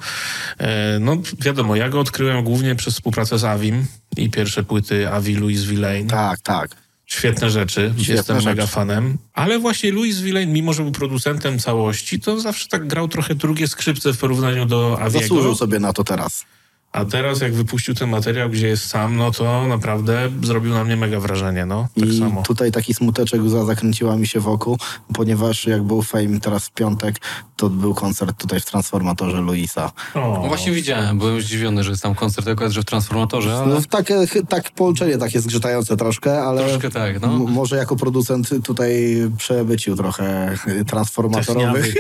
E, 0.58 1.00
no, 1.00 1.18
wiadomo, 1.40 1.76
ja 1.76 1.90
go 1.90 2.00
odkryłem 2.00 2.44
głównie 2.44 2.76
przez 2.76 2.94
współpracę 2.94 3.40
z 3.40 3.44
Avim 3.44 3.86
i 4.18 4.30
pierwsze 4.30 4.64
płyty 4.64 5.10
Avi 5.10 5.36
Louis 5.36 5.64
Villain. 5.64 6.08
Tak, 6.08 6.40
tak. 6.40 6.89
Świetne 7.10 7.50
rzeczy, 7.50 7.94
Świetne 7.98 8.16
jestem 8.16 8.44
mega 8.44 8.68
fanem. 8.68 9.18
Ale 9.34 9.60
właśnie 9.60 9.92
Louis 9.92 10.20
Villain, 10.20 10.54
mimo 10.54 10.74
że 10.74 10.84
był 10.84 10.92
producentem 10.92 11.60
całości, 11.60 12.20
to 12.20 12.40
zawsze 12.40 12.68
tak 12.68 12.88
grał 12.88 13.08
trochę 13.08 13.36
drugie 13.36 13.68
skrzypce 13.68 14.14
w 14.14 14.18
porównaniu 14.18 14.66
do 14.66 15.00
Zasłużył 15.08 15.38
Aviego. 15.38 15.56
sobie 15.56 15.80
na 15.80 15.94
to 15.94 16.04
teraz. 16.04 16.46
A 16.92 17.06
teraz 17.06 17.42
jak 17.42 17.54
wypuścił 17.54 17.94
ten 17.96 18.10
materiał, 18.10 18.50
gdzie 18.50 18.68
jest 18.68 18.86
sam, 18.88 19.16
no 19.16 19.32
to 19.32 19.68
naprawdę 19.68 20.30
zrobił 20.44 20.74
na 20.74 20.84
mnie 20.84 20.96
mega 20.96 21.20
wrażenie, 21.20 21.66
no. 21.66 21.88
Tak 22.00 22.10
I 22.10 22.20
samo. 22.20 22.42
tutaj 22.44 22.72
taki 22.72 22.94
smuteczek 22.94 23.42
łza 23.44 23.66
zakręciła 23.66 24.16
mi 24.16 24.28
się 24.28 24.40
wokół, 24.40 24.78
ponieważ 25.14 25.68
jak 25.68 25.84
był 25.84 26.02
Fame 26.02 26.40
teraz 26.40 26.66
w 26.66 26.72
piątek, 26.72 27.16
to 27.56 27.70
był 27.70 27.94
koncert 27.94 28.38
tutaj 28.38 28.60
w 28.60 28.66
Transformatorze 28.66 29.42
Luisa. 29.42 29.92
O, 30.16 30.40
No 30.42 30.48
Właśnie 30.48 30.72
widziałem, 30.72 31.18
byłem 31.18 31.42
zdziwiony, 31.42 31.84
że 31.84 31.90
jest 31.90 32.04
tam 32.04 32.16
koncert 32.16 32.48
akurat, 32.48 32.72
że 32.72 32.82
w 32.82 32.86
Transformatorze, 32.86 33.54
ale 33.54 33.74
No, 33.76 33.82
takie, 33.90 34.28
chy- 34.28 34.46
tak 34.46 34.72
połączenie 34.72 35.18
takie 35.18 35.40
zgrzytające 35.42 35.98
troszkę, 35.98 36.42
ale 36.44 36.68
troszkę 36.70 36.90
tak, 36.90 37.22
no. 37.22 37.28
może 37.38 37.76
jako 37.78 37.96
producent 37.96 38.50
tutaj 38.64 39.16
przebycił 39.38 39.96
trochę 39.96 40.56
transformatorowych 40.88 41.94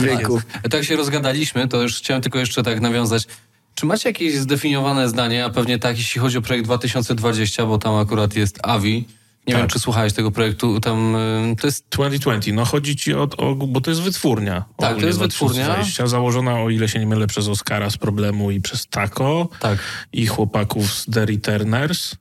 dźwięków. 0.00 0.42
Tak. 0.52 0.68
Tak 0.72 0.84
się 0.84 0.96
rozgadaliśmy, 0.96 1.68
to 1.68 1.82
już 1.82 1.96
chciałem 1.98 2.22
tylko 2.22 2.38
jeszcze 2.38 2.62
tak 2.62 2.80
nawiązać. 2.80 3.26
Czy 3.74 3.86
macie 3.86 4.08
jakieś 4.08 4.34
zdefiniowane 4.34 5.08
zdanie, 5.08 5.44
a 5.44 5.50
pewnie 5.50 5.78
tak, 5.78 5.98
jeśli 5.98 6.20
chodzi 6.20 6.38
o 6.38 6.42
projekt 6.42 6.66
2020, 6.66 7.66
bo 7.66 7.78
tam 7.78 7.94
akurat 7.94 8.36
jest 8.36 8.58
AVI. 8.62 9.04
Nie 9.46 9.52
Tak. 9.52 9.62
wiem, 9.62 9.70
czy 9.70 9.78
słuchałeś 9.78 10.12
tego 10.12 10.30
projektu, 10.30 10.80
tam 10.80 11.16
y, 11.16 11.56
to 11.60 11.66
jest 11.66 11.84
2020, 11.90 12.52
no 12.52 12.64
chodzi 12.64 12.96
ci 12.96 13.14
o, 13.14 13.28
o 13.36 13.54
bo 13.54 13.80
to 13.80 13.90
jest 13.90 14.02
wytwórnia. 14.02 14.64
Tak, 14.76 15.00
to 15.00 15.06
jest 15.06 15.18
wytwórnia. 15.18 15.64
2020, 15.64 16.06
Założona, 16.06 16.60
o 16.60 16.70
ile 16.70 16.88
się 16.88 16.98
nie 16.98 17.06
mylę, 17.06 17.26
przez 17.26 17.48
Oscara 17.48 17.90
z 17.90 17.96
problemu 17.96 18.50
i 18.50 18.60
przez 18.60 18.86
Taco 18.86 19.48
tak. 19.60 19.78
i 20.12 20.26
chłopaków 20.26 20.92
z 20.92 21.06
The 21.06 21.26
Returners. 21.26 22.14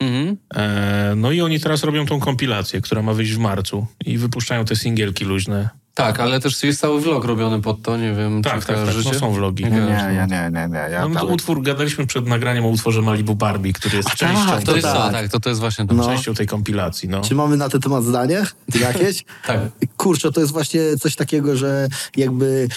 Mhm. 0.00 0.36
E, 0.54 1.14
no 1.16 1.32
i 1.32 1.40
oni 1.40 1.60
teraz 1.60 1.84
robią 1.84 2.06
tą 2.06 2.20
kompilację, 2.20 2.80
która 2.80 3.02
ma 3.02 3.12
wyjść 3.12 3.32
w 3.32 3.38
marcu 3.38 3.86
i 4.06 4.18
wypuszczają 4.18 4.64
te 4.64 4.76
singielki 4.76 5.24
luźne. 5.24 5.68
Tak, 5.98 6.20
ale 6.20 6.40
też 6.40 6.62
jest 6.62 6.80
cały 6.80 7.00
vlog 7.00 7.24
robiony 7.24 7.62
pod 7.62 7.82
to, 7.82 7.96
nie 7.96 8.12
wiem, 8.14 8.42
Tak, 8.42 8.60
czy 8.60 8.66
tak, 8.66 8.76
tak, 8.86 8.94
no 9.04 9.14
są 9.14 9.32
vlogi. 9.32 9.64
Nie, 9.64 9.70
nie, 9.70 10.26
nie, 10.28 10.50
nie, 10.50 10.68
nie. 10.68 10.78
Ja 10.92 11.08
No, 11.08 11.14
to 11.14 11.20
tam- 11.26 11.32
utwór, 11.32 11.62
gadaliśmy 11.62 12.06
przed 12.06 12.26
nagraniem 12.26 12.64
o 12.64 12.68
utworze 12.68 13.02
Malibu 13.02 13.34
Barbie, 13.34 13.72
który 13.72 13.96
jest 13.96 14.08
częścią, 14.14 14.46
tak, 14.46 14.62
To 14.62 14.76
jest 14.76 14.86
tak. 14.86 14.96
to, 14.96 15.10
tak, 15.12 15.28
to, 15.28 15.40
to 15.40 15.48
jest 15.48 15.60
właśnie 15.60 15.86
to. 15.86 15.94
No. 15.94 16.06
częścią 16.06 16.34
tej 16.34 16.46
kompilacji. 16.46 17.08
No. 17.08 17.20
Czy 17.20 17.34
mamy 17.34 17.56
na 17.56 17.68
ten 17.68 17.80
temat 17.80 18.04
zdanie? 18.04 18.42
Jakieś? 18.80 19.24
Tak. 19.46 19.60
Kurczę, 19.96 20.32
to 20.32 20.40
jest 20.40 20.52
właśnie 20.52 20.80
coś 21.00 21.16
takiego, 21.16 21.56
że 21.56 21.88
jakby... 22.16 22.68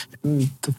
To... 0.61 0.71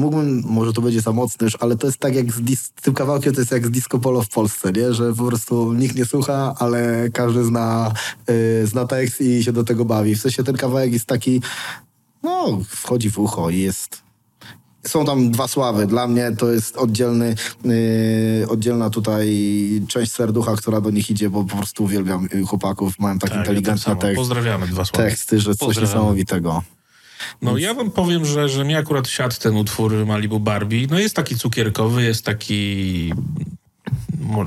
Mógłbym, 0.00 0.42
może 0.46 0.72
to 0.72 0.82
będzie 0.82 1.00
za 1.00 1.12
mocne 1.12 1.44
już, 1.44 1.56
ale 1.60 1.76
to 1.76 1.86
jest 1.86 1.98
tak 1.98 2.14
jak 2.14 2.32
z, 2.32 2.40
dis- 2.40 2.70
tym 2.82 2.94
kawałkiem, 2.94 3.34
to 3.34 3.40
jest 3.40 3.52
jak 3.52 3.66
z 3.66 3.70
disco 3.70 3.98
polo 3.98 4.22
w 4.22 4.28
Polsce, 4.28 4.72
nie? 4.72 4.94
Że 4.94 5.14
po 5.14 5.24
prostu 5.26 5.72
nikt 5.72 5.96
nie 5.96 6.04
słucha, 6.04 6.54
ale 6.58 7.08
każdy 7.12 7.44
zna, 7.44 7.92
y, 8.62 8.66
zna 8.66 8.86
tekst 8.86 9.20
i 9.20 9.44
się 9.44 9.52
do 9.52 9.64
tego 9.64 9.84
bawi. 9.84 10.14
W 10.14 10.20
sensie 10.20 10.44
ten 10.44 10.56
kawałek 10.56 10.92
jest 10.92 11.06
taki, 11.06 11.42
no, 12.22 12.58
wchodzi 12.68 13.10
w 13.10 13.18
ucho 13.18 13.50
i 13.50 13.58
jest... 13.58 14.02
Są 14.86 15.04
tam 15.04 15.30
dwa 15.30 15.48
sławy. 15.48 15.86
Dla 15.86 16.06
mnie 16.08 16.32
to 16.38 16.52
jest 16.52 16.76
oddzielny, 16.76 17.34
yy, 17.64 18.48
oddzielna 18.48 18.90
tutaj 18.90 19.28
część 19.88 20.12
serducha, 20.12 20.56
która 20.56 20.80
do 20.80 20.90
nich 20.90 21.10
idzie, 21.10 21.30
bo 21.30 21.44
po 21.44 21.56
prostu 21.56 21.84
uwielbiam 21.84 22.28
y, 22.34 22.42
chłopaków. 22.46 22.98
Mają 22.98 23.18
tak, 23.18 23.30
Tak, 23.30 23.30
ja 23.30 23.44
tak 23.44 23.56
inteligentne 23.56 23.94
dwa 24.66 24.84
słowa. 24.84 25.04
teksty, 25.04 25.40
że 25.40 25.54
coś 25.54 25.76
niesamowitego. 25.80 26.62
No 27.42 27.58
ja 27.58 27.74
wam 27.74 27.90
powiem, 27.90 28.24
że, 28.24 28.48
że 28.48 28.64
mi 28.64 28.74
akurat 28.74 29.08
siadł 29.08 29.34
ten 29.38 29.56
utwór 29.56 30.06
Malibu 30.06 30.40
Barbie. 30.40 30.86
No 30.90 30.98
jest 30.98 31.16
taki 31.16 31.36
cukierkowy, 31.36 32.02
jest 32.02 32.24
taki 32.24 33.12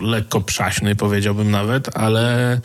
lekko 0.01 0.41
przaśny 0.41 0.95
powiedziałbym 0.95 1.51
nawet, 1.51 1.97
ale 1.97 2.61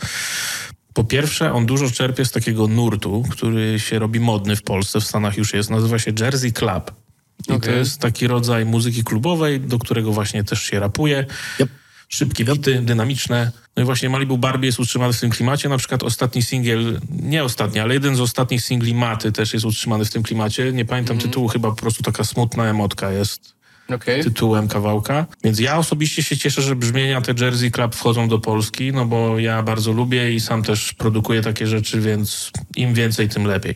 po 0.93 1.03
pierwsze 1.03 1.53
on 1.53 1.65
dużo 1.65 1.91
czerpie 1.91 2.25
z 2.25 2.31
takiego 2.31 2.67
nurtu, 2.67 3.23
który 3.29 3.79
się 3.79 3.99
robi 3.99 4.19
modny 4.19 4.55
w 4.55 4.63
Polsce, 4.63 4.99
w 4.99 5.03
Stanach 5.03 5.37
już 5.37 5.53
jest, 5.53 5.69
nazywa 5.69 5.99
się 5.99 6.11
Jersey 6.19 6.51
Club. 6.53 6.91
I 7.39 7.43
to 7.43 7.55
Okej. 7.55 7.77
jest 7.77 7.99
taki 7.99 8.27
rodzaj 8.27 8.65
muzyki 8.65 9.03
klubowej, 9.03 9.59
do 9.59 9.79
którego 9.79 10.11
właśnie 10.11 10.43
też 10.43 10.63
się 10.63 10.79
rapuje. 10.79 11.25
Yep. 11.59 11.69
Szybkie 12.09 12.45
bity, 12.45 12.81
dynamiczne. 12.81 13.51
No 13.75 13.83
i 13.83 13.85
właśnie 13.85 14.09
Malibu 14.09 14.37
Barbie 14.37 14.65
jest 14.65 14.79
utrzymany 14.79 15.13
w 15.13 15.19
tym 15.19 15.29
klimacie. 15.29 15.69
Na 15.69 15.77
przykład 15.77 16.03
ostatni 16.03 16.41
singiel, 16.41 16.99
nie 17.09 17.43
ostatni, 17.43 17.79
ale 17.79 17.93
jeden 17.93 18.15
z 18.15 18.21
ostatnich 18.21 18.61
singli 18.61 18.93
Maty 18.93 19.31
też 19.31 19.53
jest 19.53 19.65
utrzymany 19.65 20.05
w 20.05 20.09
tym 20.09 20.23
klimacie. 20.23 20.73
Nie 20.73 20.85
pamiętam 20.85 21.17
tytułu, 21.17 21.47
chyba 21.47 21.69
po 21.69 21.75
prostu 21.75 22.03
taka 22.03 22.23
smutna 22.23 22.65
emotka 22.65 23.11
jest. 23.11 23.59
Okej. 23.95 24.23
tytułem 24.23 24.67
kawałka. 24.67 25.25
Więc 25.43 25.59
ja 25.59 25.77
osobiście 25.77 26.23
się 26.23 26.37
cieszę, 26.37 26.61
że 26.61 26.75
brzmienia 26.75 27.21
te 27.21 27.33
Jersey 27.45 27.71
Club 27.71 27.95
wchodzą 27.95 28.27
do 28.27 28.39
Polski, 28.39 28.93
no 28.93 29.05
bo 29.05 29.39
ja 29.39 29.63
bardzo 29.63 29.91
lubię 29.91 30.33
i 30.33 30.39
sam 30.39 30.63
też 30.63 30.93
produkuję 30.93 31.41
takie 31.41 31.67
rzeczy, 31.67 32.01
więc 32.01 32.51
im 32.75 32.93
więcej, 32.93 33.29
tym 33.29 33.45
lepiej. 33.45 33.75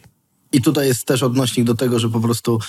I 0.52 0.62
tutaj 0.62 0.88
jest 0.88 1.06
też 1.06 1.24
odnośnik 1.24 1.66
do 1.66 1.76
tego, 1.76 2.00
że 2.00 2.10
po 2.10 2.20
prostu 2.20 2.60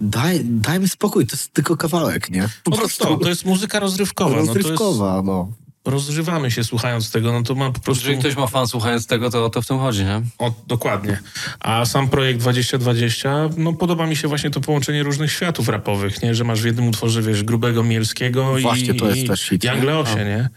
daj, 0.00 0.40
dajmy 0.44 0.88
spokój, 0.88 1.26
to 1.26 1.36
jest 1.36 1.52
tylko 1.52 1.76
kawałek, 1.76 2.30
nie? 2.30 2.48
Po 2.64 2.70
Po 2.70 2.76
prostu 2.76 3.16
to 3.16 3.28
jest 3.28 3.44
muzyka 3.44 3.80
rozrywkowa. 3.80 4.36
No 4.36 4.46
to 4.46 4.54
rozrywkowa, 4.54 5.22
no. 5.22 5.48
jest, 5.48 5.60
rozrywamy 5.84 6.50
się 6.50 6.64
słuchając 6.64 7.10
tego, 7.10 7.32
no 7.32 7.42
to 7.42 7.54
ma 7.54 7.72
po 7.72 7.80
prostu... 7.80 8.02
Jeżeli 8.02 8.18
ktoś 8.18 8.36
ma 8.36 8.46
fan 8.46 8.66
słuchając 8.66 9.06
tego, 9.06 9.30
to 9.30 9.44
o 9.44 9.50
to 9.50 9.62
w 9.62 9.66
tym 9.66 9.78
chodzi, 9.78 10.04
nie? 10.04 10.22
O, 10.38 10.54
dokładnie. 10.66 11.20
A 11.60 11.84
sam 11.86 12.08
projekt 12.08 12.40
2020, 12.40 13.48
no 13.56 13.72
podoba 13.72 14.06
mi 14.06 14.16
się 14.16 14.28
właśnie 14.28 14.50
to 14.50 14.60
połączenie 14.60 15.02
różnych 15.02 15.32
światów 15.32 15.68
rapowych, 15.68 16.22
nie? 16.22 16.34
Że 16.34 16.44
masz 16.44 16.62
w 16.62 16.64
jednym 16.64 16.88
utworze, 16.88 17.22
wiesz, 17.22 17.44
grubego 17.44 17.82
Mielskiego 17.82 18.58
i, 18.58 18.62
Właśnie, 18.62 18.94
to 18.94 19.06
jest 19.08 19.18
i, 19.18 19.26
też 19.28 19.42
hit, 19.48 19.64
i 19.64 19.66
nie? 19.66 19.72
Angleosie, 19.72 20.24
nie? 20.24 20.48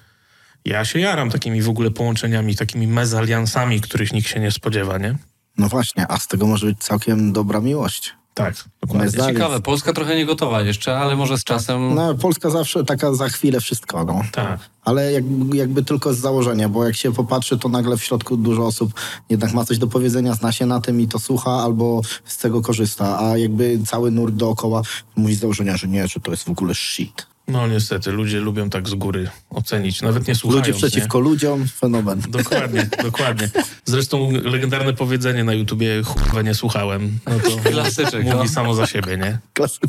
Ja 0.66 0.86
się 0.86 1.00
jaram 1.00 1.30
takimi 1.30 1.62
w 1.62 1.70
ogóle 1.70 1.92
połączeniami, 1.92 2.56
takimi 2.56 2.88
mezaliansami, 2.88 3.82
których 3.82 4.14
nikt 4.14 4.28
się 4.28 4.40
nie 4.40 4.52
spodziewa, 4.52 4.98
nie? 4.98 5.16
No 5.58 5.70
właśnie, 5.70 6.08
a 6.08 6.18
z 6.18 6.28
tego 6.28 6.48
może 6.48 6.66
być 6.66 6.80
całkiem 6.80 7.34
dobra 7.34 7.60
miłość. 7.60 8.14
Tak, 8.34 8.56
dokładnie. 8.82 9.08
Meza- 9.10 9.18
Dalej. 9.18 9.34
Ciekawe, 9.34 9.62
Polska 9.62 9.94
trochę 9.94 10.16
nie 10.16 10.26
gotowa 10.26 10.62
jeszcze, 10.62 10.98
ale 11.00 11.16
może 11.16 11.38
z 11.38 11.44
czasem... 11.44 11.96
No, 11.96 12.16
Polska 12.16 12.50
zawsze 12.50 12.84
taka 12.84 13.14
za 13.14 13.30
chwilę 13.30 13.60
wszystko, 13.62 14.04
no. 14.06 14.22
Tak. 14.32 14.60
Ale 14.86 15.12
jakby, 15.12 15.58
jakby 15.58 15.84
tylko 15.84 16.14
z 16.14 16.18
założenia, 16.18 16.70
bo 16.70 16.86
jak 16.86 16.96
się 16.96 17.14
popatrzy, 17.14 17.58
to 17.60 17.70
nagle 17.70 17.98
w 17.98 18.04
środku 18.04 18.38
dużo 18.38 18.66
osób 18.66 18.94
jednak 19.30 19.54
ma 19.54 19.66
coś 19.66 19.78
do 19.78 19.88
powiedzenia, 19.88 20.34
zna 20.34 20.52
się 20.52 20.66
na 20.66 20.82
tym 20.82 21.02
i 21.02 21.08
to 21.08 21.20
słucha 21.20 21.52
albo 21.52 22.02
z 22.26 22.38
tego 22.38 22.62
korzysta, 22.62 23.20
a 23.20 23.38
jakby 23.38 23.80
cały 23.86 24.12
nurt 24.12 24.36
dookoła 24.36 24.82
mówi 25.16 25.36
z 25.36 25.40
założenia, 25.40 25.78
że 25.78 25.88
nie, 25.88 26.08
że 26.08 26.20
to 26.20 26.32
jest 26.32 26.44
w 26.44 26.50
ogóle 26.50 26.76
shit. 26.76 27.26
No 27.48 27.68
niestety, 27.68 28.12
ludzie 28.12 28.40
lubią 28.40 28.70
tak 28.70 28.90
z 28.90 28.94
góry 28.94 29.30
ocenić, 29.50 30.02
nawet 30.02 30.28
nie 30.28 30.36
słuchając, 30.36 30.68
Ludzie 30.68 30.80
przeciwko 30.80 31.20
ludziom, 31.20 31.68
fenomen. 31.68 32.20
Nie? 32.20 32.28
Dokładnie, 32.44 32.90
dokładnie. 33.04 33.50
Zresztą 33.86 34.32
legendarne 34.32 34.94
powiedzenie 34.94 35.44
na 35.44 35.54
YouTubie 35.54 36.04
chujowe 36.04 36.44
nie 36.44 36.54
słuchałem. 36.54 37.20
No 37.26 37.40
to 37.40 37.50
Klasyczek, 37.72 38.26
Mówi 38.26 38.38
no. 38.38 38.48
samo 38.48 38.74
za 38.74 38.88
siebie, 38.88 39.18
nie? 39.18 39.40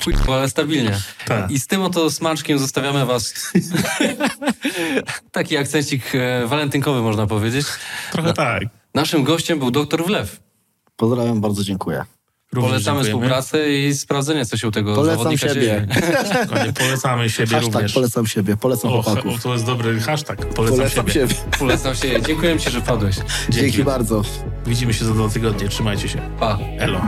Chujowo, 0.04 0.34
ale 0.36 0.48
stabilnie. 0.48 1.00
Tak. 1.26 1.50
I 1.50 1.58
z 1.58 1.66
tym 1.66 1.82
oto 1.82 2.10
smaczkiem 2.10 2.58
zostawiamy 2.58 3.06
was. 3.06 3.34
Taki 5.32 5.56
akcencik 5.56 6.14
e, 6.14 6.46
walentynkowy, 6.46 7.02
można 7.02 7.26
powiedzieć. 7.26 7.66
Trochę 8.12 8.32
tak. 8.32 8.62
Naszym 8.94 9.24
gościem 9.24 9.58
był 9.58 9.70
doktor 9.70 10.06
Wlew. 10.06 10.40
Pozdrawiam, 10.96 11.40
bardzo 11.40 11.64
dziękuję. 11.64 12.04
Również 12.54 12.70
Polecamy 12.72 13.04
dziękujemy. 13.04 13.40
współpracę 13.42 13.72
i 13.72 13.94
sprawdzenie, 13.94 14.46
co 14.46 14.56
się 14.56 14.68
u 14.68 14.70
tego 14.70 14.94
Polecam 14.94 15.16
zawodnika 15.18 15.48
siebie. 15.48 15.60
dzieje. 15.60 15.86
Polecamy 16.80 17.30
siebie 17.30 17.50
Hashtag 17.56 17.72
również. 17.74 17.92
polecam 17.92 18.26
siebie, 18.26 18.56
polecam 18.56 18.92
O, 18.92 19.02
chłopaków. 19.02 19.34
o, 19.36 19.42
to 19.42 19.52
jest 19.52 19.64
dobry 19.66 20.00
hashtag. 20.00 20.46
Polecam, 20.46 20.76
Polecam 20.78 21.08
siebie. 21.08 21.12
siebie. 21.34 21.40
Polecam 21.58 21.94
się. 21.94 22.22
Dziękuję 22.22 22.58
ci, 22.58 22.70
że 22.70 22.80
padłeś. 22.80 23.16
Dzięki 23.48 23.84
bardzo. 23.84 24.22
Widzimy 24.66 24.94
się 24.94 25.04
za 25.04 25.12
dwa 25.14 25.28
tygodnie. 25.28 25.68
Trzymajcie 25.68 26.08
się. 26.08 26.18
Pa. 26.40 26.58
Elo. 26.78 27.00